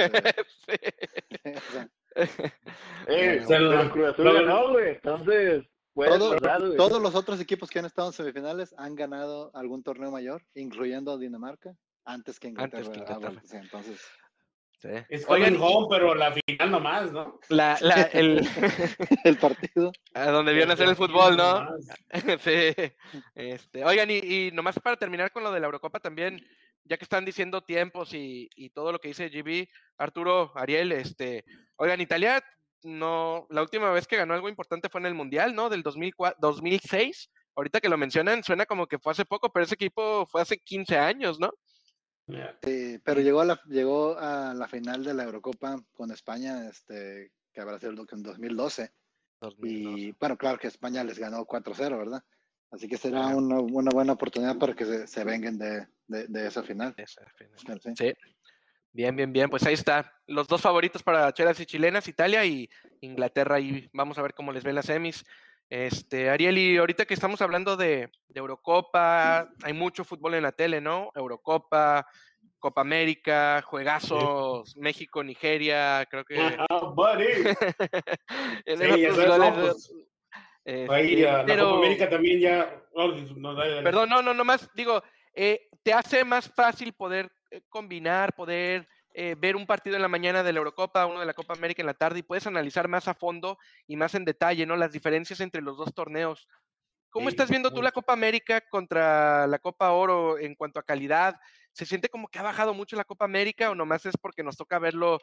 Eh, 3.08 3.44
pero. 3.48 4.80
Entonces, 4.80 5.66
Todo- 5.96 6.38
güey. 6.66 6.78
todos 6.78 7.02
los 7.02 7.16
otros 7.16 7.40
equipos 7.40 7.70
que 7.70 7.80
han 7.80 7.86
estado 7.86 8.08
en 8.08 8.14
semifinales 8.14 8.74
han 8.78 8.96
ganado 8.96 9.52
algún 9.56 9.84
torneo 9.84 10.12
mayor, 10.12 10.44
incluyendo 10.56 11.18
Dinamarca, 11.18 11.76
antes 12.06 12.40
que 12.40 12.48
Inglaterra. 12.50 12.86
Antes 12.86 12.98
que 12.98 13.04
Ah, 13.12 13.18
bueno, 13.20 13.30
Inglaterra. 13.30 13.48
sí, 13.48 13.58
entonces, 13.58 14.02
Sí. 14.84 14.90
Es 15.08 15.24
Oigan, 15.30 15.56
home, 15.62 15.88
pero 15.90 16.14
la 16.14 16.34
final 16.34 16.72
nomás, 16.72 17.10
¿no? 17.14 17.40
la, 17.48 17.78
la, 17.80 18.02
el, 18.14 18.46
el 19.24 19.38
partido. 19.38 19.94
a 20.14 20.26
donde 20.30 20.54
viene 20.54 20.74
a 20.74 20.76
ser 20.76 20.90
el 20.90 20.98
fútbol, 20.98 21.38
¿no? 21.38 21.70
Sí. 22.44 22.74
Este, 23.34 23.86
oigan, 23.86 24.12
y, 24.12 24.18
y 24.18 24.52
nomás 24.52 24.78
para 24.80 24.98
terminar 24.98 25.32
con 25.32 25.44
lo 25.44 25.54
de 25.54 25.62
la 25.62 25.68
Eurocopa 25.68 26.02
también, 26.02 26.46
ya 26.84 26.98
que 26.98 27.06
están 27.06 27.24
diciendo 27.24 27.62
tiempos 27.62 28.14
y, 28.14 28.50
y 28.58 28.72
todo 28.72 28.92
lo 28.92 29.00
que 29.00 29.08
dice 29.08 29.30
GB, 29.30 29.70
Arturo, 29.98 30.52
Ariel, 30.56 30.92
este, 30.92 31.46
oigan, 31.78 32.02
Italia 32.02 32.44
no, 32.84 33.48
la 33.50 33.62
última 33.62 33.90
vez 33.92 34.06
que 34.06 34.18
ganó 34.18 34.34
algo 34.34 34.50
importante 34.50 34.90
fue 34.90 35.00
en 35.00 35.08
el 35.08 35.14
Mundial, 35.14 35.56
¿no? 35.56 35.70
Del 35.70 35.84
2004, 35.84 36.38
2006. 36.42 37.30
Ahorita 37.56 37.80
que 37.80 37.88
lo 37.88 37.98
mencionan, 37.98 38.44
suena 38.44 38.66
como 38.66 38.88
que 38.88 39.00
fue 39.00 39.14
hace 39.14 39.24
poco, 39.24 39.50
pero 39.50 39.64
ese 39.64 39.76
equipo 39.76 40.26
fue 40.26 40.42
hace 40.42 40.58
15 40.58 40.98
años, 40.98 41.40
¿no? 41.40 41.52
Sí, 42.64 43.00
pero 43.04 43.22
llegó 43.22 43.42
a 43.42 43.46
la 43.46 43.62
llegó 43.66 44.18
a 44.18 44.54
la 44.54 44.68
final 44.68 45.04
de 45.04 45.14
la 45.14 45.24
Eurocopa 45.24 45.84
con 45.94 46.12
España, 46.12 46.70
este, 46.70 47.32
que 47.52 47.62
habrá 47.62 47.80
sido 47.80 47.92
en 47.92 48.24
2012. 48.24 48.92
2002. 49.42 49.70
Y 49.70 50.12
bueno, 50.14 50.38
claro 50.38 50.58
que 50.58 50.68
España 50.68 51.04
les 51.04 51.20
ganó 51.20 51.46
4-0, 51.46 51.98
¿verdad? 51.98 52.24
Así 52.72 52.88
que 52.88 52.98
será 52.98 53.28
una, 53.28 53.60
una 53.60 53.92
buena 53.92 54.14
oportunidad 54.14 54.58
para 54.58 54.74
que 54.74 54.86
se, 54.86 55.08
se 55.08 55.24
vengan 55.24 55.58
de, 55.58 55.88
de, 56.08 56.28
de 56.28 56.48
esa 56.48 56.64
final. 56.64 56.94
Esa 56.98 57.22
final. 57.36 57.80
Sí. 57.82 57.92
Sí. 57.96 58.14
Bien, 58.94 59.16
bien, 59.16 59.34
bien. 59.34 59.50
Pues 59.50 59.66
ahí 59.66 59.74
está. 59.74 60.14
Los 60.28 60.48
dos 60.48 60.62
favoritos 60.62 61.04
para 61.04 61.32
chelas 61.34 61.60
y 61.60 61.66
chilenas, 61.66 62.08
Italia 62.08 62.46
y 62.46 62.70
Inglaterra. 63.02 63.60
Y 63.60 63.90
vamos 63.92 64.18
a 64.18 64.22
ver 64.22 64.34
cómo 64.34 64.52
les 64.52 64.64
ven 64.64 64.76
las 64.76 64.86
semis. 64.86 65.26
Este, 65.74 66.30
Ariel, 66.30 66.56
y 66.60 66.78
ahorita 66.78 67.04
que 67.04 67.16
estamos 67.16 67.42
hablando 67.42 67.76
de, 67.76 68.12
de 68.28 68.40
Eurocopa, 68.40 69.50
hay 69.64 69.74
mucho 69.74 70.04
fútbol 70.04 70.36
en 70.36 70.44
la 70.44 70.52
tele, 70.52 70.80
¿no? 70.80 71.10
Eurocopa, 71.16 72.06
Copa 72.60 72.82
América, 72.82 73.64
juegazos, 73.66 74.78
México, 74.78 75.24
Nigeria, 75.24 76.06
creo 76.12 76.26
que. 76.26 76.36
Buddy. 76.94 77.26
Sí, 78.68 79.26
goles, 79.26 79.92
Ahí 80.92 81.16
la 81.24 81.44
pero- 81.44 81.66
Copa 81.72 81.78
América 81.78 82.08
también 82.08 82.40
ya. 82.40 82.84
no, 82.96 83.08
no, 83.08 83.56
dale, 83.56 83.70
dale. 83.72 83.84
Perdón, 83.84 84.10
no, 84.10 84.22
no, 84.22 84.32
nomás 84.36 84.70
digo, 84.76 85.02
eh, 85.34 85.70
te 85.82 85.92
hace 85.92 86.24
más 86.24 86.48
fácil 86.54 86.94
poder 86.94 87.32
eh, 87.50 87.62
combinar, 87.68 88.34
poder 88.36 88.88
eh, 89.14 89.36
ver 89.38 89.56
un 89.56 89.66
partido 89.66 89.96
en 89.96 90.02
la 90.02 90.08
mañana 90.08 90.44
de 90.44 90.52
la 90.54 90.60
Eurocopa, 90.60 91.06
uno 91.06 91.20
de 91.20 91.26
la 91.26 91.34
Copa 91.34 91.54
América 91.54 91.82
en 91.82 91.86
la 91.88 91.94
tarde 91.94 92.20
y 92.20 92.24
puedes 92.24 92.48
analizar 92.48 92.88
más 92.88 93.08
a 93.08 93.14
fondo 93.14 93.58
y 93.88 93.96
más 93.96 94.16
en 94.16 94.26
detalle, 94.26 94.66
¿no? 94.66 94.76
Las 94.76 94.92
diferencias 94.92 95.40
entre 95.40 95.62
los 95.62 95.78
dos 95.78 95.94
torneos. 95.94 96.48
¿Cómo 97.10 97.30
Sí, 97.30 97.34
estás 97.36 97.50
viendo 97.50 97.72
tú 97.72 97.82
la 97.84 97.92
Copa 97.92 98.14
América 98.14 98.62
contra 98.70 99.46
la 99.46 99.60
Copa 99.60 99.92
Oro 99.92 100.40
en 100.40 100.56
cuanto 100.56 100.80
a 100.80 100.84
calidad? 100.84 101.40
¿Se 101.72 101.86
siente 101.86 102.10
como 102.10 102.28
que 102.28 102.40
ha 102.40 102.44
bajado 102.44 102.74
mucho 102.74 102.96
la 102.96 103.04
Copa 103.04 103.26
América 103.26 103.70
o 103.70 103.76
nomás 103.76 104.06
es 104.08 104.16
porque 104.20 104.42
nos 104.44 104.58
toca 104.58 104.80
verlo? 104.80 105.20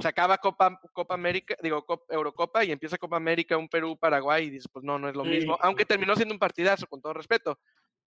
Se 0.00 0.06
acaba 0.08 0.38
Copa, 0.38 0.80
Copa 0.92 1.14
América, 1.14 1.56
digo, 1.60 1.84
Cop- 1.84 2.06
Eurocopa 2.08 2.64
y 2.64 2.70
empieza 2.72 2.98
Copa 2.98 3.16
América, 3.16 3.56
un 3.56 3.68
Perú-Paraguay 3.68 4.46
y 4.46 4.50
dices, 4.50 4.68
pues 4.72 4.84
no, 4.84 4.96
no 4.98 5.08
es 5.08 5.16
lo 5.16 5.24
Sí. 5.24 5.30
mismo, 5.30 5.56
aunque 5.60 5.84
terminó 5.84 6.14
siendo 6.14 6.34
un 6.34 6.38
partidazo, 6.38 6.86
con 6.86 7.00
todo 7.00 7.14
respeto. 7.14 7.58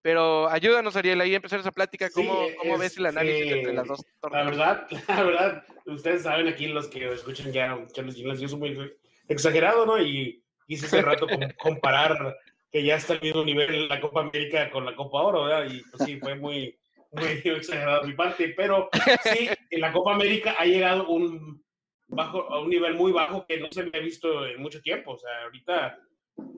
Pero 0.02 0.50
ayúdanos, 0.50 0.96
Ariel, 0.96 1.22
ahí 1.22 1.34
a 1.34 1.36
empezar 1.38 1.60
esa 1.60 1.72
plática. 1.72 2.08
Sí, 2.10 2.14
¿Cómo, 2.16 2.48
cómo 2.58 2.78
ves 2.78 2.98
el 2.98 3.06
análisis 3.06 3.42
este, 3.44 3.58
entre 3.60 3.74
las 3.74 3.88
dos 3.88 4.00
La 4.00 4.20
torneos? 4.22 4.46
verdad, 4.48 4.88
la 5.08 5.24
verdad, 5.24 5.66
ustedes 5.86 6.24
saben 6.24 6.48
aquí 6.48 6.68
los 6.68 6.88
que 6.88 7.08
escuchan 7.14 7.52
ya 7.52 7.78
yo 7.94 8.48
soy 8.48 8.60
muy 8.60 8.92
exagerado, 9.28 9.86
¿no? 9.86 10.02
Y 10.02 10.44
quise 10.68 10.88
hace 10.88 11.02
rato 11.02 11.28
com- 11.28 11.40
comparar 11.58 12.36
que 12.72 12.84
ya 12.84 12.96
está 12.96 13.14
al 13.14 13.22
mismo 13.22 13.44
nivel 13.44 13.88
la 13.90 14.00
Copa 14.02 14.22
América 14.22 14.72
con 14.72 14.86
la 14.86 14.96
Copa 14.96 15.22
Oro, 15.22 15.44
¿verdad? 15.44 15.68
Y 15.72 15.82
pues 15.84 16.04
sí, 16.06 16.18
fue 16.20 16.36
muy, 16.36 16.76
muy 17.12 17.26
exagerado 17.44 18.02
de 18.02 18.08
mi 18.08 18.14
parte, 18.14 18.54
pero 18.56 18.90
sí, 19.24 19.50
en 19.70 19.82
la 19.82 19.92
Copa 19.92 20.16
América 20.16 20.56
ha 20.58 20.66
llegado 20.66 21.08
un 21.10 21.64
bajo, 22.08 22.52
a 22.52 22.60
un 22.62 22.70
nivel 22.70 22.96
muy 22.96 23.12
bajo 23.12 23.46
que 23.46 23.60
no 23.60 23.68
se 23.72 23.84
me 23.84 23.98
ha 23.98 24.02
visto 24.02 24.48
en 24.48 24.62
mucho 24.62 24.82
tiempo. 24.82 25.12
O 25.12 25.18
sea, 25.20 25.44
ahorita 25.44 26.00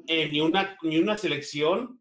eh, 0.08 0.30
ni, 0.32 0.40
una, 0.40 0.78
ni 0.84 0.98
una 1.00 1.18
selección, 1.18 2.00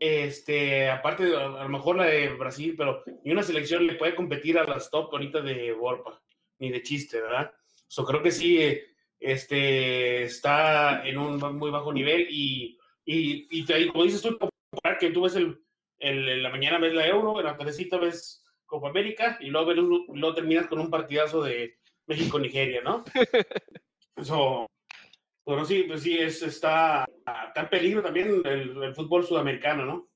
este, 0.00 0.88
aparte 0.90 1.24
de, 1.24 1.36
a 1.36 1.48
lo 1.62 1.68
mejor 1.68 1.96
la 1.96 2.06
de 2.06 2.28
Brasil, 2.34 2.74
pero 2.76 3.02
ni 3.24 3.32
una 3.32 3.42
selección 3.42 3.86
le 3.86 3.94
puede 3.94 4.14
competir 4.14 4.58
a 4.58 4.64
las 4.64 4.90
top 4.90 5.08
ahorita 5.12 5.40
de 5.40 5.72
Borpa, 5.72 6.22
ni 6.58 6.70
de 6.70 6.82
chiste, 6.82 7.20
¿verdad? 7.20 7.52
So, 7.88 8.04
creo 8.04 8.22
que 8.22 8.30
sí, 8.30 8.58
este, 9.20 10.22
está 10.24 11.06
en 11.06 11.18
un 11.18 11.38
muy 11.58 11.70
bajo 11.70 11.92
nivel 11.92 12.26
y, 12.30 12.78
y, 13.04 13.46
y 13.50 13.64
te- 13.64 13.86
como 13.88 14.04
dices 14.04 14.22
tú, 14.22 14.36
que 15.00 15.10
tú 15.10 15.22
ves 15.22 15.36
el, 15.36 15.58
el- 15.98 16.28
en 16.28 16.42
la 16.42 16.50
mañana 16.50 16.78
ves 16.78 16.94
la 16.94 17.06
Euro, 17.06 17.38
en 17.40 17.46
la 17.46 17.56
tardecita 17.56 17.96
ves 17.98 18.44
Copa 18.66 18.88
América 18.88 19.38
y 19.40 19.46
luego, 19.46 19.66
ves 19.68 19.76
luego 20.08 20.34
terminas 20.34 20.66
con 20.66 20.80
un 20.80 20.90
partidazo 20.90 21.42
de 21.42 21.76
México-Nigeria, 22.06 22.82
¿no? 22.82 23.04
Eso, 24.16 24.66
bueno, 25.44 25.64
sí, 25.64 25.84
pues 25.84 26.02
sí, 26.02 26.18
es, 26.18 26.42
está, 26.42 27.06
está 27.48 27.60
en 27.60 27.68
peligro 27.68 28.02
también 28.02 28.42
el, 28.44 28.82
el 28.82 28.94
fútbol 28.94 29.24
sudamericano, 29.24 29.84
¿no? 29.84 30.08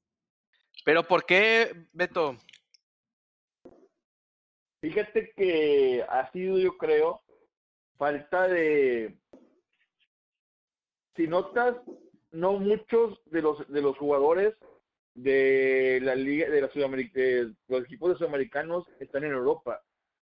Pero 0.84 1.02
¿por 1.02 1.26
qué, 1.26 1.86
Beto? 1.92 2.36
Fíjate 4.80 5.32
que 5.36 6.04
ha 6.08 6.30
sido, 6.32 6.58
yo 6.58 6.78
creo, 6.78 7.22
falta 7.96 8.48
de. 8.48 9.18
Si 11.16 11.26
notas, 11.26 11.76
no 12.30 12.54
muchos 12.54 13.20
de 13.26 13.42
los 13.42 13.68
de 13.68 13.82
los 13.82 13.98
jugadores 13.98 14.54
de 15.14 15.98
la 16.02 16.14
liga 16.14 16.48
de 16.48 16.60
la 16.60 16.70
Sudamérica, 16.70 17.20
de 17.20 17.52
los 17.66 17.84
equipos 17.84 18.10
de 18.10 18.18
sudamericanos 18.18 18.86
están 19.00 19.24
en 19.24 19.32
Europa. 19.32 19.82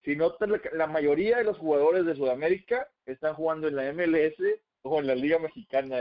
Si 0.02 0.16
notas, 0.16 0.48
la, 0.48 0.60
la 0.72 0.86
mayoría 0.86 1.36
de 1.36 1.44
los 1.44 1.58
jugadores 1.58 2.06
de 2.06 2.16
Sudamérica 2.16 2.88
están 3.04 3.34
jugando 3.34 3.68
en 3.68 3.76
la 3.76 3.92
MLS 3.92 4.38
en 4.84 5.06
la 5.06 5.14
Liga 5.14 5.38
Mexicana. 5.38 6.00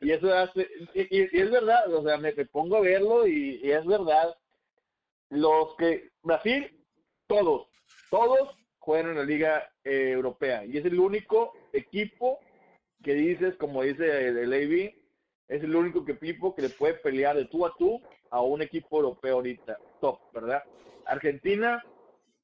Y 0.00 0.10
eso 0.10 0.32
hace, 0.32 0.66
y, 0.94 1.38
es 1.38 1.50
verdad, 1.50 1.92
o 1.92 2.02
sea, 2.02 2.16
me, 2.16 2.32
me 2.32 2.46
pongo 2.46 2.76
a 2.76 2.80
verlo 2.80 3.26
y, 3.26 3.60
es 3.62 3.84
verdad. 3.86 4.34
Los 5.30 5.74
que, 5.76 6.10
Brasil, 6.22 6.76
todos, 7.26 7.68
todos 8.10 8.56
juegan 8.78 9.10
en 9.10 9.18
la 9.18 9.24
Liga 9.24 9.70
eh, 9.84 10.10
Europea 10.10 10.64
y 10.64 10.78
es 10.78 10.84
el 10.84 10.98
único 10.98 11.52
equipo 11.72 12.40
que 13.02 13.14
dices, 13.14 13.54
como 13.56 13.82
dice 13.82 14.28
el, 14.28 14.38
el 14.38 14.52
AB, 14.52 14.94
es 15.48 15.62
el 15.62 15.74
único 15.74 16.04
equipo 16.08 16.54
que 16.54 16.62
le 16.62 16.70
puede 16.70 16.94
pelear 16.94 17.36
de 17.36 17.44
tú 17.44 17.64
a 17.64 17.74
tú 17.78 18.00
a 18.30 18.40
un 18.40 18.62
equipo 18.62 18.96
europeo 18.96 19.36
ahorita, 19.36 19.78
top, 20.00 20.18
¿verdad? 20.32 20.62
Argentina 21.06 21.84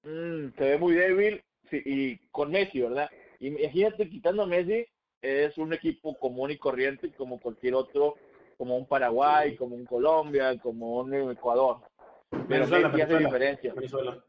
mm, 0.02 0.48
se 0.56 0.64
ve 0.64 0.78
muy 0.78 0.94
débil 0.94 1.42
y 1.72 2.16
con 2.28 2.50
Messi, 2.50 2.80
¿verdad? 2.80 3.10
Imagínate 3.40 4.08
quitando 4.08 4.44
a 4.44 4.46
Messi, 4.46 4.86
es 5.26 5.58
un 5.58 5.72
equipo 5.72 6.14
común 6.18 6.50
y 6.50 6.56
corriente 6.56 7.10
como 7.12 7.40
cualquier 7.40 7.74
otro, 7.74 8.14
como 8.56 8.76
un 8.76 8.86
Paraguay, 8.86 9.56
como 9.56 9.74
un 9.76 9.84
Colombia, 9.84 10.56
como 10.58 11.00
un 11.00 11.30
Ecuador. 11.30 11.78
Pero 12.30 12.46
Venezuela, 12.48 12.88
Messi 12.88 13.02
hace 13.02 13.18
diferencia. 13.18 13.74
Venezuela. 13.74 14.24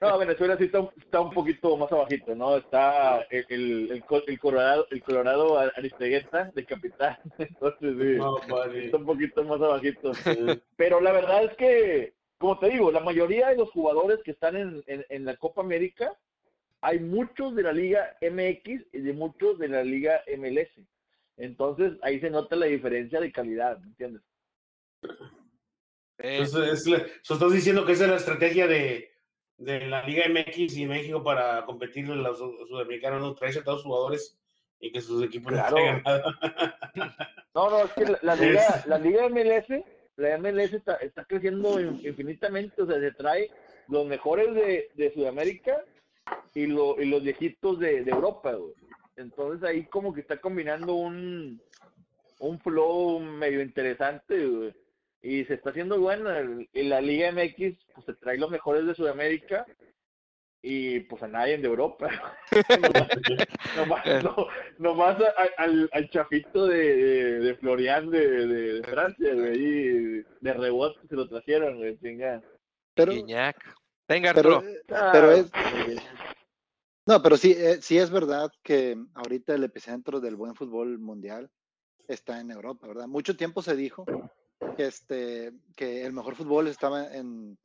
No, 0.00 0.18
Venezuela 0.18 0.56
sí 0.56 0.64
está, 0.64 0.80
un- 0.80 0.90
está 0.96 1.20
un 1.20 1.32
poquito 1.32 1.76
más 1.76 1.92
abajito, 1.92 2.34
¿no? 2.34 2.56
Está 2.56 3.20
el, 3.30 3.44
el, 3.50 3.90
el, 3.92 4.04
co- 4.04 4.22
el 4.26 4.38
Colorado, 4.40 4.86
el 4.90 5.02
Colorado 5.02 5.58
Aristegueta 5.58 6.50
de 6.54 6.64
capitán, 6.64 7.18
entonces 7.38 7.94
sí, 8.00 8.16
No, 8.16 8.36
vale. 8.48 8.86
está 8.86 8.96
un 8.96 9.04
poquito 9.04 9.44
más 9.44 9.60
abajito. 9.60 10.12
Pero 10.76 11.00
la 11.02 11.12
verdad 11.12 11.44
es 11.44 11.54
que, 11.56 12.14
como 12.38 12.58
te 12.58 12.70
digo, 12.70 12.90
la 12.90 13.00
mayoría 13.00 13.48
de 13.48 13.56
los 13.56 13.70
jugadores 13.70 14.20
que 14.24 14.30
están 14.30 14.56
en, 14.56 14.82
en, 14.86 15.04
en 15.10 15.24
la 15.26 15.36
Copa 15.36 15.60
América, 15.60 16.16
hay 16.82 16.98
muchos 16.98 17.54
de 17.54 17.62
la 17.62 17.72
Liga 17.72 18.16
MX 18.22 18.86
y 18.92 19.00
de 19.00 19.12
muchos 19.12 19.58
de 19.58 19.68
la 19.68 19.82
Liga 19.84 20.22
MLS. 20.38 20.70
Entonces 21.36 21.92
ahí 22.02 22.20
se 22.20 22.30
nota 22.30 22.56
la 22.56 22.66
diferencia 22.66 23.20
de 23.20 23.32
calidad, 23.32 23.78
¿me 23.78 23.86
entiendes? 23.88 24.22
Eh, 26.18 26.38
Entonces, 26.38 26.80
es 26.80 26.86
la- 26.86 27.06
so 27.22 27.34
estás 27.34 27.52
diciendo 27.52 27.86
que 27.86 27.92
esa 27.92 28.04
es 28.04 28.10
la 28.10 28.16
estrategia 28.16 28.66
de, 28.66 29.10
de 29.56 29.86
la 29.86 30.02
Liga 30.04 30.24
MX 30.28 30.76
y 30.76 30.86
México 30.86 31.22
para 31.24 31.64
competir 31.64 32.04
en 32.04 32.22
los 32.22 32.38
sud- 32.38 32.66
sudamericanos, 32.68 33.20
¿no? 33.22 33.34
Traerse 33.34 33.60
a 33.60 33.64
todos 33.64 33.78
los 33.78 33.84
jugadores 33.84 34.38
y 34.80 34.92
que 34.92 35.00
sus 35.00 35.22
equipos 35.24 35.52
Claro. 35.52 35.76
no. 35.76 36.02
No, 37.54 37.68
no, 37.68 37.84
es 37.84 37.92
que 37.94 38.04
la, 38.04 38.18
la 38.22 38.34
Es- 38.34 38.40
liga, 38.40 38.84
la 38.86 38.98
liga 38.98 39.28
MLS, 39.28 39.84
la 40.16 40.38
MLS 40.38 40.72
está, 40.74 40.94
está 40.96 41.24
creciendo 41.24 41.80
in- 41.80 42.00
infinitamente, 42.06 42.80
o 42.80 42.86
sea, 42.86 43.00
se 43.00 43.10
trae 43.12 43.50
los 43.88 44.06
mejores 44.06 44.54
de, 44.54 44.88
de 44.94 45.12
Sudamérica 45.12 45.82
y, 46.54 46.66
lo, 46.66 47.00
y 47.00 47.06
los 47.06 47.22
viejitos 47.22 47.78
de, 47.78 48.02
de 48.04 48.10
Europa, 48.10 48.52
güey. 48.52 48.74
Entonces 49.16 49.62
ahí 49.68 49.84
como 49.84 50.12
que 50.14 50.20
está 50.20 50.38
combinando 50.40 50.94
un, 50.94 51.60
un 52.38 52.60
flow 52.60 53.20
medio 53.20 53.60
interesante, 53.62 54.46
güey. 54.46 54.74
Y 55.22 55.44
se 55.44 55.54
está 55.54 55.70
haciendo 55.70 56.00
buena. 56.00 56.38
En 56.38 56.88
la 56.88 57.00
Liga 57.00 57.30
MX, 57.30 57.76
pues 57.94 58.06
se 58.06 58.14
trae 58.14 58.38
los 58.38 58.50
mejores 58.50 58.86
de 58.86 58.94
Sudamérica 58.94 59.66
y 60.62 61.00
pues 61.00 61.22
a 61.22 61.28
nadie 61.28 61.58
de 61.58 61.66
Europa. 61.66 62.08
nomás, 63.76 64.04
no, 64.24 64.46
nomás 64.78 65.18
a- 65.22 65.62
al, 65.62 65.88
al 65.92 66.10
chafito 66.10 66.66
de, 66.66 66.96
de, 66.96 67.38
de 67.40 67.54
Florian 67.56 68.10
de, 68.10 68.28
de, 68.46 68.72
de 68.74 68.82
Francia, 68.84 69.34
güey, 69.34 69.58
y 69.62 70.24
de 70.40 70.52
rebote 70.54 71.00
se 71.08 71.16
lo 71.16 71.28
trajeron, 71.28 71.78
güey, 71.78 71.98
chinga. 71.98 72.42
Pero. 72.94 73.12
Venga, 74.10 74.34
pero, 74.34 74.56
Arturo. 74.56 74.74
Ah, 74.90 75.10
pero 75.12 75.30
es, 75.30 75.52
no, 77.06 77.22
pero 77.22 77.36
sí, 77.36 77.52
eh, 77.56 77.78
sí 77.80 77.96
es 77.96 78.10
verdad 78.10 78.50
que 78.64 78.98
ahorita 79.14 79.54
el 79.54 79.62
epicentro 79.62 80.18
del 80.18 80.34
buen 80.34 80.56
fútbol 80.56 80.98
mundial 80.98 81.48
está 82.08 82.40
en 82.40 82.50
Europa, 82.50 82.88
¿verdad? 82.88 83.06
Mucho 83.06 83.36
tiempo 83.36 83.62
se 83.62 83.76
dijo 83.76 84.04
que, 84.76 84.86
este, 84.86 85.52
que 85.76 86.04
el 86.04 86.12
mejor 86.12 86.34
fútbol 86.34 86.66
estaba 86.66 87.14
en, 87.14 87.56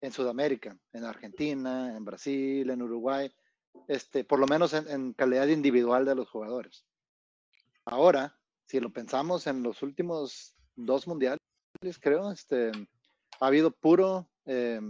en 0.00 0.12
Sudamérica, 0.12 0.76
en 0.92 1.04
Argentina, 1.04 1.96
en 1.96 2.04
Brasil, 2.04 2.68
en 2.68 2.82
Uruguay, 2.82 3.32
este, 3.86 4.24
por 4.24 4.40
lo 4.40 4.48
menos 4.48 4.72
en, 4.74 4.88
en 4.88 5.12
calidad 5.12 5.46
individual 5.46 6.04
de 6.04 6.16
los 6.16 6.28
jugadores. 6.28 6.84
Ahora, 7.84 8.36
si 8.66 8.80
lo 8.80 8.92
pensamos 8.92 9.46
en 9.46 9.62
los 9.62 9.82
últimos 9.84 10.56
dos 10.74 11.06
mundiales, 11.06 11.38
creo, 12.00 12.32
este, 12.32 12.72
ha 13.38 13.46
habido 13.46 13.70
puro 13.70 14.28
eh, 14.46 14.80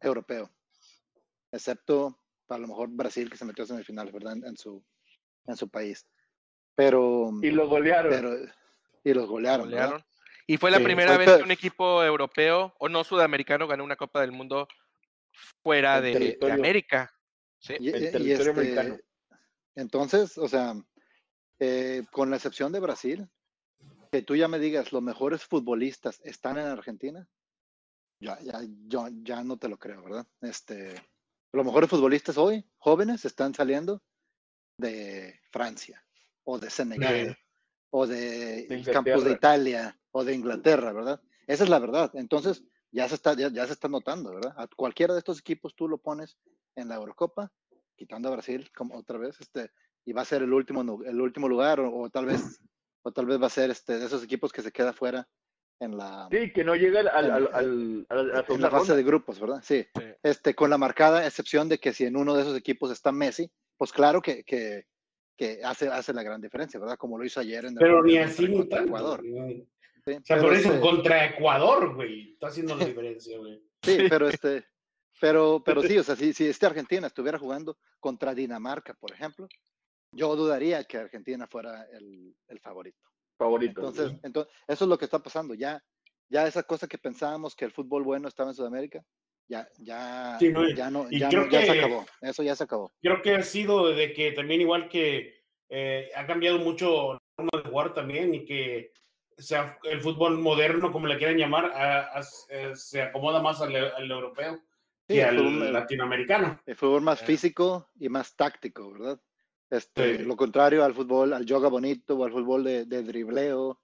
europeo, 0.00 0.50
excepto 1.52 2.18
a 2.48 2.58
lo 2.58 2.66
mejor 2.66 2.88
Brasil 2.90 3.30
que 3.30 3.36
se 3.36 3.44
metió 3.44 3.64
a 3.64 3.66
semifinales, 3.66 4.12
¿verdad? 4.12 4.34
En, 4.36 4.44
en 4.46 4.56
su, 4.56 4.84
en 5.46 5.56
su 5.56 5.68
país. 5.68 6.06
Pero, 6.74 7.30
y 7.42 7.50
lo 7.50 7.68
golearon. 7.68 8.10
pero 8.10 8.36
y 9.04 9.14
los 9.14 9.28
golearon. 9.28 10.04
Y 10.46 10.56
fue 10.56 10.70
la 10.70 10.78
Sí, 10.78 10.84
primera 10.84 11.14
fue 11.14 11.26
vez 11.26 11.36
que 11.36 11.42
un 11.42 11.50
equipo 11.50 12.02
europeo 12.02 12.74
o 12.78 12.88
no 12.88 13.04
sudamericano 13.04 13.68
ganó 13.68 13.84
una 13.84 13.96
Copa 13.96 14.20
del 14.20 14.32
Mundo 14.32 14.66
fuera 15.62 16.00
de. 16.00 16.38
América. 16.50 17.12
Sí. 17.58 17.74
Y, 17.78 17.90
El 17.90 18.10
territorio 18.10 18.36
este, 18.36 18.50
americano. 18.50 18.98
entonces, 19.74 20.38
o 20.38 20.48
sea, 20.48 20.74
eh, 21.58 22.04
con 22.10 22.30
la 22.30 22.36
excepción 22.36 22.72
de 22.72 22.80
Brasil, 22.80 23.28
que 24.10 24.22
tú 24.22 24.34
ya 24.34 24.48
me 24.48 24.58
digas, 24.58 24.92
los 24.92 25.02
mejores 25.02 25.44
futbolistas 25.44 26.20
están 26.24 26.58
en 26.58 26.66
Argentina, 26.66 27.28
ya, 28.20 28.38
ya, 28.42 28.60
yo 28.86 29.08
ya 29.22 29.42
no 29.42 29.56
te 29.56 29.68
lo 29.68 29.78
creo, 29.78 30.02
¿verdad? 30.02 30.26
Este, 30.42 30.94
los 31.52 31.64
mejores 31.64 31.90
futbolistas 31.90 32.36
hoy, 32.36 32.64
jóvenes, 32.78 33.24
están 33.24 33.54
saliendo 33.54 34.02
de 34.76 35.40
Francia 35.50 36.04
o 36.44 36.58
de 36.58 36.70
Senegal 36.70 37.36
o 37.90 38.06
de, 38.06 38.66
De 38.68 38.92
campos 38.92 39.24
de. 39.24 39.32
Italia 39.32 39.98
o 40.12 40.22
de 40.22 40.34
Inglaterra, 40.34 40.92
¿verdad? 40.92 41.20
Esa 41.46 41.64
es 41.64 41.70
la 41.70 41.78
verdad. 41.78 42.10
Entonces, 42.14 42.62
ya 42.92 43.08
se 43.08 43.14
está, 43.14 43.34
ya, 43.34 43.48
ya 43.48 43.66
se 43.66 43.72
está 43.72 43.88
notando, 43.88 44.34
¿verdad? 44.34 44.54
A 44.56 44.68
cualquiera 44.68 45.14
de 45.14 45.18
estos 45.18 45.40
equipos 45.40 45.74
tú 45.74 45.88
lo 45.88 45.98
pones 45.98 46.36
en 46.76 46.88
la 46.88 46.96
Eurocopa, 46.96 47.52
quitando 47.96 48.28
a 48.28 48.32
Brasil 48.32 48.70
como 48.76 48.96
otra 48.96 49.18
vez, 49.18 49.40
este, 49.40 49.70
y 50.04 50.12
va 50.12 50.22
a 50.22 50.26
ser 50.26 50.42
el 50.42 50.52
último, 50.52 51.02
el 51.04 51.20
último 51.20 51.48
lugar, 51.48 51.80
o, 51.80 51.92
o 52.00 52.10
tal 52.10 52.26
vez, 52.26 52.60
o 53.02 53.12
tal 53.12 53.26
vez 53.26 53.40
va 53.40 53.46
a 53.46 53.50
ser 53.50 53.70
este 53.70 53.98
de 53.98 54.06
esos 54.06 54.22
equipos 54.22 54.52
que 54.52 54.62
se 54.62 54.72
queda 54.72 54.92
fuera 54.92 55.28
en 55.80 55.96
la, 55.96 56.28
Sí, 56.30 56.52
que 56.52 56.62
no 56.62 56.74
llega 56.76 57.00
al, 57.00 57.08
al, 57.08 57.24
en- 57.26 57.32
al, 57.32 57.44
al- 57.54 58.06
a 58.08 58.14
la- 58.14 58.20
a 58.20 58.24
la 58.24 58.38
en 58.40 58.46
segunda 58.46 58.66
la 58.66 58.70
fase 58.70 58.88
ronda. 58.92 58.96
de 58.96 59.02
grupos, 59.02 59.40
¿verdad? 59.40 59.60
Sí. 59.62 59.86
Sí. 59.94 60.04
Este, 60.22 60.54
con 60.54 60.70
la 60.70 60.78
marcada 60.78 61.26
excepción 61.26 61.68
de 61.68 61.78
que 61.78 61.92
si 61.92 62.04
en 62.04 62.16
uno 62.16 62.34
de 62.34 62.42
esos 62.42 62.56
equipos 62.56 62.90
está 62.90 63.10
Messi, 63.12 63.50
pues 63.76 63.92
claro 63.92 64.20
que, 64.20 64.44
que, 64.44 64.86
que 65.36 65.60
hace, 65.64 65.88
hace 65.88 66.12
la 66.12 66.22
gran 66.22 66.40
diferencia, 66.40 66.78
¿verdad? 66.78 66.96
Como 66.98 67.16
lo 67.18 67.24
hizo 67.24 67.40
ayer 67.40 67.64
en 67.64 67.72
el 67.72 67.78
Pero 67.78 68.02
ni 68.02 68.18
así 68.18 68.46
contra- 68.46 68.48
ni 68.52 68.56
contra 68.58 68.78
tanto. 68.78 68.88
Ecuador. 68.88 69.20
Sí, 70.04 70.12
O 70.12 70.24
sea, 70.24 70.36
pero 70.36 70.42
por 70.42 70.52
eso, 70.54 70.68
este- 70.68 70.80
contra 70.80 71.24
Ecuador, 71.26 71.94
güey, 71.94 72.32
está 72.32 72.48
haciendo 72.48 72.76
la 72.76 72.84
diferencia, 72.84 73.38
güey. 73.38 73.62
Sí, 73.82 73.98
pero 74.08 74.28
este, 74.28 74.64
pero, 75.20 75.62
pero 75.64 75.82
sí, 75.82 75.96
o 75.98 76.02
sea, 76.02 76.14
si, 76.16 76.32
si 76.34 76.46
este 76.46 76.66
Argentina 76.66 77.06
estuviera 77.06 77.38
jugando 77.38 77.78
contra 77.98 78.34
Dinamarca, 78.34 78.92
por 78.94 79.12
ejemplo, 79.12 79.48
yo 80.12 80.34
dudaría 80.36 80.84
que 80.84 80.98
Argentina 80.98 81.46
fuera 81.46 81.86
el, 81.92 82.34
el 82.48 82.60
favorito. 82.60 82.98
Favorito. 83.44 83.80
Entonces, 83.80 84.12
entonces, 84.22 84.52
eso 84.68 84.84
es 84.84 84.88
lo 84.88 84.98
que 84.98 85.06
está 85.06 85.18
pasando. 85.18 85.54
Ya, 85.54 85.82
ya 86.28 86.46
esa 86.46 86.62
cosa 86.62 86.86
que 86.86 86.98
pensábamos 86.98 87.56
que 87.56 87.64
el 87.64 87.72
fútbol 87.72 88.04
bueno 88.04 88.28
estaba 88.28 88.50
en 88.50 88.54
Sudamérica, 88.54 89.02
ya, 89.48 89.66
ya, 89.78 90.36
Sí, 90.38 90.50
no, 90.50 90.68
ya 90.68 90.90
no, 90.90 91.10
ya, 91.10 91.28
creo 91.30 91.44
no- 91.46 91.50
ya 91.50 91.62
se 91.64 91.70
acabó. 91.78 92.06
Eso 92.20 92.42
ya 92.42 92.54
se 92.54 92.64
acabó. 92.64 92.92
Creo 93.02 93.22
que 93.22 93.34
ha 93.34 93.42
sido 93.42 93.88
de 93.88 94.12
que 94.12 94.32
también 94.32 94.60
igual 94.60 94.88
que 94.88 95.40
eh, 95.70 96.10
ha 96.16 96.26
cambiado 96.26 96.58
mucho 96.58 97.14
la 97.14 97.18
forma 97.36 97.50
de 97.64 97.70
jugar 97.70 97.94
también 97.94 98.34
y 98.34 98.44
que 98.44 98.92
sea, 99.38 99.78
el 99.84 100.00
fútbol 100.02 100.36
moderno, 100.36 100.92
como 100.92 101.06
le 101.06 101.16
quieran 101.16 101.38
llamar, 101.38 101.64
a- 101.72 102.18
a- 102.18 102.22
eh, 102.50 102.72
se 102.74 103.00
acomoda 103.02 103.40
más 103.40 103.60
al, 103.62 103.74
al 103.74 104.10
europeo 104.10 104.56
Sí, 105.08 105.14
que 105.14 105.24
al 105.24 105.38
fútbol- 105.38 105.62
el- 105.66 105.72
latinoamericano. 105.72 106.60
El 106.66 106.76
fútbol 106.76 107.00
más 107.02 107.22
Ah. 107.22 107.24
físico 107.24 107.88
y 107.98 108.08
más 108.10 108.36
táctico, 108.36 108.92
¿verdad? 108.92 109.18
Este, 109.70 110.18
Sí. 110.18 110.24
Lo 110.24 110.36
contrario 110.36 110.84
al 110.84 110.94
fútbol, 110.94 111.32
al 111.32 111.46
yoga 111.46 111.68
bonito 111.68 112.16
o 112.16 112.24
al 112.24 112.32
fútbol 112.32 112.64
de, 112.64 112.84
de 112.86 113.02
dribleo 113.04 113.80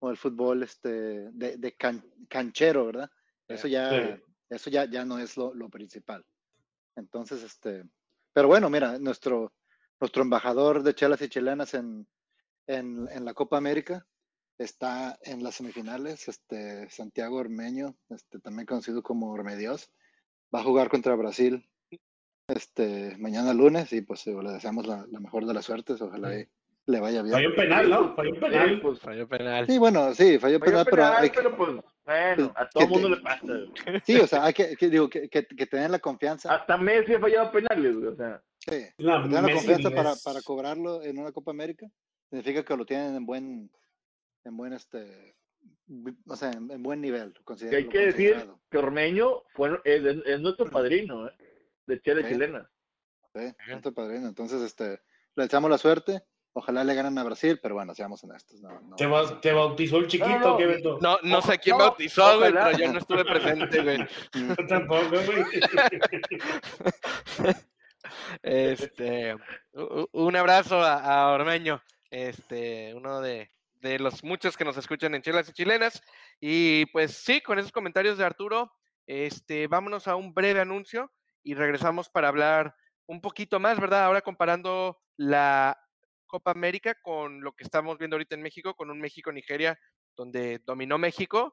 o 0.00 0.08
al 0.08 0.16
fútbol 0.16 0.62
este, 0.62 1.30
de, 1.32 1.56
de 1.56 1.72
can- 1.76 2.04
canchero, 2.28 2.86
¿verdad? 2.86 3.10
Eso 3.48 3.66
ya, 3.68 3.90
Sí. 3.90 4.22
eso 4.50 4.70
ya, 4.70 4.84
ya 4.84 5.04
no 5.04 5.18
es 5.18 5.36
lo, 5.36 5.54
lo 5.54 5.68
principal. 5.70 6.24
Entonces, 6.96 7.42
este, 7.42 7.84
pero 8.34 8.48
bueno, 8.48 8.68
mira, 8.68 8.98
nuestro, 8.98 9.54
nuestro 10.00 10.22
embajador 10.22 10.82
de 10.82 10.94
chelas 10.94 11.22
y 11.22 11.28
chilenas 11.28 11.72
en, 11.74 12.06
en, 12.66 13.08
en 13.10 13.24
la 13.24 13.32
Copa 13.32 13.56
América 13.56 14.06
está 14.58 15.18
en 15.22 15.42
las 15.42 15.54
semifinales, 15.56 16.28
este, 16.28 16.88
Santiago 16.90 17.36
Ormeño, 17.36 17.96
este, 18.10 18.38
también 18.38 18.66
conocido 18.66 19.02
como 19.02 19.30
Ormedios, 19.32 19.90
va 20.54 20.60
a 20.60 20.64
jugar 20.64 20.88
contra 20.90 21.14
Brasil 21.16 21.66
este, 22.56 23.16
mañana 23.18 23.52
lunes 23.54 23.92
y 23.92 24.02
pues 24.02 24.26
le 24.26 24.52
deseamos 24.52 24.86
la, 24.86 25.06
la 25.10 25.20
mejor 25.20 25.46
de 25.46 25.54
las 25.54 25.64
suertes, 25.64 26.00
ojalá 26.00 26.38
y 26.38 26.46
le 26.86 27.00
vaya 27.00 27.22
bien. 27.22 27.34
Falló 27.34 27.48
un 27.50 27.54
penal, 27.56 27.90
¿no? 27.90 28.14
Falló 28.14 28.30
un 28.30 28.34
Sí, 28.36 28.40
penal. 28.42 28.80
pues, 28.80 29.00
Falló 29.00 29.28
penal. 29.28 29.66
Sí, 29.66 29.78
bueno, 29.78 30.14
sí, 30.14 30.38
falló 30.38 30.58
falló 30.58 30.60
penal, 30.60 30.84
pero, 30.84 30.96
penal, 30.96 31.16
hay 31.22 31.30
que- 31.30 31.36
pero 31.36 31.56
pues, 31.56 31.70
bueno, 32.04 32.52
a 32.56 32.68
todo 32.68 32.88
mundo 32.88 33.08
te- 33.10 33.16
le 33.16 33.22
pasa. 33.22 33.46
sí, 34.04 34.16
o 34.18 34.26
sea, 34.26 34.44
hay 34.44 34.52
que, 34.52 34.76
que 34.76 34.88
digo, 34.90 35.08
que, 35.08 35.28
que, 35.28 35.46
que 35.46 35.68
la 35.88 35.98
confianza, 36.00 36.54
Hasta 36.54 36.76
Messi 36.76 37.14
ha 37.14 37.20
fallado 37.20 37.52
penales, 37.52 37.96
o 37.96 38.16
sea. 38.16 38.42
sí, 38.58 38.84
la 38.98 39.18
Messi 39.20 39.54
confianza 39.54 39.90
para, 39.90 40.12
es- 40.12 40.22
para 40.22 40.42
cobrarlo 40.42 41.02
en 41.02 41.18
una 41.18 41.32
Copa 41.32 41.52
América, 41.52 41.86
significa 42.28 42.64
que 42.64 42.76
lo 42.76 42.84
tienen 42.84 43.14
en 43.14 43.26
buen, 43.26 43.70
en 44.44 44.56
buen, 44.56 44.72
este, 44.72 45.36
o 46.26 46.34
sea, 46.36 46.50
en, 46.50 46.68
en 46.70 46.82
buen 46.82 47.00
nivel. 47.00 47.32
Que 47.32 47.44
considero- 47.44 47.76
hay 47.76 47.88
que 47.88 48.06
decir 48.06 48.48
que 48.70 48.78
Ormeño 48.78 49.42
fue, 49.54 49.80
es, 49.84 50.04
es- 50.04 50.26
es 50.26 50.40
nuestro 50.40 50.68
padrino, 50.68 51.28
¿eh? 51.28 51.32
De 51.86 52.00
chela 52.00 52.22
Sí. 52.22 52.28
chilena. 52.28 52.70
Sí, 53.34 53.52
nuestro 53.68 53.92
padrino. 53.92 54.28
Entonces, 54.28 54.60
este, 54.62 55.00
le 55.34 55.44
deseamos 55.44 55.70
la 55.70 55.78
suerte, 55.78 56.22
ojalá 56.52 56.84
le 56.84 56.94
ganen 56.94 57.16
a 57.18 57.24
Brasil, 57.24 57.58
pero 57.62 57.74
bueno, 57.76 57.94
seamos 57.94 58.22
honestos. 58.24 58.60
No, 58.60 58.78
no 58.82 58.96
¿Te, 58.96 59.06
ba- 59.06 59.40
te 59.40 59.52
bautizó 59.52 59.96
el 59.98 60.06
chiquito? 60.06 60.28
No, 60.38 60.48
no. 60.50 60.56
¿Qué, 60.58 60.66
Beto? 60.66 60.98
No, 61.00 61.18
no 61.22 61.40
sé 61.42 61.58
quién 61.58 61.78
no, 61.78 61.84
bautizó, 61.84 62.38
güey, 62.38 62.52
pero 62.52 62.76
yo 62.78 62.92
no 62.92 62.98
estuve 62.98 63.24
presente, 63.24 63.82
güey. 63.82 63.98
Yo 64.58 64.66
tampoco, 64.68 65.08
güey. 65.08 65.44
Este, 68.42 69.36
un 70.12 70.36
abrazo 70.36 70.80
a, 70.80 70.94
a 70.98 71.32
Ormeño, 71.32 71.82
este, 72.10 72.92
uno 72.94 73.20
de, 73.20 73.50
de 73.80 73.98
los 73.98 74.24
muchos 74.24 74.56
que 74.56 74.64
nos 74.64 74.76
escuchan 74.76 75.14
en 75.14 75.22
Chelas 75.22 75.48
y 75.48 75.52
Chilenas. 75.52 76.02
Y 76.40 76.86
pues 76.86 77.12
sí, 77.16 77.40
con 77.40 77.58
esos 77.58 77.72
comentarios 77.72 78.18
de 78.18 78.24
Arturo, 78.24 78.72
este, 79.06 79.66
vámonos 79.68 80.08
a 80.08 80.16
un 80.16 80.34
breve 80.34 80.60
anuncio 80.60 81.12
y 81.42 81.54
regresamos 81.54 82.08
para 82.08 82.28
hablar 82.28 82.74
un 83.06 83.20
poquito 83.20 83.60
más, 83.60 83.80
¿verdad? 83.80 84.04
Ahora 84.04 84.22
comparando 84.22 85.00
la 85.16 85.78
Copa 86.26 86.50
América 86.50 86.94
con 87.02 87.42
lo 87.42 87.52
que 87.52 87.64
estamos 87.64 87.98
viendo 87.98 88.16
ahorita 88.16 88.34
en 88.34 88.42
México, 88.42 88.74
con 88.74 88.90
un 88.90 89.00
México-Nigeria 89.00 89.78
donde 90.16 90.60
dominó 90.64 90.98
México, 90.98 91.52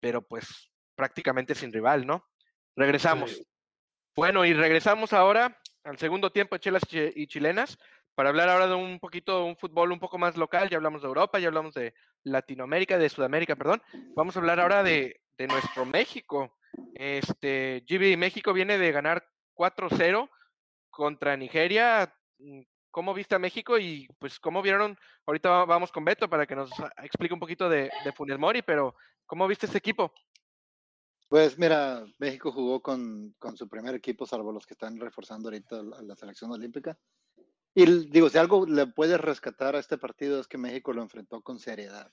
pero 0.00 0.22
pues 0.22 0.70
prácticamente 0.94 1.54
sin 1.54 1.72
rival, 1.72 2.06
¿no? 2.06 2.28
Regresamos. 2.76 3.32
Sí. 3.32 3.46
Bueno, 4.14 4.44
y 4.44 4.52
regresamos 4.52 5.12
ahora 5.12 5.60
al 5.84 5.98
segundo 5.98 6.30
tiempo 6.30 6.54
de 6.54 6.60
Chelas 6.60 6.82
y 6.90 7.26
Chilenas 7.26 7.78
para 8.14 8.28
hablar 8.28 8.48
ahora 8.48 8.66
de 8.66 8.74
un 8.74 9.00
poquito, 9.00 9.38
de 9.38 9.44
un 9.44 9.56
fútbol 9.56 9.90
un 9.92 9.98
poco 9.98 10.18
más 10.18 10.36
local. 10.36 10.68
Ya 10.68 10.76
hablamos 10.76 11.02
de 11.02 11.08
Europa, 11.08 11.38
ya 11.38 11.48
hablamos 11.48 11.74
de 11.74 11.94
Latinoamérica, 12.24 12.98
de 12.98 13.08
Sudamérica, 13.08 13.56
perdón. 13.56 13.82
Vamos 14.14 14.36
a 14.36 14.40
hablar 14.40 14.60
ahora 14.60 14.82
de, 14.82 15.22
de 15.38 15.46
nuestro 15.46 15.84
México. 15.86 16.58
Este, 16.94 17.84
GB 17.88 18.16
México 18.16 18.52
viene 18.52 18.78
de 18.78 18.92
ganar 18.92 19.26
4-0 19.54 20.28
contra 20.90 21.36
Nigeria. 21.36 22.14
Mm, 22.38 22.62
¿Cómo 22.90 23.14
viste 23.14 23.34
a 23.34 23.38
México? 23.38 23.78
Y 23.78 24.06
pues, 24.18 24.38
¿cómo 24.38 24.60
vieron? 24.60 24.98
Ahorita 25.26 25.48
va- 25.50 25.64
vamos 25.64 25.90
con 25.90 26.04
Beto 26.04 26.28
para 26.28 26.46
que 26.46 26.54
nos 26.54 26.70
explique 27.02 27.32
un 27.32 27.40
poquito 27.40 27.68
de, 27.68 27.90
de 28.04 28.12
Funes 28.12 28.38
Mori, 28.38 28.60
pero 28.62 28.94
¿cómo 29.24 29.48
viste 29.48 29.66
este 29.66 29.78
equipo? 29.78 30.12
Pues 31.28 31.58
mira, 31.58 32.04
México 32.18 32.52
jugó 32.52 32.82
con, 32.82 33.34
con 33.38 33.56
su 33.56 33.66
primer 33.66 33.94
equipo, 33.94 34.26
salvo 34.26 34.52
los 34.52 34.66
que 34.66 34.74
están 34.74 35.00
reforzando 35.00 35.48
ahorita 35.48 35.82
la, 35.82 36.02
la 36.02 36.14
selección 36.16 36.50
olímpica. 36.52 36.98
Y 37.74 37.86
digo, 38.10 38.28
si 38.28 38.36
algo 38.36 38.66
le 38.66 38.86
puede 38.88 39.16
rescatar 39.16 39.74
a 39.74 39.78
este 39.78 39.96
partido 39.96 40.38
es 40.38 40.46
que 40.46 40.58
México 40.58 40.92
lo 40.92 41.00
enfrentó 41.00 41.40
con 41.40 41.58
seriedad. 41.58 42.12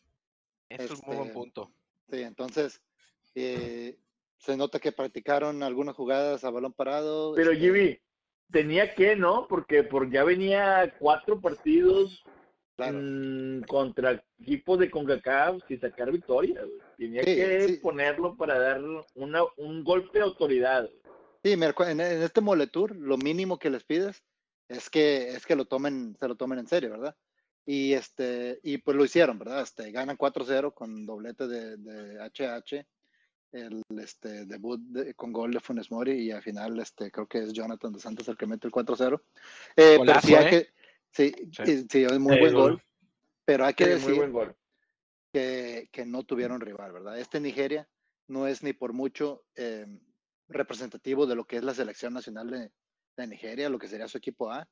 Eso 0.69 0.93
es 0.93 0.99
un 1.01 1.07
muy 1.07 1.15
buen 1.17 1.27
Este, 1.27 1.33
punto. 1.37 1.73
Sí, 2.09 2.21
entonces 2.21 2.81
eh, 3.35 3.99
se 4.39 4.57
nota 4.57 4.79
que 4.79 4.91
practicaron 4.91 5.61
algunas 5.63 5.95
jugadas 5.95 6.43
a 6.43 6.49
balón 6.49 6.73
parado. 6.73 7.33
Pero 7.35 7.51
este, 7.51 7.63
Jimmy, 7.65 7.99
tenía 8.51 8.93
que, 8.95 9.15
¿no? 9.15 9.47
Porque 9.47 9.83
por 9.83 10.09
ya 10.11 10.23
venía 10.23 10.95
cuatro 10.99 11.39
partidos 11.39 12.23
Claro. 12.75 12.97
contra 13.67 14.23
equipos 14.39 14.79
de 14.79 14.89
CONCACAF 14.89 15.69
y 15.69 15.75
sacar 15.77 16.13
victoria. 16.13 16.61
güey. 16.61 16.79
Tenía 16.97 17.23
Sí, 17.23 17.35
que 17.35 17.67
sí. 17.67 17.75
ponerlo 17.81 18.37
para 18.37 18.57
dar 18.57 18.81
una, 19.15 19.41
un 19.57 19.83
golpe 19.83 20.19
de 20.19 20.23
autoridad. 20.23 20.89
Sí, 21.43 21.57
cu- 21.75 21.83
en, 21.83 21.99
en 21.99 22.21
este 22.21 22.39
Moletour, 22.39 22.95
lo 22.95 23.17
mínimo 23.17 23.59
que 23.59 23.69
les 23.69 23.83
pides 23.83 24.23
es 24.69 24.89
que, 24.89 25.27
es 25.29 25.45
que 25.45 25.57
lo 25.57 25.65
tomen, 25.65 26.15
se 26.17 26.27
lo 26.29 26.35
tomen 26.35 26.59
en 26.59 26.67
serio, 26.67 26.91
¿verdad? 26.91 27.17
Y 27.65 27.91
este, 27.93 28.61
y 28.63 28.77
pues 28.77 28.95
lo 28.95 29.03
hicieron, 29.03 29.37
¿verdad? 29.37 29.61
Este, 29.61 29.91
ganan 29.91 30.15
4-0 30.17 30.73
con 30.73 31.05
doblete 31.05 31.47
de, 31.49 31.75
de 31.75 32.19
HH, 32.21 32.85
el 33.51 33.81
este, 34.01 34.45
debut 34.45 34.79
de- 34.79 35.13
con 35.15 35.31
gol 35.33 35.51
de 35.51 35.59
Funes 35.59 35.91
Mori, 35.91 36.13
y 36.13 36.31
al 36.31 36.41
final 36.43 36.79
este, 36.79 37.09
creo 37.11 37.27
que 37.27 37.39
es 37.39 37.53
Jonathan 37.53 37.91
de 37.93 37.99
Santos 37.99 38.27
el 38.27 38.37
que 38.37 38.45
mete 38.45 38.67
el 38.67 38.73
4-0. 38.73 39.21
Eh, 39.75 39.97
pero 40.05 40.21
sí 40.21 40.35
hay 40.35 40.45
¿eh? 40.45 40.49
que, 40.49 40.67
sí, 41.11 41.33
Sí. 41.65 41.85
sí, 41.89 42.03
es 42.03 42.19
muy 42.19 42.37
buen 42.39 42.53
gol. 42.53 42.71
gol, 42.73 42.83
pero 43.45 43.65
hay 43.65 43.73
que 43.73 43.85
Sí, 43.85 43.89
decir 43.91 44.31
que, 45.33 45.89
que 45.91 46.05
no 46.05 46.23
tuvieron 46.23 46.61
rival, 46.61 46.91
¿verdad? 46.91 47.19
Este 47.19 47.39
Nigeria 47.39 47.87
no 48.27 48.47
es 48.47 48.63
ni 48.63 48.73
por 48.73 48.93
mucho 48.93 49.43
eh, 49.55 49.85
representativo 50.47 51.25
de 51.25 51.35
lo 51.35 51.45
que 51.45 51.57
es 51.57 51.63
la 51.63 51.73
selección 51.73 52.13
nacional 52.13 52.49
de, 52.49 52.71
de 53.17 53.27
Nigeria, 53.27 53.69
lo 53.69 53.79
que 53.79 53.87
sería 53.87 54.07
su 54.07 54.17
equipo 54.17 54.51
A. 54.51 54.67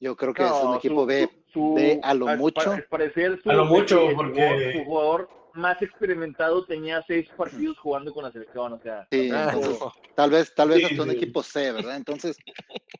Yo 0.00 0.16
creo 0.16 0.34
que 0.34 0.42
es 0.44 0.50
un 0.50 0.72
No, 0.72 0.76
equipo 0.76 1.00
su- 1.02 1.06
B. 1.06 1.28
su- 1.52 1.74
B 1.74 2.00
a 2.02 2.14
lo 2.14 2.26
al- 2.28 2.38
mucho. 2.38 2.70
Al 2.72 2.84
parecer, 2.86 3.40
su, 3.42 3.50
A 3.50 3.54
lo 3.54 3.64
mucho, 3.64 4.08
porque- 4.16 4.72
su 4.72 4.84
jugador 4.84 5.28
más 5.54 5.80
experimentado 5.82 6.64
tenía 6.64 7.02
seis 7.06 7.28
partidos 7.36 7.78
jugando 7.78 8.12
con 8.12 8.24
la 8.24 8.32
selección. 8.32 8.72
O 8.72 8.80
sea, 8.80 9.06
Sí, 9.10 9.28
entonces, 9.32 9.80
no. 9.80 9.92
tal 10.14 10.30
vez, 10.30 10.54
tal 10.54 10.68
vez 10.68 10.78
Sí, 10.78 10.84
hasta 10.84 11.02
un 11.02 11.10
equipo 11.10 11.42
C, 11.42 11.72
¿verdad? 11.72 11.96
Entonces, 11.96 12.36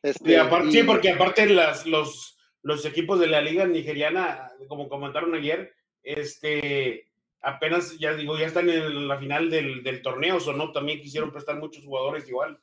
este, 0.01 0.31
Y 0.31 0.35
aparte, 0.35 0.67
y- 0.67 0.71
sí, 0.71 0.83
porque 0.83 1.11
aparte 1.11 1.45
las, 1.47 1.85
los, 1.85 2.37
los 2.61 2.85
equipos 2.85 3.19
de 3.19 3.27
la 3.27 3.41
liga 3.41 3.65
nigeriana, 3.65 4.49
como 4.67 4.89
comentaron 4.89 5.33
ayer, 5.35 5.73
este 6.03 7.11
apenas, 7.41 7.97
ya 7.99 8.13
digo, 8.15 8.37
ya 8.39 8.47
están 8.47 8.67
en 8.69 9.07
la 9.07 9.19
final 9.19 9.51
del, 9.51 9.83
del 9.83 10.01
torneo, 10.01 10.37
o 10.37 10.53
no, 10.53 10.71
también 10.71 10.99
quisieron 10.99 11.31
prestar 11.31 11.57
muchos 11.57 11.83
jugadores 11.85 12.27
igual. 12.27 12.59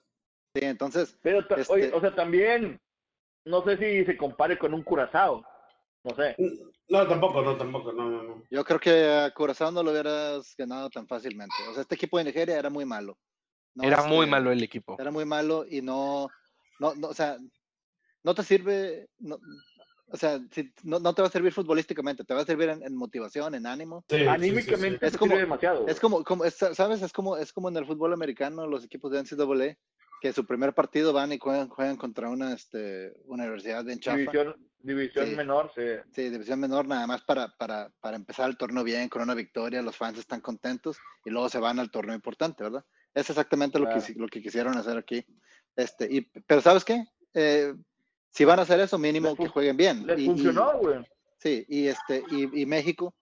sí, 0.55 0.65
entonces, 0.65 1.17
pero, 1.23 1.39
Este- 1.41 1.73
oye, 1.73 1.91
o 1.95 2.01
sea, 2.01 2.13
también, 2.15 2.81
no 3.45 3.63
sé 3.65 3.77
si 3.77 4.05
se 4.05 4.17
compare 4.17 4.59
con 4.59 4.75
un 4.75 4.83
Curazao. 4.83 5.45
No 6.05 6.15
sé. 6.17 6.35
No, 6.89 7.07
tampoco, 7.07 7.43
no, 7.43 7.57
tampoco, 7.57 7.93
no, 7.93 8.11
no, 8.11 8.23
no. 8.23 8.43
yo 8.51 8.65
creo 8.65 8.81
que 8.81 9.09
a 9.09 9.31
Curazao 9.33 9.71
no 9.71 9.83
lo 9.83 9.93
hubieras 9.93 10.55
ganado 10.59 10.91
tan 10.91 11.07
fácilmente. 11.07 11.55
O 11.71 11.73
sea, 11.75 11.83
este 11.83 11.95
equipo 11.95 12.19
de 12.19 12.25
Nigeria 12.25 12.59
era 12.59 12.71
muy 12.71 12.85
malo. 12.85 13.17
No, 13.75 13.85
Era 13.85 14.03
muy 14.03 14.21
este, 14.25 14.31
malo 14.31 14.53
el 14.53 14.63
equipo. 14.63 14.97
Era 15.01 15.11
muy 15.11 15.25
malo 15.25 15.65
y 15.69 15.81
no, 15.81 16.29
no, 16.81 16.95
no 16.97 17.09
o 17.09 17.15
sea, 17.15 17.39
no 18.25 18.35
te 18.35 18.43
sirve, 18.43 19.09
no, 19.19 19.39
o 20.09 20.17
sea, 20.17 20.39
si- 20.51 20.73
no, 20.83 20.99
no 20.99 21.15
te 21.15 21.23
va 21.23 21.29
a 21.29 21.31
servir 21.31 21.53
futbolísticamente, 21.53 22.25
te 22.25 22.35
va 22.35 22.43
a 22.43 22.45
servir 22.45 22.69
en, 22.69 22.83
en 22.83 22.95
motivación, 22.97 23.55
en 23.55 23.67
ánimo. 23.67 24.05
Sí, 24.11 24.17
sí, 24.17 24.19
sí, 24.19 24.25
sí. 24.25 24.29
Anímicamente 24.29 25.07
Es 25.07 25.17
como- 25.17 25.31
sirve 25.31 25.43
demasiado. 25.45 25.87
Es 25.89 25.99
como, 26.01 26.23
como 26.25 26.45
es- 26.45 26.57
¿sabes? 26.57 27.01
Es 27.01 27.13
como, 27.13 27.37
es 27.39 27.53
como 27.53 27.69
en 27.71 27.77
el 27.79 27.87
fútbol 27.87 28.13
americano, 28.13 28.67
los 28.67 28.85
equipos 28.85 29.11
de 29.13 29.21
NCAA, 29.21 29.77
que 30.21 30.33
su 30.33 30.45
primer 30.47 30.75
partido 30.75 31.13
van 31.15 31.33
y 31.33 31.39
juegan, 31.39 31.69
juegan 31.69 31.97
contra 31.97 32.29
una 32.29 32.53
este, 32.53 33.15
universidad 33.25 33.89
en 33.89 33.99
chafa. 34.01 34.19
división 34.19 34.69
división 34.83 35.29
Sí. 35.31 35.37
menor, 35.37 35.73
sí. 35.75 35.83
Sí, 36.13 36.29
división 36.31 36.61
menor, 36.61 36.87
nada 36.87 37.07
más 37.07 37.23
para, 37.23 37.49
para, 37.57 37.91
para 38.01 38.17
empezar 38.17 38.49
el 38.51 38.57
torneo 38.57 38.85
bien, 38.85 39.09
con 39.09 39.23
una 39.23 39.35
victoria, 39.35 39.83
los 39.83 39.97
fans 39.97 40.19
están 40.19 40.41
contentos 40.41 40.99
y 41.25 41.31
luego 41.31 41.49
se 41.49 41.59
van 41.59 41.79
al 41.79 41.91
torneo 41.91 42.15
importante, 42.15 42.63
¿verdad? 42.65 42.85
Es 43.15 43.29
exactamente 43.31 43.79
lo, 43.79 43.87
que, 43.87 43.99
Claro. 43.99 44.15
lo 44.17 44.29
que 44.29 44.43
quisieron 44.43 44.77
hacer 44.77 44.97
aquí. 44.99 45.25
Este, 45.77 46.07
y, 46.11 46.21
pero 46.47 46.61
¿sabes 46.61 46.85
qué? 46.85 47.05
Eh, 47.35 47.75
si 48.31 48.45
van 48.45 48.59
a 48.59 48.63
hacer 48.63 48.81
eso, 48.81 48.99
mínimo 48.99 49.31
Les 49.31 49.39
que 49.39 49.49
jueguen 49.49 49.77
bien. 49.77 50.07
Les 50.07 50.19
y- 50.19 50.27
funcionó, 50.27 50.79
güey. 50.79 51.05
sí, 51.39 51.65
y, 51.69 51.87
este, 51.89 52.25
y, 52.31 52.63
y 52.63 52.67
México, 52.67 53.15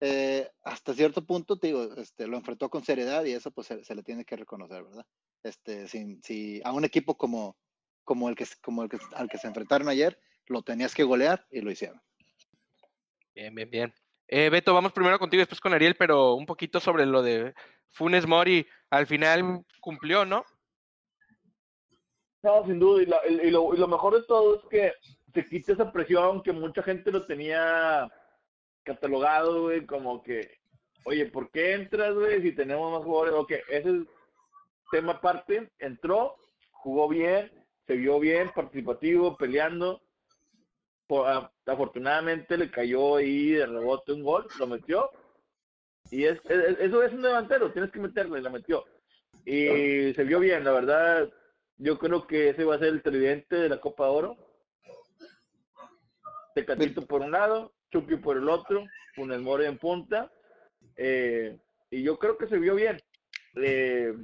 eh, 0.00 0.50
hasta 0.62 0.92
cierto 0.94 1.24
punto, 1.24 1.58
te 1.58 1.68
digo, 1.68 1.94
este, 1.96 2.26
lo 2.26 2.36
enfrentó 2.36 2.68
con 2.68 2.84
seriedad 2.84 3.24
y 3.24 3.32
eso 3.32 3.50
pues 3.50 3.66
se, 3.66 3.82
se 3.84 3.94
le 3.94 4.02
tiene 4.02 4.24
que 4.24 4.36
reconocer, 4.36 4.82
¿verdad? 4.84 5.06
Este, 5.42 5.88
si, 5.88 6.18
si 6.22 6.60
a 6.64 6.72
un 6.72 6.84
equipo 6.84 7.16
como, 7.16 7.56
como, 8.04 8.28
el 8.28 8.34
que, 8.36 8.46
como 8.62 8.82
el 8.82 8.88
que, 8.88 8.98
al 9.14 9.28
que 9.28 9.38
se 9.38 9.46
enfrentaron 9.46 9.88
ayer, 9.88 10.18
lo 10.48 10.62
tenías 10.62 10.94
que 10.94 11.04
golear 11.04 11.44
y 11.50 11.60
lo 11.60 11.70
hicieron. 11.70 12.00
Bien, 13.34 13.54
bien, 13.54 13.70
bien. 13.70 13.94
Eh, 14.28 14.48
Beto, 14.50 14.74
vamos 14.74 14.92
primero 14.92 15.18
contigo 15.18 15.40
y 15.40 15.42
después 15.42 15.60
con 15.60 15.72
Ariel, 15.74 15.94
pero 15.96 16.34
un 16.34 16.46
poquito 16.46 16.80
sobre 16.80 17.06
lo 17.06 17.22
de 17.22 17.54
Funes 17.90 18.26
Mori. 18.26 18.66
Al 18.90 19.06
final 19.06 19.64
cumplió, 19.80 20.24
¿no? 20.24 20.44
No, 22.42 22.64
sin 22.64 22.78
duda. 22.78 23.02
Y, 23.02 23.06
la- 23.06 23.26
y 23.46 23.50
lo, 23.50 23.74
y 23.74 23.78
lo 23.78 23.88
mejor 23.88 24.14
de 24.14 24.22
todo 24.26 24.56
es 24.56 24.62
que 24.70 24.92
se 25.34 25.44
quita 25.44 25.72
esa 25.72 25.92
presión 25.92 26.42
que 26.42 26.52
mucha 26.52 26.82
gente 26.82 27.10
lo 27.12 27.26
tenía 27.26 28.08
catalogado, 28.84 29.62
güey, 29.62 29.84
como 29.84 30.22
que, 30.22 30.58
oye, 31.04 31.26
¿por 31.26 31.50
qué 31.50 31.72
entras, 31.74 32.14
güey, 32.14 32.40
si 32.42 32.52
tenemos 32.52 32.92
más 32.92 33.04
jugadores? 33.04 33.34
Ok, 33.34 33.52
ese 33.68 33.90
es 33.90 33.96
tema 34.90 35.14
aparte. 35.14 35.70
Entró, 35.78 36.36
jugó 36.70 37.08
bien, 37.08 37.50
se 37.86 37.94
vio 37.96 38.18
bien, 38.20 38.50
participativo, 38.54 39.36
peleando. 39.36 40.00
Por- 41.06 41.28
a- 41.28 41.52
afortunadamente 41.66 42.56
le 42.56 42.70
cayó 42.70 43.16
ahí 43.16 43.50
de 43.50 43.66
rebote 43.66 44.12
un 44.12 44.22
gol, 44.22 44.46
lo 44.58 44.66
metió. 44.66 45.10
Y 46.10 46.24
es, 46.24 46.40
es- 46.48 46.78
eso 46.80 47.02
es 47.02 47.12
un 47.12 47.22
delantero, 47.22 47.72
tienes 47.72 47.90
que 47.90 47.98
meterle, 48.00 48.40
la 48.40 48.50
metió. 48.50 48.84
Y 49.44 50.12
se 50.14 50.24
vio 50.24 50.40
bien, 50.40 50.64
la 50.64 50.72
verdad. 50.72 51.28
Yo 51.78 51.98
creo 51.98 52.26
que 52.26 52.48
ese 52.50 52.64
va 52.64 52.76
a 52.76 52.78
ser 52.78 52.88
el 52.88 53.02
tridente 53.02 53.56
de 53.56 53.68
la 53.68 53.80
Copa 53.80 54.04
de 54.04 54.10
Oro. 54.10 54.36
Tecatito 56.54 57.06
por 57.06 57.20
un 57.20 57.30
lado, 57.32 57.72
Chucky 57.92 58.16
por 58.16 58.36
el 58.36 58.48
otro, 58.48 58.84
Funes 59.14 59.40
Mori 59.40 59.66
en 59.66 59.78
punta. 59.78 60.30
eh, 60.96 61.58
y 61.90 62.02
yo 62.02 62.18
creo 62.18 62.38
que 62.38 62.46
se 62.48 62.58
vio 62.58 62.74
bien. 62.74 62.98
Eh, 63.56 64.14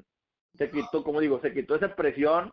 se 0.56 0.70
quitó, 0.70 1.04
como 1.04 1.20
digo, 1.20 1.40
se 1.40 1.52
quitó 1.52 1.74
esa 1.74 1.94
presión 1.94 2.52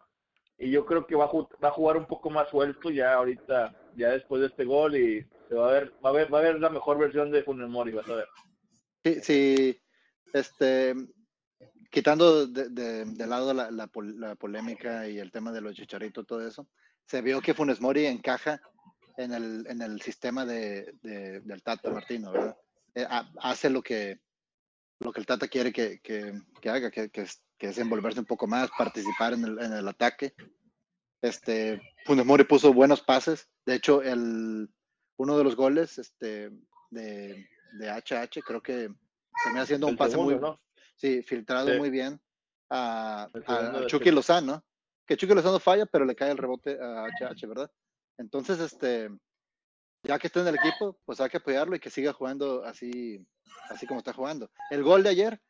y 0.58 0.70
yo 0.72 0.86
creo 0.86 1.08
que 1.08 1.16
va 1.16 1.26
a, 1.26 1.32
va 1.64 1.70
a 1.70 1.72
jugar 1.72 1.96
un 1.98 2.06
poco 2.06 2.30
más 2.30 2.50
suelto 2.50 2.90
ya 2.90 3.14
ahorita, 3.14 3.74
ya 3.96 4.10
después 4.10 4.42
de 4.42 4.48
este 4.48 4.66
gol 4.66 4.96
y 4.96 5.26
se 5.48 5.56
va 5.56 5.70
a 5.70 5.74
ver, 5.74 5.94
va 6.04 6.10
a 6.10 6.14
ver, 6.14 6.34
va 6.34 6.40
a 6.40 6.44
ver 6.44 6.60
la 6.60 6.70
mejor 6.70 6.98
versión 6.98 7.32
de 7.32 7.44
Funes 7.44 7.70
Mori, 7.70 7.92
vas 7.92 8.08
a 8.10 8.16
ver. 8.16 8.28
Sí, 9.04 9.20
sí, 9.22 9.82
este, 10.34 10.94
quitando 11.90 12.46
de, 12.48 12.70
de- 13.06 13.28
lado 13.28 13.54
la, 13.54 13.72
la 13.72 13.90
la 13.94 14.36
polémica 14.36 15.08
y 15.08 15.20
el 15.20 15.32
tema 15.32 15.52
de 15.52 15.62
los 15.62 15.76
chicharitos, 15.76 16.26
todo 16.28 16.46
eso, 16.46 16.68
se 17.06 17.22
vio 17.22 17.42
que 17.42 17.54
Funes 17.54 17.82
Mori 17.82 18.06
encaja 18.06 18.62
en 19.18 19.34
el, 19.34 19.66
en 19.68 19.82
el 19.82 20.02
sistema 20.02 20.46
de, 20.46 20.94
de- 21.02 21.40
del 21.42 21.64
Tata 21.64 21.90
Martino, 21.90 22.32
¿verdad? 22.32 22.58
Eh, 22.96 23.06
ha- 23.10 23.30
hace 23.42 23.70
lo 23.70 23.82
que, 23.82 24.20
lo 25.00 25.12
que 25.12 25.20
el 25.20 25.26
Tata 25.26 25.48
quiere 25.48 25.72
que, 25.74 26.00
que- 26.02 26.34
que 26.62 26.70
haga, 26.70 26.92
que, 26.92 27.10
que 27.10 27.22
es 27.68 27.78
envolverse 27.78 28.20
un 28.20 28.26
poco 28.26 28.48
más, 28.48 28.70
participar 28.78 29.34
en 29.34 29.44
el, 29.46 29.60
en 29.62 29.74
el 29.74 29.88
ataque. 29.88 30.34
Este, 31.22 31.82
Funes 32.06 32.26
Mori 32.26 32.46
puso 32.46 32.74
buenos 32.74 33.02
pases, 33.02 33.50
de 33.70 33.76
hecho, 33.76 34.02
el, 34.02 34.68
uno 35.18 35.38
de 35.38 35.44
los 35.44 35.56
goles 35.56 35.98
este, 36.00 36.52
de, 36.90 37.48
de 37.74 37.90
HH 37.90 38.42
creo 38.44 38.62
que 38.62 38.90
termina 39.44 39.62
haciendo 39.64 39.88
un 39.88 39.96
pase 39.96 40.12
segundo, 40.12 40.34
muy, 40.34 40.42
¿no? 40.42 40.62
Sí, 40.96 41.22
filtrado 41.22 41.70
Sí. 41.70 41.78
muy 41.78 41.90
bien 41.90 42.20
a, 42.70 43.30
a- 43.46 43.86
Chucky. 43.88 44.12
Lozano, 44.12 44.64
que 45.06 45.16
Chucky 45.16 45.34
Lozano 45.34 45.60
falla, 45.60 45.86
pero 45.86 46.04
le 46.06 46.16
cae 46.16 46.32
el 46.32 46.38
rebote 46.38 46.78
a 46.82 47.06
HH, 47.08 47.48
¿verdad? 47.48 47.72
Entonces, 48.18 48.60
este, 48.60 49.10
ya 50.04 50.18
que 50.20 50.28
está 50.28 50.42
en 50.42 50.48
el 50.48 50.56
equipo, 50.56 51.00
pues 51.06 51.22
hay 51.22 51.30
que 51.30 51.38
apoyarlo 51.38 51.76
y 51.76 51.80
que 51.80 51.90
siga 51.90 52.12
jugando 52.12 52.64
así, 52.64 53.26
así 53.70 53.86
como 53.86 54.00
está 54.00 54.14
jugando. 54.14 54.50
El 54.72 54.84
gol 54.84 55.04
de 55.04 55.10
ayer, 55.10 55.42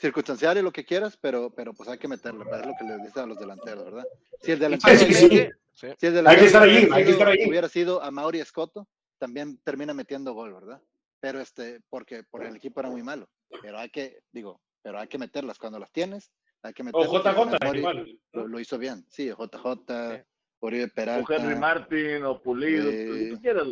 circunstancial 0.00 0.58
y 0.58 0.62
lo 0.62 0.72
que 0.72 0.84
quieras, 0.84 1.16
pero, 1.20 1.50
pero 1.50 1.72
pues 1.74 1.88
hay 1.88 1.98
que 1.98 2.08
meterlo, 2.08 2.42
es 2.44 2.66
lo 2.66 2.74
que 2.78 2.84
les 2.84 3.02
dice 3.02 3.20
a 3.20 3.26
los 3.26 3.38
delanteros, 3.38 3.84
¿verdad? 3.84 4.04
Si 4.40 4.52
el 4.52 4.58
delantero, 4.58 4.98
sí, 4.98 5.12
sí. 5.14 5.28
sí. 5.28 5.48
si 5.72 5.86
el 5.86 5.90
Hay 5.90 5.96
que 5.96 6.10
delantero 6.10 6.46
estar 6.46 6.62
hubiera 6.68 6.96
hay 6.96 7.02
que 7.04 7.06
sido- 7.06 7.12
estar 7.18 7.28
ahí. 7.28 7.48
Hubiera 7.48 7.68
sido 7.68 8.02
a 8.02 8.10
Mauri 8.10 8.40
Escoto, 8.40 8.88
también 9.18 9.58
termina 9.64 9.92
metiendo 9.94 10.32
gol, 10.32 10.54
¿verdad? 10.54 10.80
Pero 11.20 11.40
este, 11.40 11.80
porque, 11.90 12.22
porque 12.30 12.48
el 12.48 12.56
equipo 12.56 12.80
era 12.80 12.88
muy 12.88 13.02
malo. 13.02 13.28
Pero 13.60 13.78
hay 13.78 13.90
que, 13.90 14.20
digo, 14.32 14.60
pero 14.82 14.98
hay 14.98 15.08
que 15.08 15.18
meterlas 15.18 15.58
cuando 15.58 15.78
las 15.78 15.92
tienes, 15.92 16.30
hay 16.62 16.72
que 16.72 16.82
O 16.82 16.84
meterlas. 16.86 17.08
y 17.10 17.16
JJ, 17.18 17.64
Mori 17.66 17.78
igual. 17.78 18.18
Lo, 18.32 18.48
lo 18.48 18.60
hizo 18.60 18.78
bien, 18.78 19.04
sí, 19.10 19.28
JJ, 19.30 20.16
Sí. 20.16 20.22
Oribe 20.62 20.84
O 20.84 20.88
Peralta. 20.94 21.36
Henry 21.36 21.56
Martin, 21.56 22.24
o 22.24 22.40
Pulido, 22.42 22.90
Eh, 22.90 23.30
tú 23.32 23.40
quieras. 23.40 23.66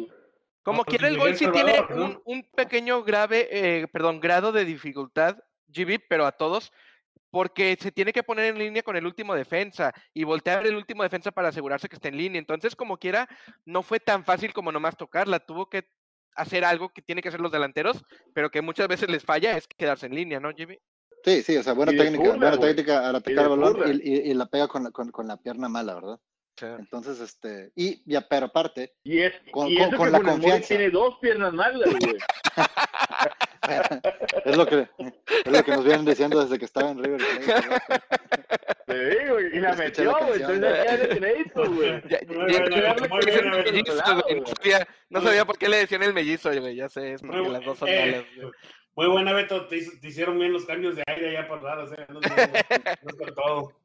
Como 0.62 0.78
No, 0.78 0.84
quiera, 0.84 1.08
el 1.08 1.18
gol 1.18 1.34
sí 1.36 1.46
tiene 1.50 1.80
¿no? 1.90 2.04
un, 2.04 2.22
un 2.24 2.50
pequeño 2.50 3.02
grave, 3.02 3.48
eh, 3.50 3.86
perdón, 3.88 4.20
grado 4.20 4.52
de 4.52 4.64
dificultad, 4.66 5.38
GB, 5.68 6.00
pero 6.08 6.26
a 6.26 6.32
todos, 6.32 6.72
porque 7.30 7.76
se 7.80 7.92
tiene 7.92 8.12
que 8.12 8.22
poner 8.22 8.46
en 8.46 8.58
línea 8.58 8.82
con 8.82 8.96
el 8.96 9.04
último 9.06 9.34
defensa 9.34 9.92
y 10.14 10.24
voltear 10.24 10.66
el 10.66 10.76
último 10.76 11.02
defensa 11.02 11.30
para 11.30 11.48
asegurarse 11.48 11.88
que 11.88 11.96
esté 11.96 12.08
en 12.08 12.16
línea. 12.16 12.38
Entonces, 12.38 12.74
como 12.74 12.96
quiera, 12.98 13.28
no 13.64 13.82
fue 13.82 14.00
tan 14.00 14.24
fácil 14.24 14.52
como 14.52 14.72
nomás 14.72 14.96
tocarla. 14.96 15.38
Tuvo 15.40 15.68
que 15.68 15.84
hacer 16.34 16.64
algo 16.64 16.88
que 16.90 17.02
tiene 17.02 17.20
que 17.20 17.28
hacer 17.28 17.40
los 17.40 17.52
delanteros, 17.52 18.02
pero 18.32 18.50
que 18.50 18.62
muchas 18.62 18.88
veces 18.88 19.10
les 19.10 19.24
falla, 19.24 19.56
es 19.56 19.66
quedarse 19.66 20.06
en 20.06 20.14
línea, 20.14 20.40
¿no, 20.40 20.50
GB? 20.50 20.78
Sí, 21.24 21.42
sí, 21.42 21.56
o 21.56 21.62
sea, 21.64 21.72
buena 21.72 21.90
técnica, 21.92 22.28
buena 22.30 22.54
güey. 22.56 22.60
técnica 22.74 23.08
al 23.08 23.16
atacar 23.16 23.42
el 23.44 23.48
balón 23.50 24.00
y, 24.02 24.08
y- 24.08 24.30
y 24.30 24.34
la 24.34 24.46
pega 24.46 24.68
con 24.68 24.84
la, 24.84 24.90
con, 24.92 25.10
con 25.10 25.26
la 25.26 25.36
pierna 25.36 25.68
mala, 25.68 25.94
¿verdad? 25.96 26.20
Sí. 26.56 26.66
Entonces, 26.66 27.20
este, 27.20 27.72
y 27.74 28.02
ya, 28.10 28.20
pero 28.20 28.46
aparte, 28.46 28.94
Y, 29.02 29.18
es, 29.18 29.32
Con- 29.50 29.66
y 29.68 29.78
con- 29.78 29.88
eso 29.88 29.96
con 29.96 30.06
que 30.06 30.12
la 30.12 30.20
confianza. 30.22 30.68
tiene 30.68 30.90
dos 30.90 31.16
piernas 31.20 31.52
malas, 31.52 31.90
güey. 31.90 32.16
es 34.44 34.56
lo 34.56 34.66
que 34.66 34.88
es 35.44 35.52
lo 35.52 35.62
que 35.64 35.70
nos 35.72 35.84
vienen 35.84 36.04
diciendo 36.04 36.42
desde 36.42 36.58
que 36.58 36.64
estaba 36.64 36.90
en 36.90 37.02
River 37.04 37.20
Plate. 37.44 37.68
¿no? 37.68 37.98
Te 38.86 39.10
digo, 39.10 39.40
y 39.40 39.60
la 39.60 39.70
Escuché 39.70 39.84
metió, 40.04 40.16
güey. 40.26 40.42
Entonces 40.42 41.18
crédito, 41.18 41.70
güey. 41.72 42.02
Ya- 42.08 42.20
güey, 42.26 43.82
No 43.82 44.22
güey. 44.22 44.42
sabía, 44.56 44.88
no 45.10 45.20
sabía 45.20 45.44
por 45.44 45.58
qué 45.58 45.68
le 45.68 45.76
decían 45.78 46.02
el 46.02 46.14
mellizo, 46.14 46.50
güey. 46.58 46.74
Ya 46.76 46.88
sé, 46.88 47.12
es 47.14 47.20
porque 47.22 47.36
Muy 47.38 47.52
las 47.52 47.64
dos 47.64 47.78
son 47.78 47.88
eh, 47.88 48.00
malas. 48.00 48.24
güey. 48.36 48.52
Muy 48.96 49.06
buena, 49.08 49.32
Beto. 49.32 49.66
Te, 49.66 49.76
hizo- 49.76 49.92
te 50.00 50.08
hicieron 50.08 50.38
bien 50.38 50.52
los 50.52 50.64
cambios 50.64 50.96
de 50.96 51.04
aire 51.06 51.32
ya 51.32 51.46
por 51.46 51.62
dar, 51.62 51.78
o 51.78 51.86
sea, 51.86 52.06
no, 52.08 52.20
no 52.20 53.10
es 53.10 53.16
con 53.16 53.34
todo. 53.34 53.72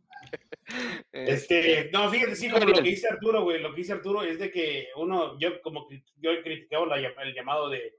Este, 1.11 1.89
no, 1.91 2.09
fíjate, 2.09 2.35
sí, 2.35 2.49
como 2.49 2.65
lo 2.65 2.73
que 2.73 2.81
dice 2.81 3.07
Arturo, 3.07 3.43
güey, 3.43 3.59
lo 3.61 3.71
que 3.71 3.81
dice 3.81 3.93
Arturo 3.93 4.23
es 4.23 4.39
de 4.39 4.49
que 4.49 4.87
uno, 4.95 5.37
yo 5.37 5.61
como 5.61 5.87
que 5.87 6.01
yo 6.17 6.31
he 6.31 6.41
criticado 6.41 6.85
la 6.85 6.95
el 6.97 7.33
llamado 7.35 7.69
de, 7.69 7.93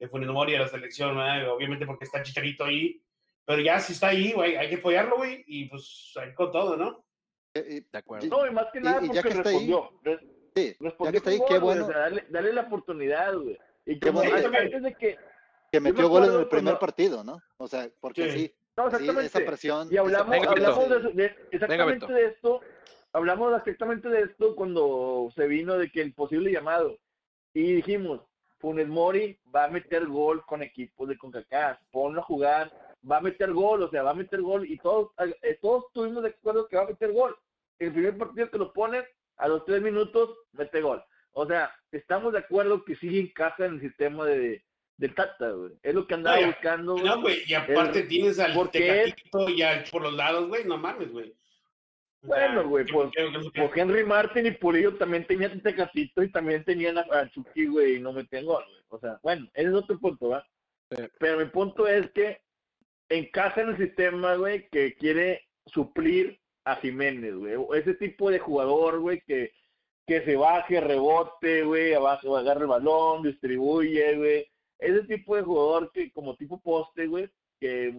de 0.00 0.08
Funes 0.08 0.28
Mori 0.30 0.54
a 0.56 0.60
la 0.60 0.68
selección, 0.68 1.16
¿verdad? 1.16 1.50
obviamente 1.52 1.86
porque 1.86 2.04
está 2.06 2.22
Chicharito 2.22 2.64
ahí, 2.64 3.00
pero 3.44 3.60
ya 3.60 3.78
si 3.78 3.92
está 3.92 4.08
ahí, 4.08 4.32
güey, 4.32 4.56
hay 4.56 4.68
que 4.70 4.76
apoyarlo, 4.76 5.16
güey, 5.18 5.44
y 5.46 5.66
pues 5.66 6.12
ahí 6.16 6.32
con 6.34 6.50
todo, 6.50 6.76
¿no? 6.76 7.04
Y- 7.54 7.80
De 7.80 7.98
acuerdo. 7.98 8.26
No, 8.28 8.46
y 8.46 8.50
más 8.50 8.66
que 8.72 8.80
nada 8.80 9.00
y 9.04 9.08
ya 9.08 9.22
porque 9.22 9.22
que 9.22 9.28
está 9.36 9.50
ahí, 9.50 9.56
respondió. 9.66 10.00
Res- 10.02 10.20
Sí, 10.56 10.76
ya 10.80 11.10
que 11.12 11.16
está 11.18 11.30
ahí, 11.30 11.40
qué 11.48 11.58
bueno 11.60 11.84
o 11.84 11.88
sea, 11.88 11.98
dale, 11.98 12.24
dale 12.28 12.52
la 12.52 12.62
oportunidad, 12.62 13.34
güey. 13.36 13.56
Y 13.86 13.98
bueno 14.00 14.20
antes, 14.34 14.50
que- 14.50 14.56
antes 14.56 14.82
de 14.82 14.94
que... 14.94 15.16
que 15.70 15.80
me 15.80 15.92
metió 15.92 16.08
gol 16.08 16.24
en 16.24 16.30
el 16.40 16.48
primer 16.48 16.64
cuando- 16.64 16.78
partido, 16.80 17.22
¿no? 17.22 17.40
O 17.58 17.68
sea, 17.68 17.88
porque 18.00 18.30
Sí. 18.32 18.38
sí, 18.38 18.54
No, 18.76 18.84
sí, 18.90 18.96
exactamente. 18.96 19.26
esa 19.26 19.46
presión. 19.46 19.88
Y 19.92 19.96
hablamos, 19.96 20.34
esa 20.34 20.40
Venga, 20.40 20.52
presión, 20.52 20.74
hablamos 20.82 21.14
de, 21.14 21.22
de- 21.22 21.36
exactamente 21.52 22.12
de 22.12 22.26
esto, 22.26 22.60
hablamos 23.12 23.56
exactamente 23.58 24.08
de 24.08 24.22
esto 24.22 24.56
cuando 24.56 25.30
se 25.36 25.46
vino 25.46 25.76
de 25.78 25.90
que 25.90 26.00
el 26.02 26.14
posible 26.14 26.50
llamado. 26.52 26.98
Y 27.54 27.72
dijimos, 27.74 28.20
Funes 28.60 28.86
Mori 28.88 29.38
va 29.54 29.64
a 29.64 29.68
meter 29.68 30.06
gol 30.06 30.44
con 30.46 30.62
equipos 30.62 31.08
de 31.08 31.16
CONCACAF, 31.18 31.78
ponlo 31.90 32.20
a 32.20 32.24
jugar, 32.24 32.70
va 33.10 33.16
a 33.16 33.20
meter 33.22 33.52
gol, 33.52 33.82
o 33.82 33.90
sea, 33.90 34.02
va 34.02 34.10
a 34.10 34.14
meter 34.14 34.42
gol 34.42 34.66
y 34.68 34.76
todos, 34.78 35.10
eh, 35.42 35.58
todos 35.62 35.86
estuvimos 35.88 36.22
de 36.22 36.28
acuerdo 36.30 36.68
que 36.68 36.76
va 36.76 36.82
a 36.82 36.88
meter 36.88 37.12
gol. 37.12 37.34
El 37.78 37.92
primer 37.92 38.18
partido 38.18 38.50
que 38.50 38.58
lo 38.58 38.72
ponen, 38.72 39.02
a 39.38 39.48
los 39.48 39.64
tres 39.64 39.80
minutos, 39.80 40.36
mete 40.52 40.82
gol. 40.82 41.02
O 41.32 41.46
sea, 41.46 41.72
estamos 41.90 42.32
de 42.34 42.40
acuerdo 42.40 42.84
que 42.84 42.94
sí 42.96 43.18
encaja 43.18 43.64
en 43.64 43.74
el 43.74 43.80
sistema 43.80 44.26
de, 44.26 44.62
del 44.98 45.14
Tata, 45.14 45.50
güey. 45.52 45.72
Es 45.82 45.94
lo 45.94 46.06
que 46.06 46.12
andaba 46.14 46.38
No, 46.40 46.46
buscando. 46.48 46.98
No, 46.98 47.20
güey, 47.22 47.38
y 47.46 47.54
aparte 47.54 48.02
tienes 48.02 48.38
al 48.38 48.54
es- 48.54 48.70
Tecatito 48.70 49.48
y 49.48 49.62
al 49.62 49.84
por 49.84 50.02
los 50.02 50.12
lados, 50.12 50.48
güey, 50.48 50.64
no 50.66 50.76
mames, 50.76 51.10
güey. 51.10 51.32
Bueno, 52.22 52.68
güey, 52.68 52.84
¿qué- 52.84 52.92
pues, 52.92 53.10
Pues 53.54 53.70
Henry 53.74 54.04
Martin 54.04 54.46
y 54.46 54.50
Pulido 54.52 54.94
también 54.96 55.26
tenían 55.26 55.60
Tecatito 55.62 56.22
y 56.22 56.30
también 56.30 56.64
tenían 56.64 56.98
a, 56.98 57.06
a 57.12 57.30
Chucky, 57.30 57.66
güey, 57.66 57.96
y 57.96 58.00
no 58.00 58.12
metían 58.12 58.44
gol, 58.44 58.62
güey. 58.66 58.82
O 58.90 58.98
sea, 58.98 59.18
bueno, 59.22 59.48
ese 59.54 59.68
es 59.68 59.74
otro 59.74 59.98
punto, 59.98 60.28
¿va? 60.30 60.46
Sí. 60.90 61.02
Pero 61.18 61.38
mi 61.38 61.46
punto 61.46 61.86
es 61.88 62.10
que 62.10 62.40
encaja 63.08 63.62
en 63.62 63.70
el 63.70 63.76
sistema, 63.78 64.34
güey, 64.34 64.68
que 64.68 64.94
quiere 64.94 65.48
suplir 65.66 66.38
a 66.64 66.76
Jiménez, 66.76 67.34
güey. 67.34 67.54
Ese 67.80 67.94
tipo 67.94 68.30
de 68.30 68.38
jugador, 68.38 69.00
güey, 69.00 69.22
que, 69.22 69.52
que 70.06 70.20
se 70.22 70.36
baje, 70.36 70.80
rebote, 70.80 71.62
güey, 71.62 71.94
abajo, 71.94 72.36
agarre 72.36 72.62
el 72.62 72.66
balón, 72.66 73.22
distribuye, 73.22 74.16
güey. 74.16 74.46
Ese 74.78 75.02
tipo 75.04 75.36
de 75.36 75.42
jugador 75.42 75.90
que, 75.92 76.10
como 76.12 76.36
tipo 76.36 76.60
poste, 76.60 77.06
güey, 77.06 77.30
que 77.60 77.94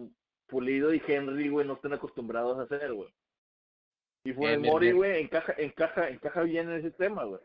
Pulido 0.46 0.92
y 0.94 1.02
Henry, 1.06 1.48
güey, 1.48 1.66
no 1.66 1.74
están 1.74 1.94
acostumbrados 1.94 2.58
a 2.58 2.62
hacer, 2.62 2.92
güey. 2.92 3.08
Y 4.24 4.32
Bien, 4.32 4.62
bien, 4.62 4.72
Mori, 4.72 4.92
güey, 4.92 5.20
encaja, 5.22 5.54
encaja, 5.58 6.08
encaja 6.08 6.42
bien 6.42 6.70
en 6.70 6.78
ese 6.78 6.90
tema, 6.92 7.24
güey. 7.24 7.40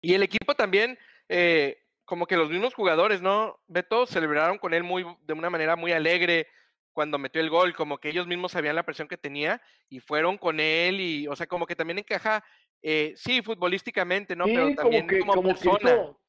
Y 0.00 0.14
el 0.14 0.22
equipo 0.22 0.54
también, 0.54 0.98
eh, 1.28 1.78
como 2.06 2.26
que 2.26 2.36
los 2.36 2.48
mismos 2.48 2.72
jugadores, 2.74 3.20
¿no? 3.20 3.60
Beto 3.68 4.06
celebraron 4.06 4.56
con 4.58 4.72
él 4.72 4.82
muy, 4.82 5.04
de 5.26 5.34
una 5.34 5.50
manera 5.50 5.76
muy 5.76 5.92
alegre 5.92 6.46
cuando 6.92 7.18
metió 7.18 7.40
el 7.42 7.50
gol, 7.50 7.74
como 7.74 7.98
que 7.98 8.08
ellos 8.08 8.26
mismos 8.26 8.52
sabían 8.52 8.76
la 8.76 8.82
presión 8.82 9.08
que 9.08 9.18
tenía 9.18 9.60
y 9.90 10.00
fueron 10.00 10.38
con 10.38 10.58
él 10.58 11.00
y, 11.00 11.28
o 11.28 11.36
sea, 11.36 11.46
como 11.46 11.66
que 11.66 11.76
también 11.76 11.98
encaja, 11.98 12.42
eh, 12.82 13.12
sí, 13.16 13.42
futbolísticamente, 13.42 14.34
¿no? 14.34 14.46
sí, 14.46 14.54
Pero 14.54 14.74
también 14.74 15.02
como 15.02 15.06
que, 15.06 15.18
como, 15.20 15.34
como 15.34 15.48
que 15.48 15.54
persona. 15.54 15.90
hizo, 15.92 16.20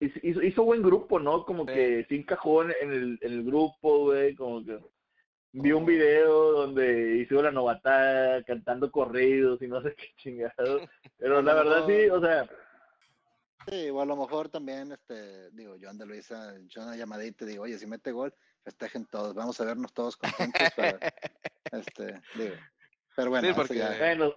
hizo, 0.00 0.18
hizo- 0.26 0.42
hizo 0.42 0.64
buen 0.64 0.82
grupo, 0.82 1.20
¿no? 1.20 1.44
Como 1.46 1.64
Sí. 1.66 1.72
que 1.72 2.06
sí 2.08 2.16
encajó 2.16 2.64
en, 2.64 2.74
en 2.82 2.92
el, 2.92 3.18
en 3.22 3.32
el 3.32 3.44
grupo, 3.44 4.06
güey, 4.06 4.34
como 4.34 4.64
que 4.64 4.78
vi 5.56 5.70
un 5.72 5.86
video 5.86 6.52
donde 6.52 7.16
hizo 7.18 7.40
la 7.40 7.50
novatada 7.52 8.42
cantando 8.42 8.90
corridos 8.90 9.62
y 9.62 9.68
no 9.68 9.80
sé 9.82 9.94
qué 9.94 10.08
chingado, 10.16 10.80
pero 11.16 11.40
la 11.42 11.54
verdad 11.54 11.86
sí, 11.86 12.08
o 12.10 12.20
sea, 12.20 12.48
Sí, 13.66 13.88
o 13.88 13.98
a 14.02 14.04
lo 14.04 14.14
mejor 14.14 14.50
también, 14.50 14.92
este, 14.92 15.50
digo, 15.52 15.76
yo 15.76 15.88
ande 15.88 16.04
Luisa, 16.04 16.54
yo 16.68 16.82
una 16.82 16.96
llamadita 16.96 17.44
y 17.44 17.48
digo, 17.48 17.62
oye, 17.62 17.78
si 17.78 17.86
mete 17.86 18.12
gol, 18.12 18.34
festejen 18.62 19.06
todos, 19.06 19.34
vamos 19.34 19.58
a 19.58 19.64
vernos 19.64 19.94
todos 19.94 20.18
contentos 20.18 20.68
para, 20.76 20.98
este, 21.72 22.20
digo. 22.34 22.56
Pero 23.16 23.30
bueno, 23.30 23.44
Sí, 23.46 23.50
eso 23.52 23.56
porque- 23.56 23.78
ya- 23.78 23.96
bueno, 23.98 24.34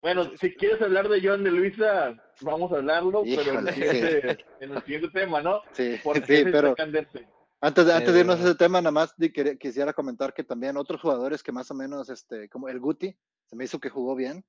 bueno, 0.00 0.30
si 0.38 0.54
quieres 0.54 0.80
hablar 0.80 1.08
de 1.10 1.20
John 1.22 1.44
de 1.44 1.50
Luisa, 1.50 2.14
vamos 2.40 2.72
a 2.72 2.76
hablarlo, 2.76 3.24
pero 3.24 3.58
en 3.58 3.68
el, 3.68 3.74
siguiente, 3.74 4.38
en 4.60 4.72
el 4.72 4.82
siguiente 4.84 5.08
tema, 5.10 5.42
¿no? 5.42 5.60
sí, 5.72 6.00
Porque 6.02 6.20
sí, 6.38 6.44
pero 6.50 6.74
candente. 6.74 7.28
Antes 7.62 7.86
de, 7.86 7.92
antes 7.94 8.12
de 8.12 8.20
irnos 8.20 8.40
a 8.40 8.42
ese 8.42 8.54
tema, 8.56 8.80
nada 8.80 8.90
más 8.90 9.14
quisiera 9.58 9.92
comentar 9.92 10.34
que 10.34 10.44
también 10.44 10.76
otros 10.76 11.00
jugadores 11.00 11.42
que 11.42 11.52
más 11.52 11.70
o 11.70 11.74
menos, 11.74 12.08
este, 12.10 12.48
como 12.48 12.68
el 12.68 12.80
Guti, 12.80 13.16
se 13.46 13.56
me 13.56 13.64
hizo 13.64 13.78
que 13.78 13.88
jugó 13.88 14.14
bien, 14.16 14.44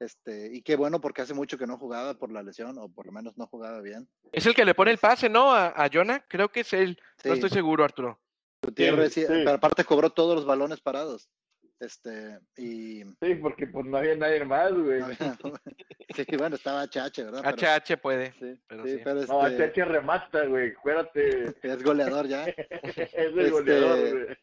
este, 0.00 0.54
y 0.54 0.62
qué 0.62 0.76
bueno 0.76 1.00
porque 1.00 1.22
hace 1.22 1.34
mucho 1.34 1.58
que 1.58 1.66
no 1.66 1.76
jugaba 1.76 2.14
por 2.14 2.30
la 2.30 2.42
lesión, 2.42 2.78
o 2.78 2.88
por 2.88 3.06
lo 3.06 3.12
menos 3.12 3.36
no 3.36 3.48
jugaba 3.48 3.80
bien. 3.80 4.08
Es 4.30 4.46
el 4.46 4.54
que 4.54 4.64
le 4.64 4.74
pone 4.74 4.92
el 4.92 4.98
pase, 4.98 5.28
¿no? 5.28 5.52
A, 5.52 5.68
a 5.68 5.90
Jonah, 5.92 6.24
creo 6.28 6.48
que 6.50 6.60
es 6.60 6.72
él. 6.72 6.96
Sí, 7.20 7.28
No 7.28 7.34
estoy 7.34 7.50
seguro, 7.50 7.82
Arturo. 7.84 8.20
Gutiérrez, 8.62 9.12
sí, 9.12 9.22
Sí. 9.22 9.26
pero 9.28 9.50
aparte 9.52 9.84
cobró 9.84 10.10
todos 10.10 10.36
los 10.36 10.46
balones 10.46 10.80
parados. 10.80 11.28
Este, 11.80 12.40
y 12.56 13.04
Sí, 13.20 13.34
porque 13.40 13.66
pues 13.68 13.86
no 13.86 13.98
había 13.98 14.16
nadie 14.16 14.44
más, 14.44 14.72
güey. 14.72 15.00
sí, 16.16 16.36
bueno, 16.36 16.56
estaba 16.56 16.82
HH, 16.86 17.22
¿verdad? 17.24 17.42
Pero- 17.44 17.56
HH 17.56 17.96
puede. 18.00 18.32
sí, 18.32 18.60
pero 18.66 18.84
sí, 18.84 18.90
sí. 18.96 19.00
pero 19.04 19.24
No, 19.26 19.46
este, 19.46 19.64
este 19.66 19.84
remata, 19.84 20.44
güey, 20.46 20.70
acuérdate. 20.72 21.54
es 21.62 21.82
goleador 21.82 22.26
ya. 22.26 22.46
es 22.82 23.14
el 23.14 23.50
goleador, 23.50 23.98
Este, 23.98 24.12
güey. 24.24 24.36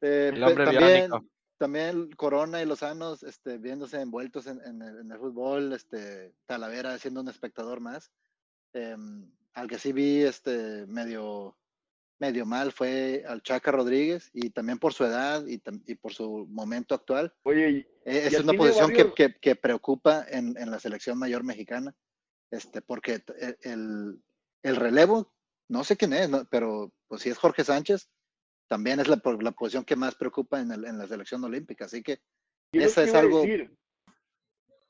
Eh, 0.00 0.28
El 0.32 0.34
pe- 0.40 0.44
hombre 0.44 0.64
también, 0.64 1.08
biónico. 1.10 1.24
también 1.58 2.10
Corona 2.12 2.62
y 2.62 2.66
Lozanos 2.66 3.22
este, 3.22 3.58
viéndose 3.58 4.00
envueltos 4.00 4.46
en, 4.46 4.60
en 4.64 4.80
el, 4.80 5.00
en 5.00 5.10
el 5.12 5.18
fútbol, 5.18 5.72
este, 5.72 6.32
Talavera 6.46 6.96
siendo 6.98 7.20
un 7.20 7.28
espectador 7.28 7.80
más. 7.80 8.10
Em, 8.72 9.30
al 9.54 9.66
que 9.68 9.78
sí 9.78 9.92
vi 9.92 10.22
este, 10.22 10.86
medio, 10.86 11.56
medio 12.20 12.44
mal 12.46 12.72
fue 12.72 13.24
al 13.26 13.42
Chaca 13.42 13.70
Rodríguez 13.70 14.30
y 14.32 14.50
también 14.50 14.78
por 14.78 14.92
su 14.92 15.04
edad 15.04 15.46
y, 15.46 15.62
y 15.86 15.94
por 15.94 16.12
su 16.12 16.46
momento 16.50 16.94
actual. 16.94 17.32
Oye, 17.44 17.86
Eh, 18.04 18.28
Y 18.30 18.34
Es 18.34 18.40
una 18.40 18.52
posición 18.54 18.90
que, 18.92 19.12
que, 19.14 19.34
que 19.40 19.54
preocupa 19.56 20.24
en, 20.28 20.56
en 20.58 20.70
la 20.70 20.78
selección 20.80 21.18
mayor 21.18 21.44
mexicana, 21.44 21.94
este, 22.50 22.80
porque 22.82 23.20
t- 23.20 23.34
el, 23.40 23.56
el- 23.62 24.22
el 24.64 24.76
relevo, 24.76 25.32
no 25.68 25.84
sé 25.84 25.96
quién 25.96 26.12
es, 26.12 26.28
¿no? 26.28 26.44
pero 26.50 26.92
pues 27.06 27.22
si 27.22 27.28
es 27.30 27.38
Jorge 27.38 27.62
Sánchez, 27.62 28.08
también 28.68 28.98
es 29.00 29.06
la, 29.08 29.20
la 29.40 29.52
posición 29.52 29.84
que 29.84 29.94
más 29.96 30.14
preocupa 30.16 30.60
en, 30.60 30.72
el- 30.72 30.84
en 30.86 30.98
la 30.98 31.06
selección 31.06 31.44
olímpica, 31.44 31.84
así 31.84 32.02
que 32.02 32.18
¿qué 32.72 32.84
esa 32.84 33.04
que 33.04 33.08
es 33.10 33.14
algo 33.14 33.42
decir? 33.42 33.70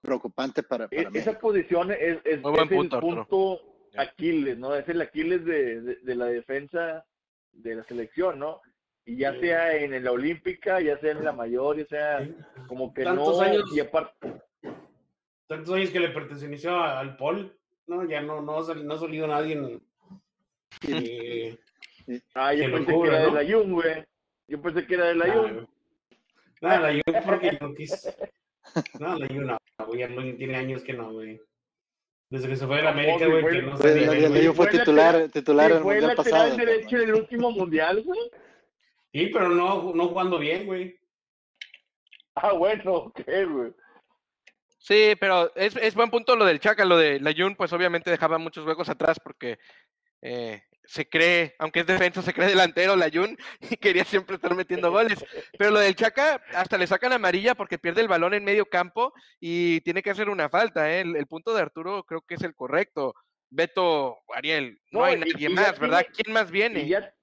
preocupante 0.00 0.62
para, 0.62 0.84
E- 0.86 0.88
para 0.88 1.00
Esa 1.10 1.10
México. 1.32 1.38
posición 1.40 1.90
es, 1.92 2.00
es, 2.00 2.18
es 2.24 2.44
el 2.44 2.68
punto, 2.68 2.96
Arturo. 2.96 3.00
punto. 3.28 3.74
Aquiles, 3.96 4.56
¿no? 4.58 4.74
Es 4.76 4.88
el 4.88 5.00
Aquiles 5.00 5.44
de, 5.44 5.80
de, 5.80 5.94
de 5.96 6.14
la 6.14 6.26
defensa 6.26 7.04
de 7.52 7.74
la 7.76 7.84
selección, 7.84 8.38
¿no? 8.38 8.60
Y 9.04 9.16
ya 9.16 9.32
Sí. 9.34 9.40
sea 9.40 9.76
en 9.76 10.04
la 10.04 10.12
olímpica, 10.12 10.80
ya 10.80 10.98
sea 10.98 11.12
en 11.12 11.24
la 11.24 11.32
mayor, 11.32 11.78
ya 11.78 11.86
sea 11.86 12.28
como 12.66 12.92
que 12.92 13.04
Tantos 13.04 13.38
no. 13.38 13.42
años. 13.42 13.64
Y 13.74 13.80
aparte, 13.80 14.42
Tantos 15.46 15.74
años 15.74 15.90
que 15.90 16.00
le 16.00 16.10
perteneció 16.10 16.78
al 16.78 17.16
Paul, 17.16 17.56
¿no? 17.86 18.04
Ya 18.06 18.20
no, 18.20 18.42
no, 18.42 18.60
no 18.62 18.94
ha 18.94 18.98
salido 18.98 19.26
nadie 19.26 19.54
en, 19.54 19.82
ah, 22.34 22.54
yo 22.54 22.70
pensé 22.70 22.92
que 22.92 23.06
era 23.08 23.20
¿no? 23.20 23.34
de 23.34 23.44
la 23.44 23.50
Jun, 23.52 23.72
güey. 23.72 24.04
Yo 24.46 24.60
pensé 24.62 24.86
que 24.86 24.94
era 24.94 25.06
de 25.06 25.14
la 25.14 25.32
Jun. 25.32 25.68
Nada, 26.60 26.92
la 26.92 27.02
Jun 27.04 27.22
porque 27.24 27.58
no 27.60 27.74
quis. 27.74 28.16
No, 28.98 29.18
la 29.18 29.26
Jun 29.26 29.46
no, 29.46 29.58
güey, 29.86 30.00
ya 30.00 30.08
no 30.08 30.22
tiene 30.36 30.56
años 30.56 30.82
que 30.82 30.92
no, 30.92 31.12
güey. 31.12 31.40
Desde 32.30 32.48
que 32.48 32.56
se 32.56 32.66
fue 32.66 32.80
a 32.80 32.82
la 32.82 32.90
América, 32.90 33.24
sí, 33.24 33.30
güey, 33.30 33.42
fue- 33.42 33.50
que 33.52 33.62
no 33.62 33.76
Fue- 33.78 34.00
la- 34.00 34.06
güey. 34.06 34.20
la- 34.20 34.28
fue 34.28 34.52
Fue 34.54 34.66
titular, 34.78 35.28
titular 35.30 35.70
en 35.70 35.76
el 35.78 35.82
fue 35.82 35.94
mundial 35.94 36.16
lateral 36.16 36.40
pasado. 36.50 36.56
derecho 36.58 36.82
carnal. 36.90 37.02
en 37.02 37.08
el 37.08 37.14
último 37.14 37.50
mundial, 37.50 38.02
güey. 38.02 38.20
Sí, 39.12 39.26
pero 39.32 39.48
no, 39.48 39.92
no 39.94 40.08
jugando 40.08 40.38
bien, 40.38 40.66
güey. 40.66 40.98
Ah, 42.34 42.52
bueno, 42.52 42.92
ok, 42.94 43.20
güey. 43.50 43.72
Sí, 44.78 45.14
pero 45.18 45.50
es, 45.56 45.74
es 45.76 45.94
buen 45.94 46.10
punto 46.10 46.36
lo 46.36 46.44
del 46.44 46.60
Chaca, 46.60 46.84
lo 46.84 46.96
de 46.98 47.18
la 47.20 47.32
Jun, 47.36 47.56
pues 47.56 47.72
obviamente 47.72 48.10
dejaba 48.10 48.38
muchos 48.38 48.64
huecos 48.66 48.88
atrás 48.88 49.18
porque 49.18 49.58
eh, 50.22 50.62
se 50.90 51.06
cree, 51.06 51.54
aunque 51.58 51.80
es 51.80 51.86
defensa, 51.86 52.22
se 52.22 52.32
cree 52.32 52.48
delantero 52.48 52.96
la 52.96 53.10
Jun 53.12 53.36
y 53.60 53.76
quería 53.76 54.04
siempre 54.04 54.36
estar 54.36 54.54
metiendo 54.54 54.90
goles. 54.90 55.22
Pero 55.58 55.70
lo 55.70 55.80
del 55.80 55.94
Chaca, 55.94 56.42
hasta 56.54 56.78
le 56.78 56.86
sacan 56.86 57.12
amarilla 57.12 57.54
porque 57.54 57.78
pierde 57.78 58.00
el 58.00 58.08
balón 58.08 58.32
en 58.32 58.42
medio 58.42 58.64
campo 58.64 59.12
y 59.38 59.82
tiene 59.82 60.02
que 60.02 60.10
hacer 60.10 60.30
una 60.30 60.48
falta. 60.48 60.90
¿eh? 60.90 61.02
El, 61.02 61.16
el 61.16 61.26
punto 61.26 61.52
de 61.54 61.60
Arturo 61.60 62.04
creo 62.04 62.22
que 62.22 62.36
es 62.36 62.42
el 62.42 62.54
correcto. 62.54 63.14
Beto, 63.50 64.18
Ariel, 64.34 64.78
no, 64.90 65.00
No, 65.00 65.04
hay 65.04 65.16
y- 65.16 65.18
nadie 65.18 65.46
y 65.50 65.52
más, 65.52 65.78
¿verdad? 65.78 66.00
tiene- 66.00 66.14
¿Quién 66.14 66.32
más 66.34 66.50
viene? 66.50 66.80
Y 66.80 66.88
ya, 66.88 67.14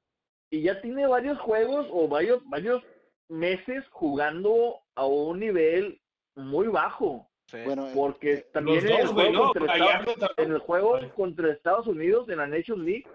y 0.51 0.61
ya 0.61 0.79
tiene 0.81 1.07
varios 1.07 1.39
juegos 1.39 1.87
o 1.91 2.07
varios, 2.07 2.41
varios 2.45 2.83
meses 3.29 3.83
jugando 3.89 4.79
a 4.95 5.05
un 5.07 5.39
nivel 5.39 5.99
muy 6.35 6.67
bajo. 6.67 7.27
Sí. 7.47 7.57
Bueno, 7.65 7.87
eh, 7.87 7.91
Porque 7.95 8.37
también 8.53 8.83
Los 8.83 8.91
en, 8.91 8.99
el 9.01 9.07
juego 9.07 9.31
¿no? 9.33 9.53
contra 9.53 9.73
Estados, 9.73 10.05
también. 10.17 10.33
en 10.37 10.51
el 10.53 10.59
juego 10.59 10.99
contra 11.15 11.51
Estados 11.51 11.87
Unidos 11.87 12.29
en 12.29 12.37
la 12.37 12.47
Nations 12.47 12.83
League, 12.83 13.07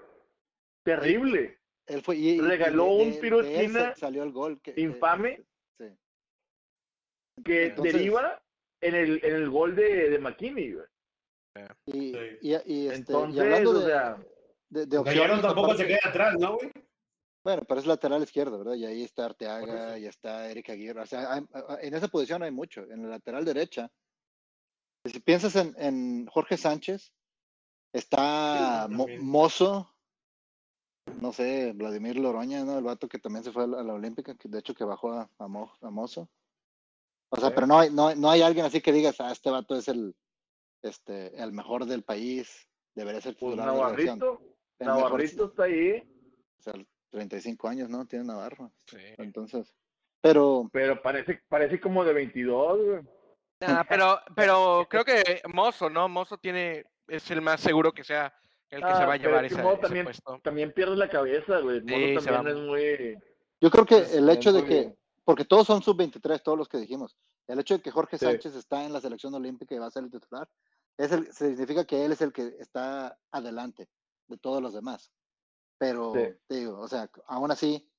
terrible. 0.85 1.59
él 1.87 2.03
fue, 2.03 2.17
y- 2.17 2.31
y- 2.31 2.35
y 2.37 2.41
regaló 2.41 2.87
un 2.87 3.19
tiro 3.21 3.43
de 3.43 3.53
esquina 3.55 3.95
salió 3.97 4.23
el 4.23 4.31
gol. 4.33 4.61
que- 4.63 4.75
que- 4.75 4.81
infame. 4.81 5.45
sí. 5.79 5.87
que 7.45 7.67
Entonces- 7.67 7.95
deriva 7.95 8.43
en 8.81 8.95
el, 8.95 9.25
en 9.25 9.35
el 9.35 9.51
gol 9.51 9.75
de, 9.75 10.11
de 10.11 10.19
McKinney. 10.19 10.73
güey. 10.75 10.87
Y, 11.87 11.91
Sí. 12.13 12.19
y, 12.43 12.49
y, 12.51 12.55
este, 12.55 12.73
y 12.73 12.89
Entonces, 12.91 13.41
hablando 13.43 13.71
o 13.71 13.75
de, 13.81 13.87
sea, 13.87 14.17
de, 14.69 14.87
de 14.87 14.97
Gallardo 14.97 15.01
opciones, 15.01 15.43
tampoco 15.43 15.75
se 15.75 15.87
queda 15.87 15.99
atrás, 16.05 16.37
¿no, 16.39 16.55
güey? 16.57 16.71
Bueno, 17.43 17.63
pero 17.67 17.81
es 17.81 17.87
lateral 17.87 18.23
izquierdo, 18.23 18.59
¿verdad? 18.59 18.75
Y 18.75 18.85
ahí 18.87 19.03
está 19.03 19.25
Arteaga, 19.25 19.99
y 19.99 20.07
está 20.07 20.51
Erika 20.51 20.75
Aguirre. 20.75 21.01
O 21.01 21.07
sea, 21.07 21.33
hay- 21.33 21.47
en 21.83 21.95
esa 21.95 22.07
posición 22.09 22.43
hay 22.43 22.51
mucho. 22.53 22.83
En 22.91 23.03
la 23.03 23.09
lateral 23.09 23.45
derecha, 23.45 23.91
si 25.07 25.19
piensas 25.21 25.57
en, 25.57 25.75
en 25.79 26.27
Jorge 26.27 26.57
Sánchez, 26.59 27.13
está 27.95 28.87
Sí, 28.87 28.95
Mo- 28.95 29.05
también. 29.07 29.25
Mozo, 29.27 29.95
no 31.21 31.33
sé, 31.33 31.73
Vladimir 31.75 32.19
Loroña, 32.19 32.65
¿no? 32.65 32.79
El 32.79 32.85
vato 32.85 33.09
que 33.09 33.19
también 33.19 33.45
se 33.45 33.53
fue 33.53 33.65
a 33.65 33.67
la, 33.67 33.81
a 33.81 33.83
la 33.85 33.95
Olímpica, 33.95 34.35
que 34.35 34.49
de 34.49 34.59
hecho 34.59 34.75
que 34.75 34.85
bajó 34.85 35.13
a, 35.13 35.31
a, 35.39 35.49
Mo- 35.49 35.73
a 35.83 35.91
Mozo. 35.91 36.29
O 37.31 37.37
sea, 37.37 37.49
Sí. 37.49 37.55
pero 37.55 37.67
no 37.67 37.79
hay, 37.79 37.91
no, 37.91 38.15
no 38.15 38.31
hay 38.31 38.43
alguien 38.43 38.65
así 38.67 38.81
que 38.81 38.93
digas, 38.93 39.21
ah, 39.21 39.31
este 39.33 39.51
vato 39.51 39.77
es 39.77 39.89
el, 39.89 40.15
este, 40.83 41.41
el 41.43 41.53
mejor 41.53 41.85
del 41.87 42.03
país, 42.03 42.67
debería 42.95 43.21
ser 43.21 43.37
pues 43.37 43.53
titular 43.53 43.73
de 43.73 43.79
la 43.81 43.89
selección. 43.91 44.19
Navarrito, 44.19 44.57
El 44.79 44.87
Navarrito 44.87 45.45
está 45.47 45.63
ahí, 45.65 46.03
o 46.59 46.63
sea, 46.63 46.73
35 47.11 47.69
años, 47.69 47.89
¿no? 47.89 48.07
Tiene 48.07 48.25
Navarro. 48.25 48.73
Sí. 48.87 48.97
Entonces, 49.19 49.73
pero 50.21 50.69
pero 50.73 51.01
parece, 51.03 51.41
parece 51.49 51.81
como 51.81 52.05
de 52.05 52.13
22, 52.13 52.79
güey. 52.85 53.01
Ah, 53.63 53.85
pero, 53.89 54.19
pero 54.35 54.87
creo 54.89 55.05
que 55.05 55.43
Mozo, 55.53 55.91
¿no? 55.91 56.09
Mozo 56.09 56.39
tiene, 56.39 56.85
es 57.09 57.31
el 57.31 57.43
más 57.43 57.61
seguro 57.61 57.93
que 57.93 58.05
sea 58.05 58.33
el 58.71 58.81
que 58.83 58.87
se 58.87 58.93
Ah, 59.03 59.07
va 59.07 59.15
a 59.15 59.17
llevar 59.17 59.45
es 59.45 59.51
que 59.53 59.55
ese, 59.55 59.63
Mo 59.65 59.73
ese 59.73 59.83
también- 59.83 60.05
puesto. 60.05 60.41
También 60.43 60.73
pierde 60.73 60.97
la 60.97 61.09
cabeza, 61.09 61.59
güey. 61.61 61.81
Sí, 61.81 62.15
también 62.25 62.49
es 62.49 62.57
muy... 62.63 63.19
yo 63.61 63.71
creo 63.71 63.85
que 63.85 63.97
Pues, 63.99 64.15
el 64.15 64.29
hecho 64.31 64.53
de 64.53 64.65
que, 64.65 64.95
porque 65.25 65.45
todos 65.45 65.67
son 65.67 65.83
sub-23, 65.83 66.43
todos 66.43 66.57
los 66.59 66.69
que 66.69 66.79
dijimos, 66.79 67.17
el 67.49 67.59
hecho 67.59 67.75
de 67.75 67.83
que 67.83 67.91
Jorge 67.91 68.17
Sí. 68.19 68.25
Sánchez 68.27 68.55
está 68.55 68.85
en 68.85 68.93
la 68.93 69.01
selección 69.01 69.35
olímpica 69.35 69.75
y 69.75 69.79
va 69.79 69.87
a 69.87 69.91
ser 69.91 70.05
el 70.05 70.11
titular, 70.11 70.49
es 70.97 71.11
el, 71.13 71.33
significa 71.33 71.85
que 71.85 72.05
él 72.05 72.13
es 72.13 72.21
el 72.21 72.33
que 72.33 72.55
está 72.61 73.19
adelante 73.33 73.89
de 74.29 74.39
todos 74.39 74.63
los 74.63 74.73
demás. 74.73 75.11
Pero, 75.79 76.13
Sí. 76.15 76.21
te 76.47 76.55
digo, 76.57 76.79
o 76.79 76.87
sea, 76.89 77.11
aún 77.27 77.51
así, 77.51 77.91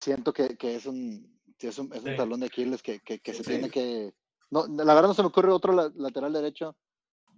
siento 0.00 0.32
que, 0.32 0.56
que 0.56 0.76
es 0.76 0.86
un, 0.86 1.40
es 1.58 1.78
un, 1.78 1.92
es 1.92 2.02
un 2.04 2.10
Sí. 2.10 2.16
talón 2.16 2.40
de 2.40 2.46
Aquiles 2.46 2.82
que, 2.82 3.00
que, 3.00 3.18
que 3.20 3.32
se 3.34 3.42
Sí. 3.42 3.50
tiene 3.50 3.70
que, 3.70 4.14
no, 4.50 4.66
la 4.68 4.94
verdad 4.94 5.08
no 5.08 5.14
se 5.14 5.22
me 5.22 5.28
ocurre 5.28 5.50
otro 5.50 5.72
la- 5.72 5.90
lateral 5.96 6.32
derecho 6.32 6.76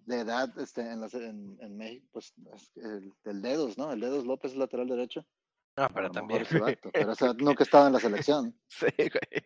de 0.08 0.20
edad 0.20 0.48
este, 0.58 0.80
en, 0.80 1.00
la 1.00 1.08
se- 1.08 1.24
en, 1.26 1.56
en 1.60 1.76
México, 1.76 2.06
pues 2.12 2.32
es 2.54 2.70
el, 2.76 3.12
el 3.24 3.42
Dedos, 3.42 3.78
¿no? 3.78 3.92
El 3.92 4.00
Dedos 4.00 4.24
López 4.26 4.52
es 4.52 4.58
lateral 4.58 4.88
derecho. 4.88 5.24
No, 5.76 5.84
A 5.84 5.88
pero 5.90 6.10
también. 6.10 6.40
mejor 6.40 6.56
ese 6.56 6.58
vato, 6.76 6.90
pero 6.92 7.12
o 7.12 7.14
sea, 7.14 7.32
nunca 7.38 7.62
estaba 7.62 7.86
en 7.86 7.92
la 7.92 8.00
selección. 8.00 8.52
Sí, 8.68 8.86
güey. 8.98 9.44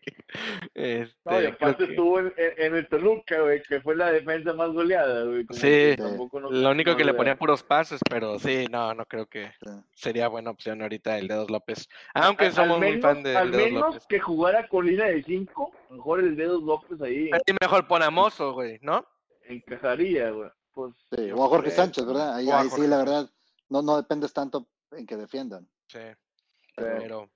Este, 0.74 1.14
No, 1.26 1.36
y 1.36 1.38
creo 1.42 1.52
aparte 1.52 1.84
que- 1.84 1.90
estuvo 1.92 2.18
en, 2.20 2.32
en- 2.36 2.74
el 2.74 2.88
Toluca, 2.88 3.40
güey, 3.42 3.62
que 3.62 3.80
fue 3.82 3.94
la 3.96 4.10
defensa 4.10 4.54
más 4.54 4.70
goleada, 4.72 5.24
güey. 5.24 5.44
Sí. 5.50 5.94
tampoco 5.98 6.40
no- 6.40 6.50
Lo 6.50 6.70
único 6.70 6.92
no 6.92 6.96
que 6.96 7.04
le 7.04 7.12
ponía 7.14 7.36
puros 7.36 7.62
pases, 7.62 8.00
pero 8.08 8.38
sí, 8.38 8.64
no, 8.70 8.94
no 8.94 9.04
creo 9.04 9.26
que 9.26 9.52
Sí. 9.62 9.70
sería 9.94 10.28
buena 10.28 10.50
opción 10.50 10.80
ahorita 10.80 11.18
el 11.18 11.28
Dedos 11.28 11.50
López. 11.50 11.86
Aunque 12.14 12.46
Al- 12.46 12.52
somos 12.52 12.80
al 12.82 12.88
muy 12.92 13.00
fan 13.00 13.22
de 13.22 13.36
Al 13.36 13.50
Dedos 13.50 13.64
menos 13.66 13.82
López. 13.88 14.06
que 14.08 14.18
jugara 14.20 14.66
con 14.68 14.86
línea 14.86 15.06
de 15.08 15.22
5, 15.22 15.70
mejor 15.90 16.20
el 16.20 16.34
Dedos 16.34 16.62
López 16.62 17.00
ahí 17.02 17.30
sí 17.46 17.54
mejor 17.60 17.86
pon 17.86 18.02
a 18.02 18.10
Mozo, 18.10 18.54
güey, 18.54 18.78
¿no? 18.80 19.06
Encajaría, 19.48 20.30
güey. 20.30 20.50
Pues, 20.72 20.94
Sí, 21.14 21.30
o 21.32 21.44
a 21.44 21.48
Jorge 21.48 21.66
creo, 21.66 21.76
Sánchez, 21.76 22.04
¿no? 22.04 22.12
¿verdad? 22.12 22.34
Ahí, 22.36 22.50
ahí 22.50 22.68
sí, 22.70 22.86
la 22.86 22.98
verdad, 22.98 23.30
no, 23.68 23.82
no 23.82 23.96
dependes 23.96 24.32
tanto 24.32 24.68
en 24.92 25.06
que 25.06 25.16
defiendan. 25.16 25.68
Sí, 25.88 25.98
Pero 26.74 26.98
pero 26.98 27.30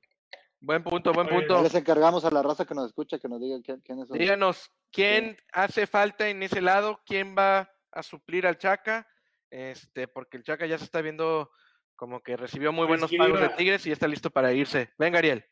buen 0.61 0.83
punto, 0.83 1.13
buen 1.13 1.29
punto. 1.29 1.63
les 1.63 1.75
encargamos 1.75 2.25
a 2.25 2.31
la 2.31 2.43
raza 2.43 2.65
que 2.65 2.75
nos 2.75 2.87
escucha 2.87 3.19
que 3.19 3.29
nos 3.29 3.41
diga 3.41 3.59
quién, 3.63 3.81
quiénes 3.81 4.09
son. 4.09 4.19
Díganos, 4.19 4.71
¿quién 4.91 5.37
hace 5.53 5.87
falta 5.87 6.29
en 6.29 6.43
ese 6.43 6.61
lado? 6.63 7.01
¿Quién 7.05 7.35
va 7.37 7.71
a 7.93 8.03
suplir 8.03 8.47
al 8.47 8.57
Chaca? 8.59 9.07
Este, 9.51 10.09
porque 10.09 10.39
el 10.39 10.43
Chaca 10.45 10.67
ya 10.67 10.79
se 10.79 10.85
está 10.85 11.03
viendo 11.03 11.51
como 11.95 12.21
que 12.23 12.37
recibió 12.37 12.73
muy 12.73 12.87
Pues, 12.87 13.01
buenos 13.01 13.11
¿quién 13.11 13.21
pagos 13.21 13.41
de? 13.41 13.49
Tigres 13.51 13.85
y 13.87 13.91
ya 13.91 13.95
está 13.95 14.09
listo 14.09 14.31
para 14.31 14.53
irse. 14.53 14.91
Venga, 14.99 15.19
Ariel. 15.19 15.45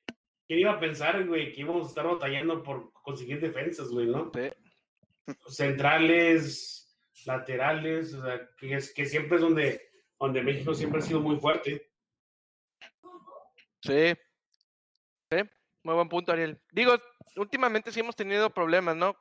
¿Quién 0.46 0.60
iba 0.60 0.72
a 0.72 0.80
pensar, 0.80 1.26
güey, 1.26 1.52
que 1.52 1.60
íbamos 1.62 1.86
a 1.86 1.88
estar 1.88 2.06
batallando 2.06 2.62
por 2.62 2.92
conseguir 3.02 3.40
defensas, 3.40 3.88
güey, 3.88 4.06
no? 4.06 4.30
Sí. 4.34 4.50
Centrales, 5.48 6.96
laterales, 7.26 8.14
o 8.14 8.22
sea, 8.24 8.48
que, 8.58 8.74
es, 8.74 8.92
que 8.92 9.06
siempre 9.06 9.36
es 9.36 9.42
donde, 9.42 9.80
donde 10.18 10.42
México 10.42 10.74
siempre 10.74 11.00
ha 11.00 11.02
sido 11.02 11.20
muy 11.20 11.36
fuerte. 11.38 11.90
Sí. 13.82 14.14
Sí, 15.30 15.38
muy 15.82 15.94
buen 15.94 16.08
punto, 16.08 16.32
Ariel. 16.32 16.60
Digo, 16.72 16.94
últimamente 17.36 17.92
sí 17.92 18.00
hemos 18.00 18.16
tenido 18.16 18.50
problemas, 18.50 18.96
¿no? 18.96 19.16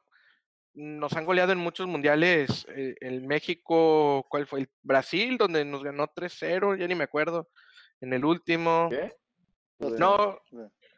Nos 0.73 1.13
han 1.13 1.25
goleado 1.25 1.51
en 1.51 1.59
muchos 1.59 1.87
mundiales. 1.87 2.65
eh, 2.69 2.95
El 2.99 3.21
México, 3.27 4.25
¿cuál 4.29 4.47
fue? 4.47 4.61
El 4.61 4.69
Brasil, 4.81 5.37
donde 5.37 5.63
nos 5.65 5.83
ganó 5.83 6.07
3-0, 6.07 6.77
ya 6.77 6.87
ni 6.87 6.95
me 6.95 7.03
acuerdo. 7.03 7.49
En 8.01 8.13
el 8.13 8.25
último. 8.25 8.89
¿Qué? 8.89 9.13
No, 9.79 10.39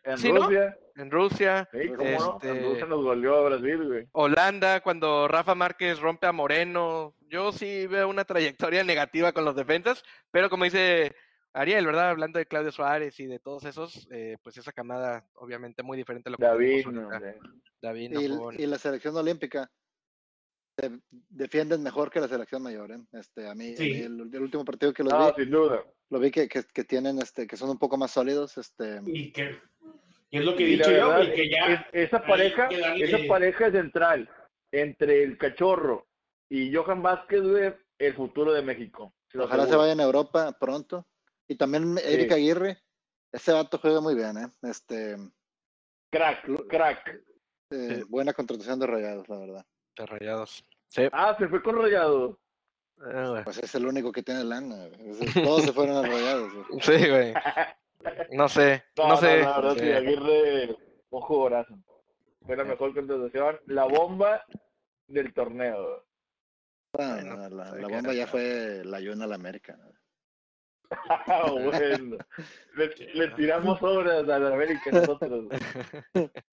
En 0.06 0.18
Sí, 0.18 0.32
¿no? 0.32 0.44
Rusia, 0.46 0.78
en 0.96 1.12
Rusia. 1.12 1.70
sí, 1.72 1.88
cómo 1.96 2.10
no, 2.12 2.40
en 2.44 2.50
Este- 2.56 2.64
Rusia 2.70 2.86
nos 2.86 3.04
goleó 3.04 3.36
a 3.38 3.50
Brasil, 3.50 3.84
güey. 3.88 4.08
Holanda, 4.12 4.82
cuando 4.82 5.28
Rafa 5.28 5.56
Márquez 5.56 6.00
rompe 6.00 6.28
a 6.28 6.32
Moreno. 6.32 7.16
Yo 7.28 7.52
sí 7.52 7.88
veo 7.88 8.08
una 8.08 8.24
trayectoria 8.24 8.84
negativa 8.84 9.32
con 9.34 9.46
los 9.46 9.56
defensas, 9.56 10.04
pero 10.32 10.50
como 10.50 10.64
dice 10.66 11.16
Ariel, 11.54 11.86
¿verdad? 11.88 12.10
Hablando 12.12 12.38
de 12.38 12.46
Claudio 12.46 12.72
Suárez 12.72 13.20
y 13.20 13.26
de 13.26 13.40
todos 13.40 13.66
esos, 13.66 14.08
eh, 14.12 14.38
pues 14.44 14.58
esa 14.58 14.72
camada 14.72 15.26
obviamente 15.36 15.82
muy 15.84 15.98
diferente 15.98 16.30
a 16.30 16.32
lo 16.32 16.38
que 16.38 16.44
David, 16.46 16.86
no. 16.88 17.10
David 17.82 18.12
no 18.12 18.52
y, 18.52 18.66
la 18.68 18.78
selección 18.78 19.16
olímpica 19.18 19.70
se 20.78 20.92
defienden 21.30 21.82
mejor 21.82 22.12
que 22.12 22.20
la 22.20 22.28
selección 22.28 22.62
mayor. 22.62 22.92
¿eh? 22.92 23.00
Este, 23.14 23.48
a 23.48 23.56
mí, 23.56 23.74
a 23.74 23.78
Sí. 23.78 23.84
mí 23.84 24.00
el, 24.02 24.30
el 24.34 24.42
último 24.42 24.66
partido 24.66 24.94
que 24.94 25.04
los 25.04 25.14
No, 25.14 25.34
vi, 25.34 25.44
sin 25.44 25.52
duda. 25.52 25.84
lo 26.10 26.20
vi 26.20 26.30
que, 26.32 26.48
que, 26.50 26.64
que 26.66 26.84
tienen, 26.84 27.18
este, 27.20 27.48
que 27.48 27.56
son 27.58 27.70
un 27.70 27.80
poco 27.80 27.98
más 27.98 28.12
sólidos. 28.12 28.58
Este, 28.58 29.00
Y 29.06 29.32
que 29.32 29.58
es 30.40 30.46
lo 30.46 30.56
que 30.56 30.64
he 30.64 30.68
dicho 30.68 30.90
yo, 30.92 31.10
verdad, 31.10 31.18
güey, 31.18 31.34
que 31.36 31.50
ya 31.50 31.66
es- 31.68 31.82
esa 32.08 32.22
pareja, 32.26 32.68
esa 32.68 33.18
pareja 33.28 33.72
central 33.72 34.30
entre 34.72 35.24
el 35.24 35.38
cachorro 35.38 36.08
y 36.50 36.74
Johan 36.74 37.02
Vázquez, 37.02 37.42
güey, 37.42 37.74
el 38.00 38.14
futuro 38.16 38.52
de 38.54 38.62
México. 38.62 39.14
Se 39.32 39.38
lo 39.38 39.46
ojalá 39.46 39.66
se 39.66 39.76
vayan 39.76 40.00
a 40.00 40.04
Europa 40.04 40.52
pronto. 40.60 41.08
Y 41.48 41.56
también 41.56 41.98
Erika 42.04 42.36
Aguirre, 42.36 42.80
ese 43.32 43.52
vato 43.52 43.78
juega 43.78 44.02
muy 44.02 44.16
bien. 44.16 44.38
¿eh? 44.38 44.48
Este, 44.64 45.16
Crack, 46.12 46.68
crack. 46.68 47.08
eh, 47.72 47.96
Sí. 47.98 48.04
buena 48.10 48.34
contratación 48.34 48.80
de 48.80 48.88
regados, 48.88 49.28
la 49.30 49.38
verdad. 49.38 49.66
de 49.98 50.06
Rayados. 50.06 50.66
Sí. 50.90 51.04
Ah, 51.12 51.36
se 51.40 51.48
fue 51.48 51.62
con 51.64 51.78
Rayado. 51.82 52.40
eh, 52.98 53.28
güey. 53.30 53.44
Pues 53.44 53.58
es 53.60 53.76
el 53.76 53.86
único 53.86 54.12
que 54.12 54.24
tiene 54.24 54.44
lana. 54.44 54.90
Todos 55.34 55.64
se 55.64 55.74
fueron 55.74 55.98
a 55.98 56.08
rayados. 56.08 56.52
güey. 56.54 56.80
Sí, 56.82 57.10
güey. 57.10 57.34
No 58.32 58.48
sé, 58.50 58.84
No, 58.98 59.10
no 59.10 59.18
sé. 59.18 59.40
la 59.42 59.60
verdad, 59.60 59.74
sí. 59.74 59.80
sí, 59.80 59.92
Aguirre, 59.92 60.78
un 61.10 61.22
jugadorazo. 61.22 61.76
Fue 62.46 62.56
la 62.56 62.64
mejor 62.64 62.94
contratación, 62.94 63.60
la 63.66 63.86
bomba 63.86 64.44
del 65.08 65.34
torneo. 65.34 66.06
Ah, 66.98 67.20
Bueno, 67.22 67.36
no, 67.36 67.50
la, 67.50 67.72
que 67.88 67.94
bomba 67.94 68.14
ya 68.14 68.28
fue 68.28 68.82
la 68.86 69.00
Yuna 69.00 69.26
a 69.26 69.28
la 69.28 69.36
América. 69.36 69.76
¿no? 69.78 69.92
Ah, 71.10 71.52
bueno. 71.52 72.18
Le, 72.76 72.88
le 73.14 73.28
tiramos 73.32 73.82
obras 73.82 74.28
a 74.30 74.40
la 74.40 74.54
América 74.54 74.92
nosotros. 74.92 75.48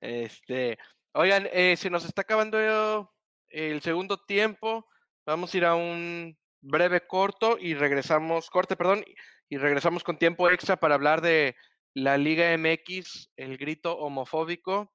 Este, 0.00 0.78
oigan, 1.12 1.48
eh, 1.52 1.74
se 1.76 1.90
nos 1.90 2.04
está 2.04 2.22
acabando 2.22 3.10
el 3.48 3.80
segundo 3.82 4.18
tiempo. 4.24 4.86
Vamos 5.26 5.52
a 5.52 5.56
ir 5.56 5.64
a 5.64 5.74
un 5.74 6.38
breve 6.60 7.00
corto 7.06 7.56
y 7.58 7.74
regresamos, 7.74 8.50
corte, 8.50 8.76
perdón, 8.76 9.04
y 9.48 9.56
regresamos 9.56 10.04
con 10.04 10.18
tiempo 10.18 10.50
extra 10.50 10.76
para 10.76 10.94
hablar 10.94 11.20
de 11.20 11.56
la 11.94 12.18
Liga 12.18 12.56
MX, 12.56 13.30
el 13.36 13.56
grito 13.56 13.96
homofóbico 13.98 14.92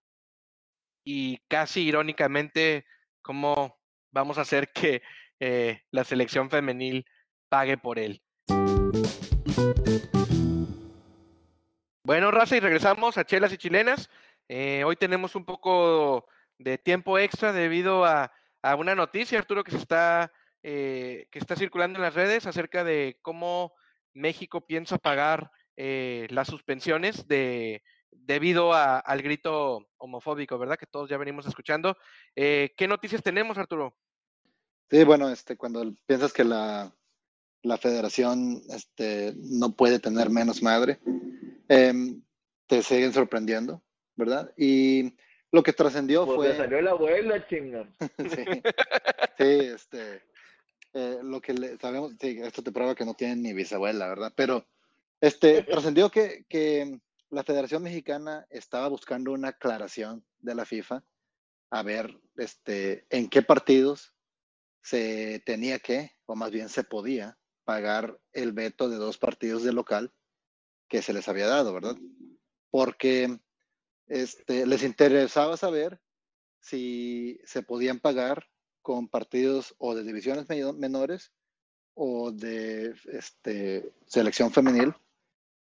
y 1.06 1.40
casi 1.48 1.82
irónicamente 1.82 2.86
cómo 3.22 3.80
vamos 4.12 4.38
a 4.38 4.42
hacer 4.42 4.72
que 4.72 5.02
eh, 5.40 5.82
la 5.92 6.04
selección 6.04 6.50
femenil 6.50 7.06
pague 7.50 7.78
por 7.78 8.00
él. 8.00 8.22
Bueno, 12.06 12.32
raza, 12.32 12.58
y 12.58 12.60
regresamos 12.60 13.18
a 13.18 13.26
Chelas 13.26 13.54
y 13.54 13.58
Chilenas. 13.58 14.10
Eh, 14.50 14.84
hoy 14.86 14.96
tenemos 14.96 15.36
un 15.36 15.46
poco 15.46 16.28
de 16.60 16.78
tiempo 16.78 17.18
extra 17.18 17.54
debido 17.54 18.06
a, 18.06 18.32
a 18.62 18.76
una 18.76 18.94
noticia, 18.94 19.40
Arturo, 19.40 19.64
que 19.64 19.72
se 19.72 19.78
está, 19.78 20.32
eh, 20.62 21.28
que 21.32 21.40
está 21.40 21.56
circulando 21.56 21.98
en 21.98 22.04
las 22.04 22.14
redes 22.14 22.46
acerca 22.46 22.84
de 22.84 23.18
cómo 23.22 23.74
México 24.14 24.66
piensa 24.66 24.98
pagar 24.98 25.52
eh, 25.76 26.28
las 26.30 26.48
suspensiones 26.48 27.28
de, 27.28 27.82
debido 28.12 28.74
a- 28.74 29.00
al 29.00 29.22
grito 29.22 29.88
homofóbico, 29.98 30.58
¿verdad? 30.58 30.78
Que 30.78 30.86
todos 30.86 31.10
ya 31.10 31.18
venimos 31.18 31.46
escuchando. 31.48 31.98
Eh, 32.36 32.72
¿Qué 32.78 32.88
noticias 32.88 33.24
tenemos, 33.24 33.58
Arturo? 33.58 33.96
Sí, 34.90 35.04
bueno, 35.04 35.30
este, 35.30 35.58
cuando 35.58 35.94
piensas 36.06 36.32
que 36.34 36.44
la, 36.44 36.94
la 37.64 37.78
federación 37.78 38.62
este, 38.70 39.34
no 39.38 39.76
puede 39.76 40.00
tener 40.00 40.30
menos 40.30 40.62
madre, 40.62 41.00
em, 41.68 42.22
te 42.68 42.84
siguen 42.84 43.14
sorprendiendo, 43.14 43.82
¿verdad? 44.16 44.54
Y 44.58 45.16
lo 45.52 45.64
que 45.64 45.74
trascendió 45.74 46.26
Pues 46.26 46.36
fue... 46.36 46.50
le 46.50 46.58
salió 46.58 46.82
la 46.82 46.92
abuela, 46.92 47.48
chinga. 47.48 47.88
Sí, 48.30 48.46
sí, 49.38 49.44
este, 49.74 50.22
eh, 50.94 51.20
lo 51.24 51.42
que 51.42 51.54
le, 51.54 51.78
sabemos, 51.78 52.14
sí, 52.20 52.40
esto 52.42 52.62
te 52.64 52.72
prueba 52.72 52.96
que 52.96 53.06
no 53.06 53.14
tienen 53.14 53.42
ni 53.42 53.54
bisabuela, 53.54 54.08
¿verdad? 54.08 54.34
Pero, 54.36 54.68
este, 55.22 55.64
trascendió 55.64 56.10
que, 56.10 56.46
que 56.48 57.00
la 57.30 57.44
Federación 57.44 57.84
Mexicana 57.84 58.46
estaba 58.50 58.88
buscando 58.88 59.32
una 59.32 59.50
aclaración 59.50 60.26
de 60.40 60.56
la 60.56 60.66
FIFA 60.66 61.04
a 61.74 61.82
ver, 61.82 62.22
este, 62.36 63.08
en 63.10 63.30
qué 63.30 63.42
partidos 63.42 64.14
se 64.84 65.42
tenía 65.44 65.80
que, 65.80 66.12
o 66.28 66.36
más 66.36 66.52
bien 66.52 66.70
se 66.70 66.84
podía, 66.84 67.40
pagar 67.64 68.20
el 68.32 68.52
veto 68.52 68.90
de 68.90 68.98
dos 68.98 69.18
partidos 69.18 69.64
de 69.64 69.74
local 69.74 70.14
que 70.88 71.02
se 71.02 71.14
les 71.14 71.28
había 71.28 71.48
dado, 71.48 71.74
¿verdad? 71.74 71.96
Porque, 72.70 73.40
este, 74.06 74.68
les 74.68 74.84
interesaba 74.84 75.58
saber 75.58 76.00
si 76.60 77.40
se 77.44 77.64
podían 77.64 78.00
pagar 78.00 78.48
con 78.84 79.08
partidos 79.08 79.74
o 79.80 79.96
de 79.96 80.04
divisiones 80.04 80.48
me- 80.48 80.74
menores 80.74 81.32
o 81.96 82.32
de 82.32 82.94
este, 83.12 83.92
selección 84.06 84.52
femenil, 84.52 84.94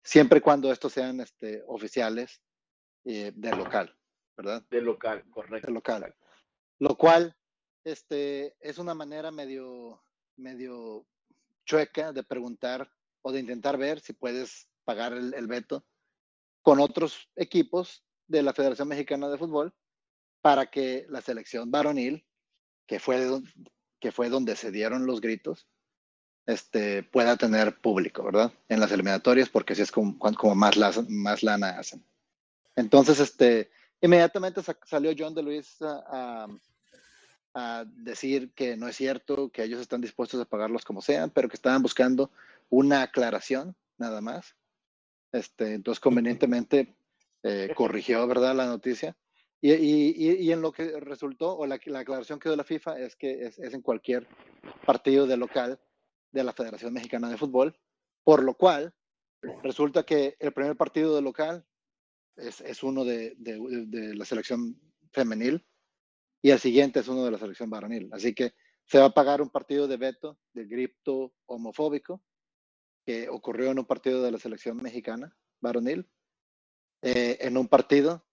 siempre 0.03 0.37
y 0.39 0.41
cuando 0.41 0.71
estos 0.71 0.93
sean 0.93 1.19
este, 1.19 1.63
oficiales 1.67 2.41
eh, 3.03 3.33
de 3.35 3.51
local, 3.55 3.93
¿verdad? 4.37 4.63
De 4.69 4.81
local, 4.81 5.25
correcto. 5.29 5.67
De 5.67 5.73
local. 5.73 6.15
Lo 6.79 6.95
cual 6.95 7.35
este, 7.83 8.55
es 8.61 8.77
una 8.77 8.93
manera 8.93 9.31
medio, 9.31 10.01
medio 10.35 11.05
chueca 11.65 12.13
de 12.13 12.23
preguntar 12.23 12.89
o 13.21 13.31
de 13.31 13.39
intentar 13.39 13.77
ver 13.77 13.99
si 13.99 14.13
puedes 14.13 14.69
pagar 14.85 15.13
el, 15.13 15.33
el 15.33 15.47
veto 15.47 15.85
con 16.61 16.79
otros 16.79 17.29
equipos 17.35 18.03
de 18.27 18.43
la 18.43 18.53
Federación 18.53 18.89
Mexicana 18.89 19.29
de 19.29 19.37
Fútbol 19.37 19.73
para 20.41 20.69
que 20.69 21.05
la 21.09 21.21
selección 21.21 21.71
varonil, 21.71 22.25
que 22.87 22.99
fue, 22.99 23.41
que 23.99 24.11
fue 24.11 24.29
donde 24.29 24.55
se 24.55 24.71
dieron 24.71 25.05
los 25.05 25.21
gritos, 25.21 25.67
este, 26.45 27.03
pueda 27.03 27.35
tener 27.35 27.79
público, 27.79 28.23
¿verdad? 28.23 28.51
En 28.69 28.79
las 28.79 28.91
eliminatorias, 28.91 29.49
porque 29.49 29.73
así 29.73 29.81
es 29.81 29.91
como, 29.91 30.15
más, 30.55 30.77
la- 30.77 30.93
más 31.09 31.43
lana 31.43 31.77
hacen. 31.77 32.03
Entonces, 32.75 33.19
este, 33.19 33.69
inmediatamente 34.01 34.63
sa- 34.63 34.77
salió 34.85 35.11
John 35.17 35.35
de 35.35 35.43
Luis 35.43 35.81
a, 35.81 36.45
a- 36.45 36.47
a 37.53 37.85
decir 37.85 38.53
que 38.53 38.77
no 38.77 38.87
es 38.87 38.95
cierto, 38.95 39.49
que 39.49 39.63
ellos 39.63 39.81
están 39.81 39.99
dispuestos 39.99 40.39
a 40.39 40.45
pagarlos 40.45 40.85
como 40.85 41.01
sean, 41.01 41.29
pero 41.31 41.49
que 41.49 41.55
estaban 41.55 41.81
buscando 41.81 42.31
una 42.69 43.01
aclaración, 43.01 43.75
nada 43.97 44.21
más. 44.21 44.55
Este, 45.33 45.73
entonces, 45.73 45.99
convenientemente, 45.99 46.95
eh, 47.43 47.73
corrigió, 47.75 48.25
¿verdad?, 48.27 48.55
la 48.55 48.67
noticia. 48.67 49.17
Y, 49.59 50.51
en 50.51 50.61
lo 50.61 50.71
que 50.71 50.99
resultó, 50.99 51.57
o 51.57 51.65
la, 51.65 51.79
la 51.85 51.99
aclaración 51.99 52.39
que 52.39 52.49
dio 52.49 52.55
la 52.55 52.63
FIFA 52.63 52.99
es 52.99 53.15
que 53.15 53.45
es, 53.45 53.57
en 53.59 53.81
cualquier 53.81 54.27
partido 54.85 55.25
de 55.25 55.35
local 55.35 55.79
de 56.31 56.43
la 56.43 56.53
Federación 56.53 56.93
Mexicana 56.93 57.29
de 57.29 57.37
Fútbol, 57.37 57.75
por 58.23 58.43
lo 58.43 58.53
cual 58.53 58.93
resulta 59.63 60.03
que 60.03 60.35
el 60.39 60.53
primer 60.53 60.75
partido 60.75 61.15
de 61.15 61.21
local 61.21 61.65
es, 62.35 62.83
uno 62.83 63.03
de, 63.03 63.33
de- 63.37 63.85
de 63.87 64.15
la 64.15 64.25
selección 64.25 64.79
femenil 65.11 65.65
y 66.43 66.51
el 66.51 66.59
siguiente 66.59 66.99
es 66.99 67.07
uno 67.07 67.25
de 67.25 67.31
la 67.31 67.39
selección 67.39 67.69
varonil. 67.69 68.09
Así 68.13 68.35
que 68.35 68.53
se 68.85 68.99
va 68.99 69.05
a 69.05 69.13
pagar 69.13 69.41
un 69.41 69.49
partido 69.49 69.87
de 69.87 69.97
veto 69.97 70.37
del 70.53 70.67
grito 70.67 71.33
homofóbico 71.47 72.21
que 73.05 73.27
ocurrió 73.29 73.71
en 73.71 73.79
un 73.79 73.85
partido 73.85 74.21
de 74.21 74.31
la 74.31 74.37
selección 74.37 74.77
mexicana 74.77 75.35
varonil, 75.61 76.07
eh, 77.01 77.37
en 77.41 77.57
un 77.57 77.67
partido 77.67 78.26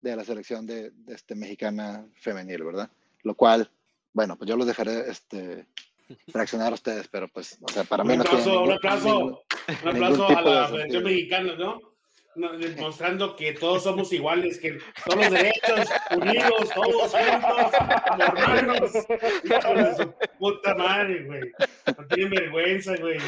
de 0.00 0.16
la 0.16 0.24
selección 0.24 0.66
de, 0.66 0.90
de 0.90 1.14
este, 1.14 1.34
mexicana 1.34 2.06
femenil, 2.16 2.64
¿verdad? 2.64 2.90
Lo 3.22 3.34
cual, 3.34 3.70
bueno, 4.12 4.36
pues 4.36 4.48
yo 4.48 4.56
los 4.56 4.66
dejaré 4.66 5.10
este, 5.10 5.66
reaccionar 6.28 6.72
a 6.72 6.74
ustedes, 6.74 7.06
pero 7.08 7.28
pues, 7.28 7.58
o 7.60 7.68
sea, 7.68 7.84
para 7.84 8.02
Un 8.02 8.08
mí 8.08 8.16
no 8.16 8.22
aplauso, 8.22 8.62
un 8.62 8.72
aplauso, 8.72 9.06
ningún- 9.08 9.38
un 9.82 9.88
aplauso 9.88 10.28
a 10.28 10.42
la. 10.42 10.68
Federación 10.68 11.04
Mexicana, 11.04 11.54
¿no? 11.56 11.80
Demostrando 12.58 13.34
que 13.36 13.52
todos 13.54 13.82
somos 13.82 14.12
iguales, 14.12 14.58
que 14.60 14.78
todos 15.04 15.16
los 15.20 15.30
derechos 15.32 15.88
unidos, 16.16 16.70
todos 16.74 17.12
juntos, 17.12 17.14
hermanos. 18.18 18.92
Puta 20.38 20.74
madre, 20.76 21.24
güey. 21.24 21.52
No 21.98 22.06
tienen 22.06 22.30
vergüenza, 22.30 22.96
güey. 22.96 23.18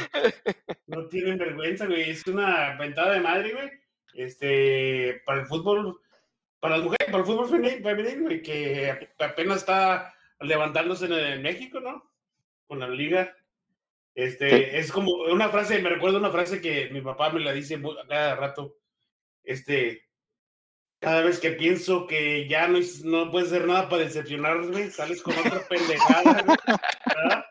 No 0.86 1.06
tienen 1.08 1.36
vergüenza, 1.36 1.86
güey. 1.86 2.10
Es 2.10 2.26
una 2.26 2.76
ventada 2.78 3.12
de 3.14 3.20
madre, 3.20 3.52
güey. 3.52 3.70
Este, 4.14 5.20
para 5.26 5.40
el 5.40 5.46
fútbol, 5.46 5.98
para 6.62 6.76
las 6.76 6.84
mujeres, 6.84 7.06
para 7.06 7.18
el 7.18 7.24
fútbol 7.24 7.48
femenil, 7.48 8.22
güey, 8.22 8.40
que 8.40 9.08
apenas 9.18 9.56
está 9.58 10.14
levantándose 10.38 11.06
en, 11.06 11.12
en 11.12 11.42
México, 11.42 11.80
¿no? 11.80 12.08
Con 12.68 12.78
la 12.78 12.86
liga. 12.88 13.36
Este, 14.14 14.48
Sí. 14.48 14.64
es 14.76 14.92
como 14.92 15.10
una 15.10 15.48
frase, 15.48 15.82
me 15.82 15.88
recuerdo 15.90 16.18
una 16.18 16.30
frase 16.30 16.60
que 16.60 16.88
mi 16.90 17.00
papá 17.00 17.30
me 17.30 17.40
la 17.40 17.52
dice 17.52 17.82
cada 18.08 18.36
rato. 18.36 18.76
Este, 19.42 20.06
cada 21.00 21.22
vez 21.22 21.40
que 21.40 21.50
pienso 21.50 22.06
que 22.06 22.46
ya 22.46 22.68
no, 22.68 22.78
no 23.06 23.28
puedes 23.32 23.48
hacer 23.50 23.66
nada 23.66 23.88
para 23.88 24.04
decepcionarme, 24.04 24.88
sales 24.92 25.20
con 25.20 25.36
otra 25.36 25.66
pendejada. 25.68 26.44
¿verdad? 26.44 27.44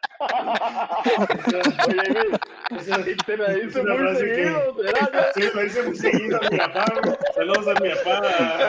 Sí, 5.36 5.44
me 5.56 5.64
dice 5.64 5.84
muy 5.84 5.96
seguido 5.96 6.38
a 6.38 6.50
mi 6.50 6.58
papá. 6.58 6.86
güey. 7.04 7.16
Saludos 7.36 7.68
a 7.68 7.80
mi 7.82 7.90
papá. 7.90 8.22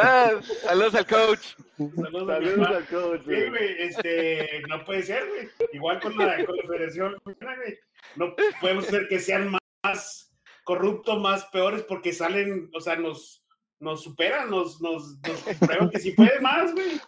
Ah, 0.03 0.31
saludos 0.63 0.95
al 0.95 1.07
coach. 1.07 1.47
Saludos 1.79 2.29
al 2.69 2.87
coach, 2.87 3.21
Sí, 3.27 3.49
güey. 3.49 3.83
este, 3.83 4.63
no 4.69 4.85
puede 4.85 5.03
ser, 5.03 5.27
güey. 5.29 5.49
Igual 5.73 6.01
con 6.01 6.17
la, 6.17 6.45
con 6.45 6.57
la 6.57 6.63
federación, 6.63 7.17
güey. 7.25 7.37
No 8.17 8.35
podemos 8.61 8.87
ser 8.87 9.09
que 9.09 9.19
sean 9.19 9.57
más 9.85 10.33
corruptos, 10.65 11.21
más 11.21 11.45
peores, 11.47 11.83
porque 11.83 12.13
salen, 12.13 12.71
o 12.75 12.81
sea, 12.81 12.97
nos, 12.97 13.45
nos 13.81 14.03
superan, 14.03 14.51
nos, 14.51 14.81
nos, 14.81 15.19
nos 15.27 15.41
prueban 15.59 15.91
que 15.91 15.99
si 15.99 16.13
puede 16.13 16.41
más, 16.41 16.73
güey. 16.73 17.01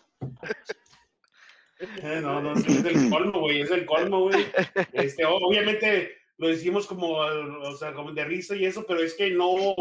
Eh, 1.78 2.20
no, 2.22 2.40
no, 2.40 2.54
es 2.54 2.66
el 2.66 3.10
colmo, 3.10 3.40
güey, 3.40 3.62
es 3.62 3.70
el 3.70 3.84
colmo, 3.84 4.22
güey. 4.22 4.46
Este, 4.92 5.24
obviamente 5.24 6.16
lo 6.38 6.48
decimos 6.48 6.86
como, 6.86 7.12
o 7.16 7.76
sea, 7.76 7.92
como 7.92 8.12
de 8.12 8.24
risa 8.24 8.56
y 8.56 8.64
eso, 8.64 8.84
pero 8.86 9.00
es 9.00 9.14
que 9.14 9.30
no, 9.30 9.74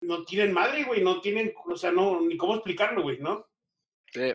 no 0.00 0.24
tienen 0.24 0.52
madre, 0.52 0.84
güey, 0.84 1.02
no 1.02 1.20
tienen, 1.20 1.52
o 1.66 1.76
sea, 1.76 1.92
no, 1.92 2.20
ni 2.20 2.36
cómo 2.36 2.54
explicarlo, 2.54 3.02
güey, 3.02 3.18
¿no? 3.18 3.46
Sí. 4.12 4.32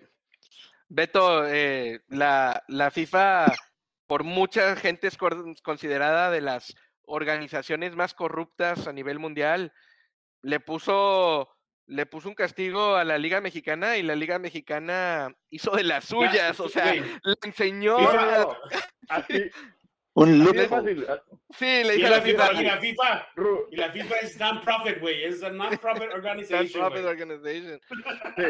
Beto, 0.90 1.48
eh, 1.48 2.02
la, 2.10 2.64
la 2.68 2.92
FIFA 2.92 3.52
por 4.08 4.24
mucha 4.24 4.76
gente 4.76 5.08
es 5.08 5.18
considerada 5.64 6.30
de 6.30 6.42
las 6.42 6.76
organizaciones 7.06 7.96
más 7.96 8.14
corruptas 8.14 8.88
a 8.88 8.94
nivel 8.94 9.20
mundial. 9.20 9.74
Le 10.42 10.60
puso, 10.60 11.53
le 11.88 12.06
puso 12.06 12.30
un 12.30 12.36
castigo 12.36 12.96
a 12.96 13.04
la 13.04 13.18
Liga 13.18 13.42
Mexicana 13.42 13.98
y 13.98 14.04
la 14.04 14.16
Liga 14.16 14.40
Mexicana 14.40 15.34
hizo 15.50 15.72
de 15.76 15.84
las 15.84 16.06
suyas, 16.06 16.60
o 16.60 16.70
sea, 16.70 16.94
le 16.96 17.36
enseñó. 17.44 17.98
A- 17.98 18.58
así, 19.10 19.50
Un 20.16 20.44
de 20.54 20.68
fácil. 20.68 21.06
Sí, 21.52 21.66
le 21.84 21.94
Y 21.96 21.98
dijo 21.98 22.08
a 22.08 22.12
la 22.12 22.22
FIFA, 22.22 22.48
FIFA. 22.50 22.62
y 22.62 22.66
la 22.66 22.78
FIFA, 22.78 23.28
Ru- 23.36 23.68
y 23.72 23.76
la 23.78 23.92
FIFA 23.92 24.16
es 24.20 24.40
non-profit, 24.40 25.00
güey, 25.00 25.24
es 25.24 25.44
a 25.44 25.50
non-profit 25.50 26.10
organization, 26.14 26.82
Non-profit 26.82 27.02
güey. 27.04 27.14
organization. 27.14 27.80
sí, 28.38 28.44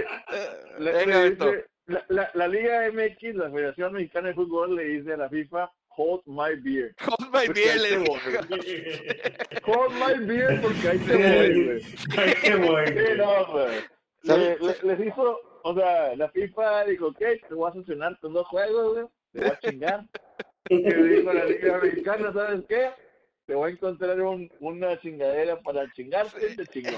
le- 0.79 0.91
Venga, 0.91 1.17
le 1.23 1.29
Beto. 1.29 1.45
dice- 1.51 1.65
la, 1.85 2.05
la, 2.07 2.31
la 2.33 2.47
Liga 2.47 2.89
MX, 2.93 3.35
la 3.35 3.51
Federación 3.51 3.91
Mexicana 3.93 4.29
de 4.29 4.35
Fútbol, 4.35 4.75
le 4.75 4.83
dice 4.85 5.13
a 5.13 5.17
la 5.17 5.29
FIFA, 5.29 5.69
hold 5.97 6.21
my 6.25 6.55
beer. 6.61 6.93
Hold 7.05 7.31
my 7.33 7.47
beer, 7.53 7.71
ahí 7.71 7.79
le 7.79 7.89
te 7.89 7.97
dijo. 7.99 8.13
voy. 8.13 8.63
Hold 9.65 9.93
my 9.93 10.25
beer 10.25 10.61
porque 10.61 10.87
ahí 10.89 10.99
te 10.99 11.15
voy, 11.15 11.65
güey. 11.65 11.81
Ay, 12.17 12.33
qué 12.41 12.55
bueno. 12.55 13.01
Sí, 13.01 13.13
no, 13.17 13.45
güey. 13.51 13.67
Le- 14.23 14.27
¿Sabes? 14.29 14.61
le- 14.61 14.95
les 14.95 15.07
hizo, 15.07 15.39
o 15.63 15.75
sea, 15.75 16.15
la 16.15 16.29
FIFA 16.29 16.85
dijo, 16.85 17.07
ok, 17.07 17.19
te 17.47 17.53
voy 17.53 17.69
a 17.69 17.73
sancionar 17.73 18.17
tus 18.21 18.31
dos 18.31 18.47
juegos, 18.47 18.93
güey. 18.93 19.05
Te 19.33 19.39
voy 19.41 19.49
a 19.49 19.59
chingar. 19.59 20.05
Que 20.65 20.77
dijo 20.77 21.33
la 21.33 21.43
Liga 21.45 21.77
Mexicana, 21.79 22.31
¿sabes 22.33 22.61
qué? 22.69 22.89
te 23.45 23.55
voy 23.55 23.71
a 23.71 23.73
encontrar 23.73 24.21
un, 24.21 24.49
una 24.61 24.97
chingadera 25.01 25.59
para 25.59 25.91
chingarte, 25.91 26.55
te 26.55 26.65
chingo. 26.67 26.97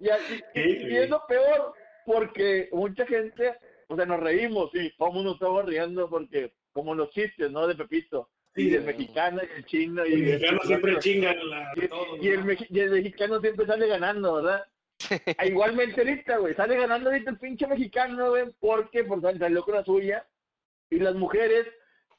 Y, 0.00 0.08
así- 0.10 0.42
y- 0.54 0.60
Sí, 0.62 0.86
y 0.88 0.96
es 0.96 1.08
lo 1.08 1.24
peor, 1.28 1.72
porque 2.04 2.68
mucha 2.72 3.06
gente, 3.06 3.54
o 3.86 3.94
sea, 3.94 4.04
nos 4.04 4.18
reímos, 4.18 4.70
y 4.74 4.90
todo 4.96 5.10
el 5.10 5.14
mundo 5.14 5.34
estaba 5.34 5.62
riendo 5.62 6.10
porque, 6.10 6.52
como 6.78 6.94
los 6.94 7.10
chistes, 7.10 7.50
¿no? 7.50 7.66
De 7.66 7.74
Pepito, 7.74 8.30
y 8.54 8.70
del 8.70 8.82
no. 8.82 8.86
mexicano 8.86 9.40
y 9.42 9.56
el 9.56 9.64
chino, 9.66 10.06
y, 10.06 10.12
El 10.12 10.22
mexicano 10.22 10.60
siempre 10.64 10.92
y, 10.92 10.98
chingan 11.00 11.50
la, 11.50 11.72
todo, 11.88 12.16
y 12.22 12.28
el, 12.28 12.66
y 12.70 12.78
el 12.80 12.90
mexicano 12.90 13.40
siempre 13.40 13.66
sale 13.66 13.86
ganando, 13.88 14.34
¿verdad? 14.34 14.64
Ah, 15.38 15.46
Igualmente 15.46 16.00
ahorita, 16.00 16.36
güey, 16.38 16.54
sale 16.54 16.76
ganando 16.76 17.10
ahorita 17.10 17.30
el 17.32 17.38
pinche 17.38 17.66
mexicano, 17.66 18.30
güey, 18.30 18.44
porque 18.60 19.02
por 19.02 19.20
salió 19.20 19.64
con 19.64 19.74
la 19.74 19.84
suya. 19.84 20.24
Y 20.90 21.00
las 21.00 21.14
mujeres, 21.16 21.66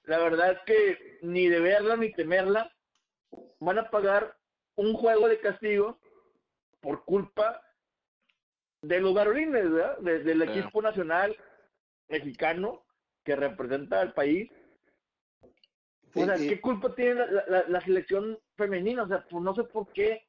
la 0.04 0.18
verdad 0.20 0.52
es 0.52 0.60
que 0.66 1.20
ni 1.22 1.48
de 1.48 1.60
verla 1.62 1.96
ni 1.96 2.12
temerla, 2.12 2.70
van 3.60 3.80
a 3.80 3.90
pagar 3.90 4.36
un 4.76 4.94
juego 4.94 5.30
de 5.30 5.40
castigo 5.40 6.00
por 6.82 7.06
culpa 7.06 7.62
de 8.82 9.00
los 9.00 9.14
varonines, 9.14 9.72
¿verdad? 9.72 9.98
De- 10.00 10.20
del 10.24 10.38
Claro. 10.44 10.52
equipo 10.60 10.82
nacional 10.82 11.36
mexicano 12.10 12.84
que 13.30 13.36
representa 13.36 14.02
al 14.02 14.12
país. 14.14 14.50
Sí, 16.12 16.24
O 16.24 16.26
sea, 16.26 16.36
¿qué 16.36 16.60
culpa 16.60 16.96
tiene 16.96 17.14
la, 17.14 17.44
la- 17.48 17.66
la- 17.68 17.82
selección 17.82 18.40
femenina? 18.58 19.04
O 19.04 19.08
sea, 19.08 19.24
pues 19.30 19.44
no 19.44 19.54
sé 19.54 19.66
por 19.66 19.94
qué. 19.94 20.26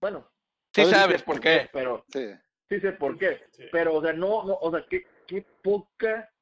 Bueno, 0.00 0.26
Sí 0.74 0.86
¿Sabes 0.86 1.22
por 1.22 1.38
qué. 1.38 1.68
Pero 1.70 2.02
sí. 2.08 2.30
sí 2.70 2.80
sé 2.80 2.92
por 2.92 3.18
qué. 3.18 3.44
Sí. 3.50 3.64
Pero, 3.70 3.96
o 3.96 4.02
sea, 4.02 4.14
no, 4.14 4.42
no 4.46 4.54
o 4.54 4.70
sea, 4.70 4.86
qué, 4.88 5.06
qué 5.26 5.44
poca 5.62 6.32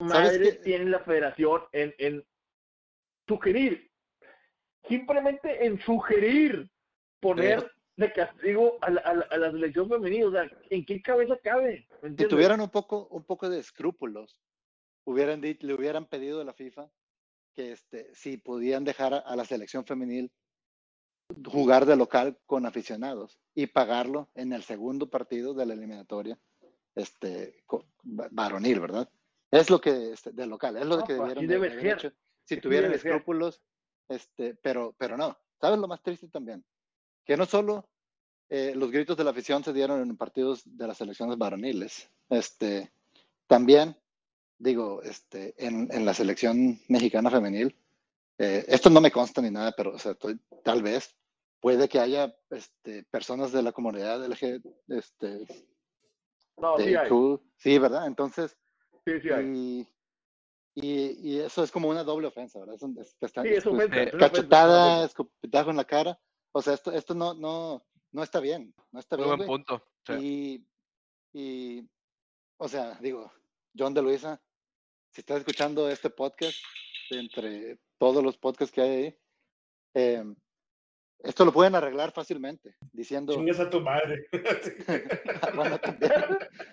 ¿Sabes 0.00 0.32
madre 0.32 0.42
qué? 0.42 0.52
tiene 0.64 0.86
la 0.86 0.98
federación 1.04 1.62
en, 1.70 1.94
en 1.98 2.26
sugerir, 3.28 3.88
simplemente 4.88 5.64
en 5.64 5.78
sugerir 5.82 6.68
poner. 7.20 7.70
De 7.96 8.12
castigo 8.12 8.78
a 8.80 8.90
la, 8.90 9.00
a 9.02 9.14
la, 9.14 9.26
a 9.30 9.36
la 9.36 9.50
selección 9.50 9.88
femenina. 9.88 10.26
O 10.26 10.32
sea, 10.32 10.50
¿en 10.70 10.84
qué 10.84 11.00
cabeza 11.02 11.36
cabe? 11.42 11.86
¿Me 12.02 12.10
Si 12.16 12.26
tuvieran 12.26 12.60
un 12.60 12.70
poco, 12.70 13.06
un 13.08 13.24
poco 13.24 13.48
de 13.50 13.58
escrúpulos, 13.58 14.40
hubieran 15.04 15.40
di- 15.40 15.58
le 15.60 15.74
hubieran 15.74 16.06
pedido 16.06 16.40
a 16.40 16.44
la 16.44 16.54
FIFA 16.54 16.90
que 17.54 17.72
este, 17.72 18.14
si 18.14 18.38
podían 18.38 18.84
dejar 18.84 19.12
a, 19.14 19.18
a 19.18 19.36
la 19.36 19.44
selección 19.44 19.84
femenil 19.84 20.32
jugar 21.46 21.86
de 21.86 21.96
local 21.96 22.38
con 22.46 22.66
aficionados 22.66 23.38
y 23.54 23.66
pagarlo 23.66 24.30
en 24.34 24.52
el 24.52 24.62
segundo 24.62 25.08
partido 25.08 25.54
de 25.54 25.66
la 25.66 25.74
eliminatoria 25.74 26.38
este, 26.94 27.62
varonil, 28.02 28.80
¿verdad? 28.80 29.08
Es 29.50 29.70
lo 29.70 29.80
que, 29.80 30.12
este, 30.12 30.32
de 30.32 30.46
local, 30.46 30.76
es 30.76 30.86
lo 30.86 30.98
No, 30.98 31.04
que 31.04 31.14
debieron 31.14 31.46
de- 31.46 31.90
hecho. 31.92 32.12
Si 32.44 32.56
tuvieran 32.60 32.92
escrúpulos, 32.92 33.62
este, 34.08 34.54
pero, 34.56 34.94
pero 34.98 35.16
no. 35.16 35.36
¿Sabes 35.60 35.78
lo 35.78 35.88
más 35.88 36.02
triste 36.02 36.28
también? 36.28 36.64
Que 37.24 37.36
no 37.36 37.46
solo 37.46 37.88
eh, 38.48 38.74
los 38.74 38.90
gritos 38.90 39.16
de 39.16 39.24
la 39.24 39.30
afición 39.30 39.62
se 39.64 39.72
dieron 39.72 40.00
en 40.02 40.16
partidos 40.16 40.62
de 40.64 40.86
las 40.86 40.98
selecciones 40.98 41.38
varoniles, 41.38 42.10
este, 42.28 42.92
también, 43.46 43.96
digo, 44.58 45.02
este, 45.02 45.54
en, 45.56 45.88
en 45.92 46.04
la 46.04 46.14
selección 46.14 46.78
mexicana 46.88 47.30
femenil, 47.30 47.74
eh, 48.38 48.64
esto 48.68 48.90
no 48.90 49.00
me 49.00 49.10
consta 49.10 49.40
ni 49.40 49.50
nada, 49.50 49.72
pero 49.76 49.94
o 49.94 49.98
sea, 49.98 50.12
estoy- 50.12 50.38
tal 50.64 50.82
vez 50.82 51.14
puede 51.60 51.88
que 51.88 52.00
haya 52.00 52.34
este, 52.50 53.04
personas 53.04 53.52
de 53.52 53.62
la 53.62 53.72
comunidad 53.72 54.24
LG, 54.24 54.60
este, 54.88 55.46
No, 56.58 56.76
sí 56.78 56.94
hay. 56.94 57.08
Sí, 57.56 57.78
¿verdad? 57.78 58.06
Entonces, 58.06 58.56
Sí, 59.06 59.20
sí 59.20 59.30
hay. 59.30 59.44
y, 59.46 59.88
y, 60.74 61.30
y 61.30 61.38
eso 61.40 61.62
es 61.62 61.70
como 61.70 61.88
una 61.88 62.04
doble 62.04 62.26
ofensa, 62.26 62.58
¿verdad? 62.58 62.74
Es 62.76 62.82
un- 62.82 62.98
es- 62.98 63.16
Sí, 63.20 63.48
es 63.48 63.58
es- 63.58 63.66
ofensa, 63.66 64.02
es 64.02 64.14
una 64.14 64.26
ofensa, 64.26 64.42
cachetada, 64.42 65.04
escupitajo 65.04 65.70
en 65.70 65.76
la 65.76 65.84
cara. 65.84 66.18
O 66.52 66.62
sea, 66.62 66.74
esto, 66.74 66.92
esto 66.92 67.14
no, 67.14 67.34
no, 67.34 67.84
no 68.12 68.22
está 68.22 68.40
bien, 68.40 68.74
no 68.90 69.00
está 69.00 69.16
Muy 69.16 69.24
bien. 69.24 69.36
buen 69.36 69.46
güey. 69.48 69.58
punto. 69.64 69.86
Sí. 70.06 70.66
Y, 71.32 71.38
y, 71.78 71.88
o 72.58 72.68
sea, 72.68 72.98
digo, 73.00 73.32
John 73.76 73.94
de 73.94 74.02
Luisa, 74.02 74.40
si 75.10 75.20
estás 75.20 75.38
escuchando 75.38 75.88
este 75.88 76.10
podcast, 76.10 76.56
entre 77.10 77.78
todos 77.98 78.22
los 78.22 78.36
podcasts 78.38 78.72
que 78.74 78.80
hay 78.80 78.90
ahí, 78.90 79.18
eh, 79.94 80.24
esto 81.20 81.44
lo 81.44 81.52
pueden 81.52 81.74
arreglar 81.76 82.10
fácilmente, 82.12 82.74
diciendo, 82.92 83.34
Chingas 83.34 83.60
a 83.60 83.70
tu 83.70 83.80
madre. 83.80 84.26
bueno, 85.54 85.78
también. 85.78 86.12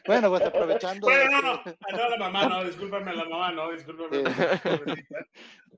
Bueno, 0.08 0.30
pues 0.30 0.42
aprovechando. 0.42 1.06
Bueno, 1.06 1.42
no, 1.42 1.54
no, 1.54 1.62
ah, 1.66 1.92
no, 1.92 2.10
la 2.10 2.18
mamá, 2.18 2.50
no, 2.50 2.64
discúlpame, 2.66 3.16
la 3.16 3.26
mamá, 3.26 3.52
no, 3.52 3.72
discúlpame. 3.72 4.24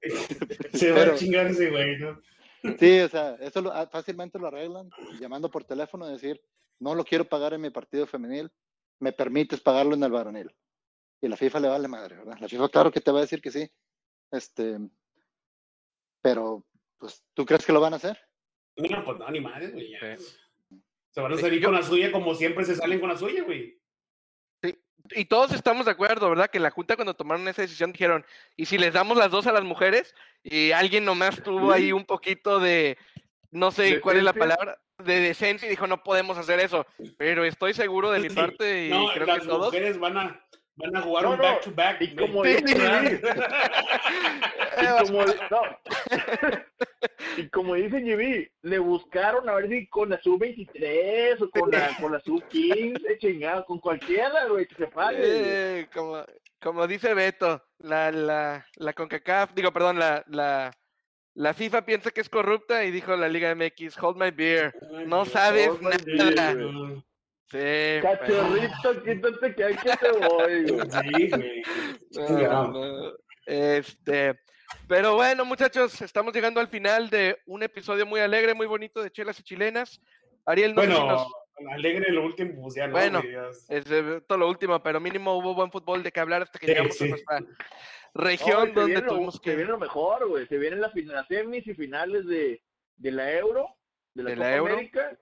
Sí. 0.02 0.08
Se 0.80 0.90
va 0.92 0.98
Pero- 0.98 1.14
a 1.14 1.16
chingar 1.16 1.48
ese 1.48 1.70
güey, 1.70 2.00
¿no? 2.00 2.20
Sí, 2.80 3.00
o 3.02 3.10
sea, 3.10 3.36
eso 3.40 3.62
lo- 3.62 3.72
ah, 3.74 3.88
fácilmente 3.88 4.38
lo 4.40 4.48
arreglan 4.48 4.90
llamando 5.20 5.50
por 5.50 5.64
teléfono 5.64 6.08
y 6.08 6.14
decir, 6.14 6.42
no 6.80 6.96
lo 6.96 7.04
quiero 7.04 7.26
pagar 7.26 7.54
en 7.54 7.62
mi 7.62 7.70
partido 7.70 8.06
femenil, 8.08 8.52
me 9.00 9.12
permites 9.14 9.60
pagarlo 9.62 9.96
en 9.96 10.04
el 10.04 10.12
varonil. 10.12 10.52
Y 11.22 11.28
la 11.28 11.38
FIFA 11.38 11.60
le 11.60 11.68
vale 11.68 11.88
madre, 11.88 12.16
¿verdad? 12.18 12.38
La 12.40 12.48
FIFA, 12.48 12.70
claro 12.70 12.92
que 12.92 13.02
te 13.02 13.12
va 13.12 13.20
a 13.20 13.22
decir 13.22 13.42
que 13.42 13.52
sí. 13.52 13.70
Este, 14.32 14.78
pero, 16.22 16.66
pues, 16.98 17.24
¿tú 17.34 17.46
crees 17.46 17.66
que 17.66 17.74
lo 17.74 17.82
van 17.82 17.94
a 17.94 17.98
hacer? 17.98 18.18
No, 18.78 19.04
pues 19.06 19.18
no, 19.20 19.30
ni 19.30 19.40
madre, 19.42 19.70
güey. 19.72 19.92
ya. 19.92 20.18
Sí. 20.18 20.36
Se 21.10 21.20
van 21.22 21.34
a 21.34 21.36
Sí, 21.36 21.42
salir 21.42 21.60
yo- 21.62 21.68
con 21.68 21.76
la 21.76 21.84
suya 21.84 22.12
como 22.12 22.34
siempre 22.36 22.64
se 22.64 22.76
salen 22.76 23.00
con 23.00 23.10
la 23.10 23.18
suya, 23.18 23.44
güey. 23.44 23.81
Y 25.16 25.26
todos 25.26 25.52
estamos 25.52 25.86
de 25.86 25.92
acuerdo, 25.92 26.30
¿verdad? 26.30 26.50
Que 26.50 26.60
la 26.60 26.72
Junta 26.72 26.96
cuando 26.96 27.14
tomaron 27.14 27.48
esa 27.48 27.62
decisión 27.62 27.92
dijeron, 27.92 28.26
¿y 28.56 28.66
si 28.66 28.78
les 28.78 28.94
damos 28.94 29.18
las 29.18 29.32
dos 29.32 29.48
a 29.48 29.52
las 29.52 29.64
mujeres? 29.64 30.16
Y 30.44 30.72
alguien 30.72 31.06
nomás 31.06 31.42
tuvo 31.44 31.72
ahí 31.72 31.92
un 31.92 32.06
poquito 32.06 32.60
de, 32.60 32.98
no 33.52 33.72
sé 33.72 34.00
cuál 34.02 34.18
es 34.18 34.24
la 34.24 34.34
palabra, 34.34 34.80
de 34.98 35.20
decencia 35.20 35.68
y 35.68 35.72
dijo, 35.72 35.88
no 35.88 36.04
podemos 36.04 36.38
hacer 36.38 36.60
eso. 36.60 36.86
Pero 37.18 37.44
estoy 37.44 37.74
seguro 37.74 38.12
de 38.12 38.20
mi 38.20 38.30
parte 38.30 38.88
y 38.88 38.90
no, 38.90 39.08
creo 39.14 39.26
las 39.26 39.40
que 39.40 39.48
todos. 39.48 39.66
mujeres 39.68 40.00
van 40.00 40.18
a, 40.18 40.46
van 40.82 40.96
a 40.96 41.02
jugar 41.02 41.24
No, 41.24 41.32
un 41.32 41.38
no, 41.38 41.44
back 41.44 41.62
to 41.62 41.72
back. 41.72 42.02
y 42.02 42.16
como 42.16 42.44
Sí. 42.44 42.50
dice 42.56 42.68
Jimmy, 42.80 43.20
y 44.82 45.06
como, 45.06 45.26
no. 45.26 45.62
y 47.38 47.50
como 47.50 47.76
dice 47.76 48.02
Jimmy, 48.02 48.48
le 48.62 48.80
buscaron 48.80 49.48
a 49.50 49.54
ver 49.56 49.70
si 49.70 49.88
con 49.88 50.10
la 50.10 50.22
sub-23 50.22 51.42
o 51.42 51.50
con 51.50 51.72
la, 51.72 51.96
con 52.00 52.12
la 52.12 52.20
sub-15, 52.22 53.18
chingado, 53.20 53.66
con 53.66 53.80
cualquiera, 53.80 54.46
güey, 54.48 54.66
que 54.68 54.76
se 54.76 54.88
pague. 54.88 55.20
Eh, 55.22 55.88
como, 55.94 56.24
como 56.62 56.88
dice 56.88 57.14
Beto, 57.14 57.64
la, 57.80 58.12
la, 58.12 58.66
la 58.76 58.94
CONCACAF, 58.94 59.54
digo, 59.54 59.72
perdón, 59.72 60.00
la, 60.00 60.24
la, 60.28 60.72
la 61.34 61.54
FIFA 61.54 61.86
piensa 61.86 62.12
que 62.12 62.22
es 62.22 62.30
corrupta 62.30 62.84
y 62.84 62.92
dijo 62.92 63.16
la 63.16 63.30
Liga 63.30 63.54
MX, 63.56 63.98
hold 64.02 64.18
my 64.18 64.32
beer. 64.32 64.74
No 65.08 65.26
sabes 65.26 65.70
nada. 65.82 66.54
God. 66.54 67.04
Sí, 67.52 67.58
pero- 67.58 68.02
Cachorrito, 68.02 69.04
quítate 69.04 69.56
que 69.56 69.64
hay 69.66 69.76
que 69.76 69.98
te 69.98 70.12
voy, 70.12 70.72
güey. 70.72 70.90
Sí, 70.92 71.30
güey. 71.30 71.62
No, 72.12 72.28
Chingado. 72.28 72.68
no. 72.68 73.14
Este, 73.46 74.40
pero 74.88 75.16
bueno, 75.16 75.44
muchachos, 75.44 76.02
estamos 76.02 76.34
llegando 76.34 76.62
al 76.62 76.70
final 76.70 77.10
de 77.10 77.38
un 77.46 77.62
episodio 77.64 78.06
muy 78.06 78.22
alegre, 78.22 78.54
muy 78.54 78.68
bonito 78.68 79.02
de 79.04 79.12
Chelas 79.12 79.40
y 79.40 79.44
Chilenas. 79.44 80.00
Ariel, 80.46 80.72
no 80.74 80.82
Bueno, 80.82 81.06
nos- 81.08 81.28
alegre 81.74 82.12
lo 82.12 82.24
último, 82.26 82.62
pues 82.64 82.76
ya 82.76 82.88
no. 82.88 82.94
Bueno, 82.94 83.22
es 83.68 83.86
eh, 83.92 84.22
todo 84.28 84.38
lo 84.38 84.48
último, 84.50 84.82
pero 84.82 85.00
mínimo 85.00 85.38
hubo 85.38 85.54
buen 85.54 85.72
fútbol 85.72 86.02
de 86.04 86.12
que 86.12 86.20
hablar 86.22 86.44
hasta 86.44 86.58
que 86.58 86.68
Sí, 86.68 86.72
llegamos 86.72 86.96
sí. 86.98 87.04
a 87.06 87.08
nuestra 87.10 87.40
región 88.14 88.68
se 88.68 88.74
donde 88.74 88.86
viene 88.94 89.02
lo- 89.02 89.14
tuvimos 89.14 89.36
Se 89.36 89.42
que 89.42 89.56
viene 89.56 89.72
lo 89.72 89.78
mejor, 89.78 90.28
güey. 90.28 90.48
Se 90.48 90.58
vienen 90.58 90.80
las, 90.82 90.96
las 90.96 91.28
semis 91.28 91.68
y 91.68 91.74
finales 91.74 92.26
de, 92.28 92.64
de 92.96 93.12
la 93.12 93.32
Euro, 93.34 93.68
de 94.14 94.24
la 94.24 94.30
De 94.32 94.36
la 94.38 94.46
Copa 94.46 94.56
Euro. 94.56 94.74
América. 94.74 95.18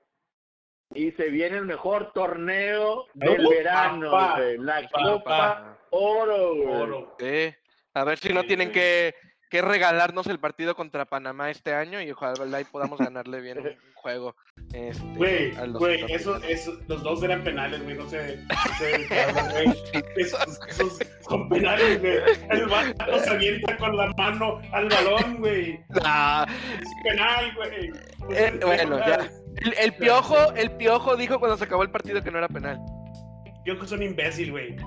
Y 0.93 1.11
se 1.11 1.29
viene 1.29 1.57
el 1.57 1.65
mejor 1.65 2.11
torneo 2.13 3.05
del 3.13 3.45
verano, 3.47 4.09
papá, 4.09 4.37
güey. 4.37 4.57
La 4.57 4.81
papá. 4.89 5.03
Copa 5.03 5.77
Oro, 5.91 6.55
güey. 6.55 6.67
Oro. 6.81 7.15
Sí, 7.19 7.53
A 7.93 8.03
ver 8.03 8.17
si 8.17 8.33
no 8.33 8.43
tienen 8.43 8.69
sí. 8.69 8.73
que, 8.73 9.15
que 9.51 9.61
regalarnos 9.61 10.25
el 10.27 10.39
partido 10.39 10.75
contra 10.75 11.05
Panamá 11.05 11.51
este 11.51 11.75
año 11.75 12.01
y 12.01 12.09
ojalá 12.11 12.59
y 12.59 12.63
podamos 12.65 12.97
ganarle 12.99 13.39
bien 13.39 13.59
un 13.59 13.77
juego. 13.93 14.35
Este, 14.73 15.03
Güey, 15.15 15.55
a 15.57 15.67
los 15.67 15.77
güey, 15.77 16.03
eso, 16.11 16.23
sudamericanos. 16.33 16.59
eso, 16.73 16.83
los 16.87 17.03
dos 17.03 17.21
eran 17.23 17.43
penales, 17.43 17.83
güey, 17.83 17.95
no 17.95 18.09
sé, 18.09 18.39
no 18.47 18.75
sé 18.77 19.07
güey. 19.53 20.03
Esos, 20.15 20.59
esos 20.69 20.99
son 21.27 21.49
penales, 21.49 21.99
güey. 21.99 22.17
El 22.49 22.65
vato 22.67 23.19
se 23.19 23.29
avienta 23.29 23.77
con 23.77 23.95
la 23.95 24.07
mano 24.17 24.59
al 24.71 24.89
balón, 24.89 25.37
güey. 25.37 25.79
Ah, 26.03 26.47
Es 26.81 26.89
penal, 27.03 27.53
güey. 27.55 27.89
No 27.89 28.31
Eh, 28.31 28.59
bueno, 28.63 28.99
ya. 28.99 29.29
El, 29.61 29.73
el 29.77 29.93
piojo, 29.93 30.53
el 30.55 30.71
piojo 30.71 31.15
dijo 31.15 31.39
cuando 31.39 31.57
se 31.57 31.63
acabó 31.63 31.83
el 31.83 31.91
partido 31.91 32.21
que 32.23 32.31
no 32.31 32.37
era 32.37 32.47
penal. 32.47 32.79
Yo 33.65 33.73
creo 33.73 33.79
que 33.81 33.87
son 33.87 34.03
imbécil, 34.03 34.51
güey. 34.51 34.75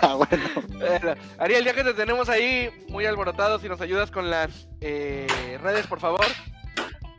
Ah, 0.00 0.14
bueno. 0.14 0.44
Bueno, 0.78 1.14
Ariel, 1.38 1.64
ya 1.64 1.74
que 1.74 1.82
te 1.82 1.92
tenemos 1.92 2.28
ahí 2.28 2.70
muy 2.88 3.04
alborotados, 3.04 3.60
si 3.60 3.68
nos 3.68 3.80
ayudas 3.80 4.12
con 4.12 4.30
las 4.30 4.68
eh, 4.80 5.26
redes, 5.60 5.88
por 5.88 5.98
favor. 5.98 6.24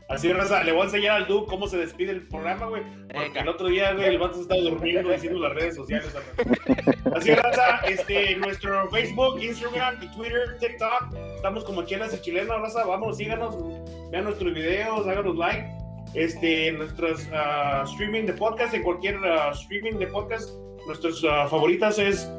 Así, 0.07 0.31
raza, 0.31 0.63
le 0.63 0.71
voy 0.71 0.81
a 0.81 0.85
enseñar 0.85 1.17
al 1.17 1.27
Duke 1.27 1.47
cómo 1.49 1.67
se 1.67 1.77
despide 1.77 2.11
el 2.11 2.27
programa, 2.27 2.65
güey. 2.65 2.81
Porque 2.83 3.19
Venga. 3.19 3.41
el 3.41 3.47
otro 3.49 3.67
día, 3.67 3.93
güey, 3.93 4.07
el 4.07 4.17
vato 4.17 4.35
se 4.35 4.41
estaba 4.41 4.61
durmiendo 4.61 5.11
diciendo 5.11 5.39
las 5.39 5.53
redes 5.53 5.75
sociales. 5.75 6.15
Así, 7.15 7.35
raza, 7.35 7.77
este, 7.85 8.35
nuestro 8.37 8.89
Facebook, 8.89 9.39
Instagram 9.39 10.01
y 10.01 10.07
Twitter, 10.15 10.57
TikTok 10.59 11.15
estamos 11.35 11.63
como 11.63 11.83
chelas 11.83 12.13
y 12.13 12.21
chilenas, 12.21 12.59
raza, 12.59 12.85
vamos, 12.85 13.17
síganos, 13.17 13.55
vean 14.09 14.23
nuestros 14.23 14.53
videos, 14.53 15.05
háganos 15.05 15.35
like. 15.35 15.78
Este, 16.13 16.71
nuestros 16.71 17.27
ah, 17.33 17.83
streaming 17.85 18.25
de 18.25 18.33
podcast, 18.33 18.73
en 18.73 18.83
cualquier 18.83 19.17
ah, 19.23 19.51
streaming 19.53 19.99
de 19.99 20.07
podcast, 20.07 20.49
nuestros 20.87 21.23
ah, 21.29 21.47
favoritas 21.47 21.99
es 21.99 22.29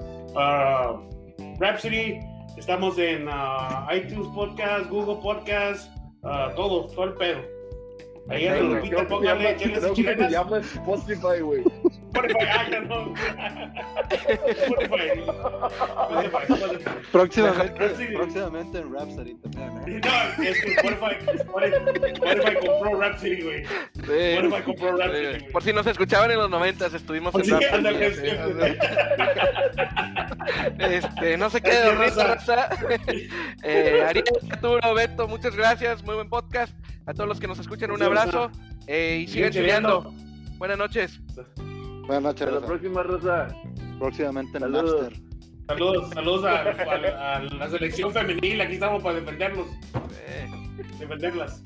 Rhapsody, 1.58 2.18
estamos 2.56 2.98
en 2.98 3.28
iTunes 3.94 4.28
Podcast, 4.34 4.88
Google 4.90 5.20
Podcast, 5.22 5.90
todo, 6.56 6.86
todo 6.86 7.04
el 7.04 7.14
pedo. 7.14 7.59
Ahí 8.30 8.46
en 8.46 8.54
el 8.76 8.88
se 8.88 9.04
póngale 9.06 9.56
chelas 9.56 9.80
que 9.80 9.88
se 9.88 9.94
chilenas. 9.94 10.30
llama 10.32 10.58
Spotify, 10.58 11.40
güey. 11.40 11.62
Spotify, 12.10 12.46
ah, 12.48 12.66
ya 12.70 12.80
no. 12.80 13.14
Spotify. 14.10 15.22
Próximamente, 17.12 17.78
Rhapsody. 17.88 18.14
próximamente 18.16 18.78
en 18.78 18.92
Rhapsody 18.92 19.34
también, 19.36 19.96
¿eh? 19.96 20.00
No, 20.04 20.44
es 20.44 20.60
que 20.62 20.70
Spotify, 20.70 21.16
Spotify, 21.36 22.66
compró 22.66 23.00
Rhapsody, 23.00 23.42
güey. 23.42 23.64
Sí. 23.64 24.02
Spotify 24.02 24.62
compró 24.64 24.96
Rhapsody. 24.96 25.52
Por 25.52 25.62
si 25.62 25.72
nos 25.72 25.86
escuchaban 25.86 26.30
en 26.30 26.38
los 26.38 26.50
noventas, 26.50 26.94
estuvimos 26.94 27.34
en 27.34 27.44
Sí, 27.44 27.50
Rhapsody. 27.50 28.78
Este, 30.78 31.36
no 31.36 31.50
se 31.50 31.60
quede 31.60 31.84
dormido, 31.84 32.24
raza. 32.24 32.56
raza. 32.56 32.76
Eh, 33.62 34.02
Ariel, 34.08 34.24
Arturo, 34.50 34.94
Beto, 34.94 35.28
muchas 35.28 35.54
gracias, 35.54 36.02
muy 36.02 36.14
buen 36.14 36.28
podcast. 36.30 36.72
A 37.06 37.14
todos 37.14 37.28
los 37.28 37.40
que 37.40 37.46
nos 37.46 37.58
escuchan, 37.58 37.90
un 37.90 38.02
abrazo 38.02 38.50
eh, 38.86 39.22
y 39.24 39.26
sigan 39.28 39.50
chileando. 39.50 40.12
Buenas 40.58 40.78
noches. 40.78 41.20
Buenas 42.06 42.22
noches, 42.22 42.42
Hasta 42.48 42.60
la 42.60 42.66
próxima, 42.66 43.02
Rosa. 43.02 43.48
Próximamente 43.98 44.58
en 44.58 44.62
Saludos. 44.62 45.02
Napster. 45.02 45.30
Saludos, 45.68 46.10
saludos 46.10 46.44
a, 46.44 46.50
a- 46.62 47.36
a 47.36 47.42
la 47.42 47.68
selección 47.70 48.12
femenil. 48.12 48.60
Aquí 48.60 48.74
estamos 48.74 49.02
para 49.02 49.20
defenderlos, 49.20 49.66
Eh. 50.26 50.46
defenderlas. 50.98 51.62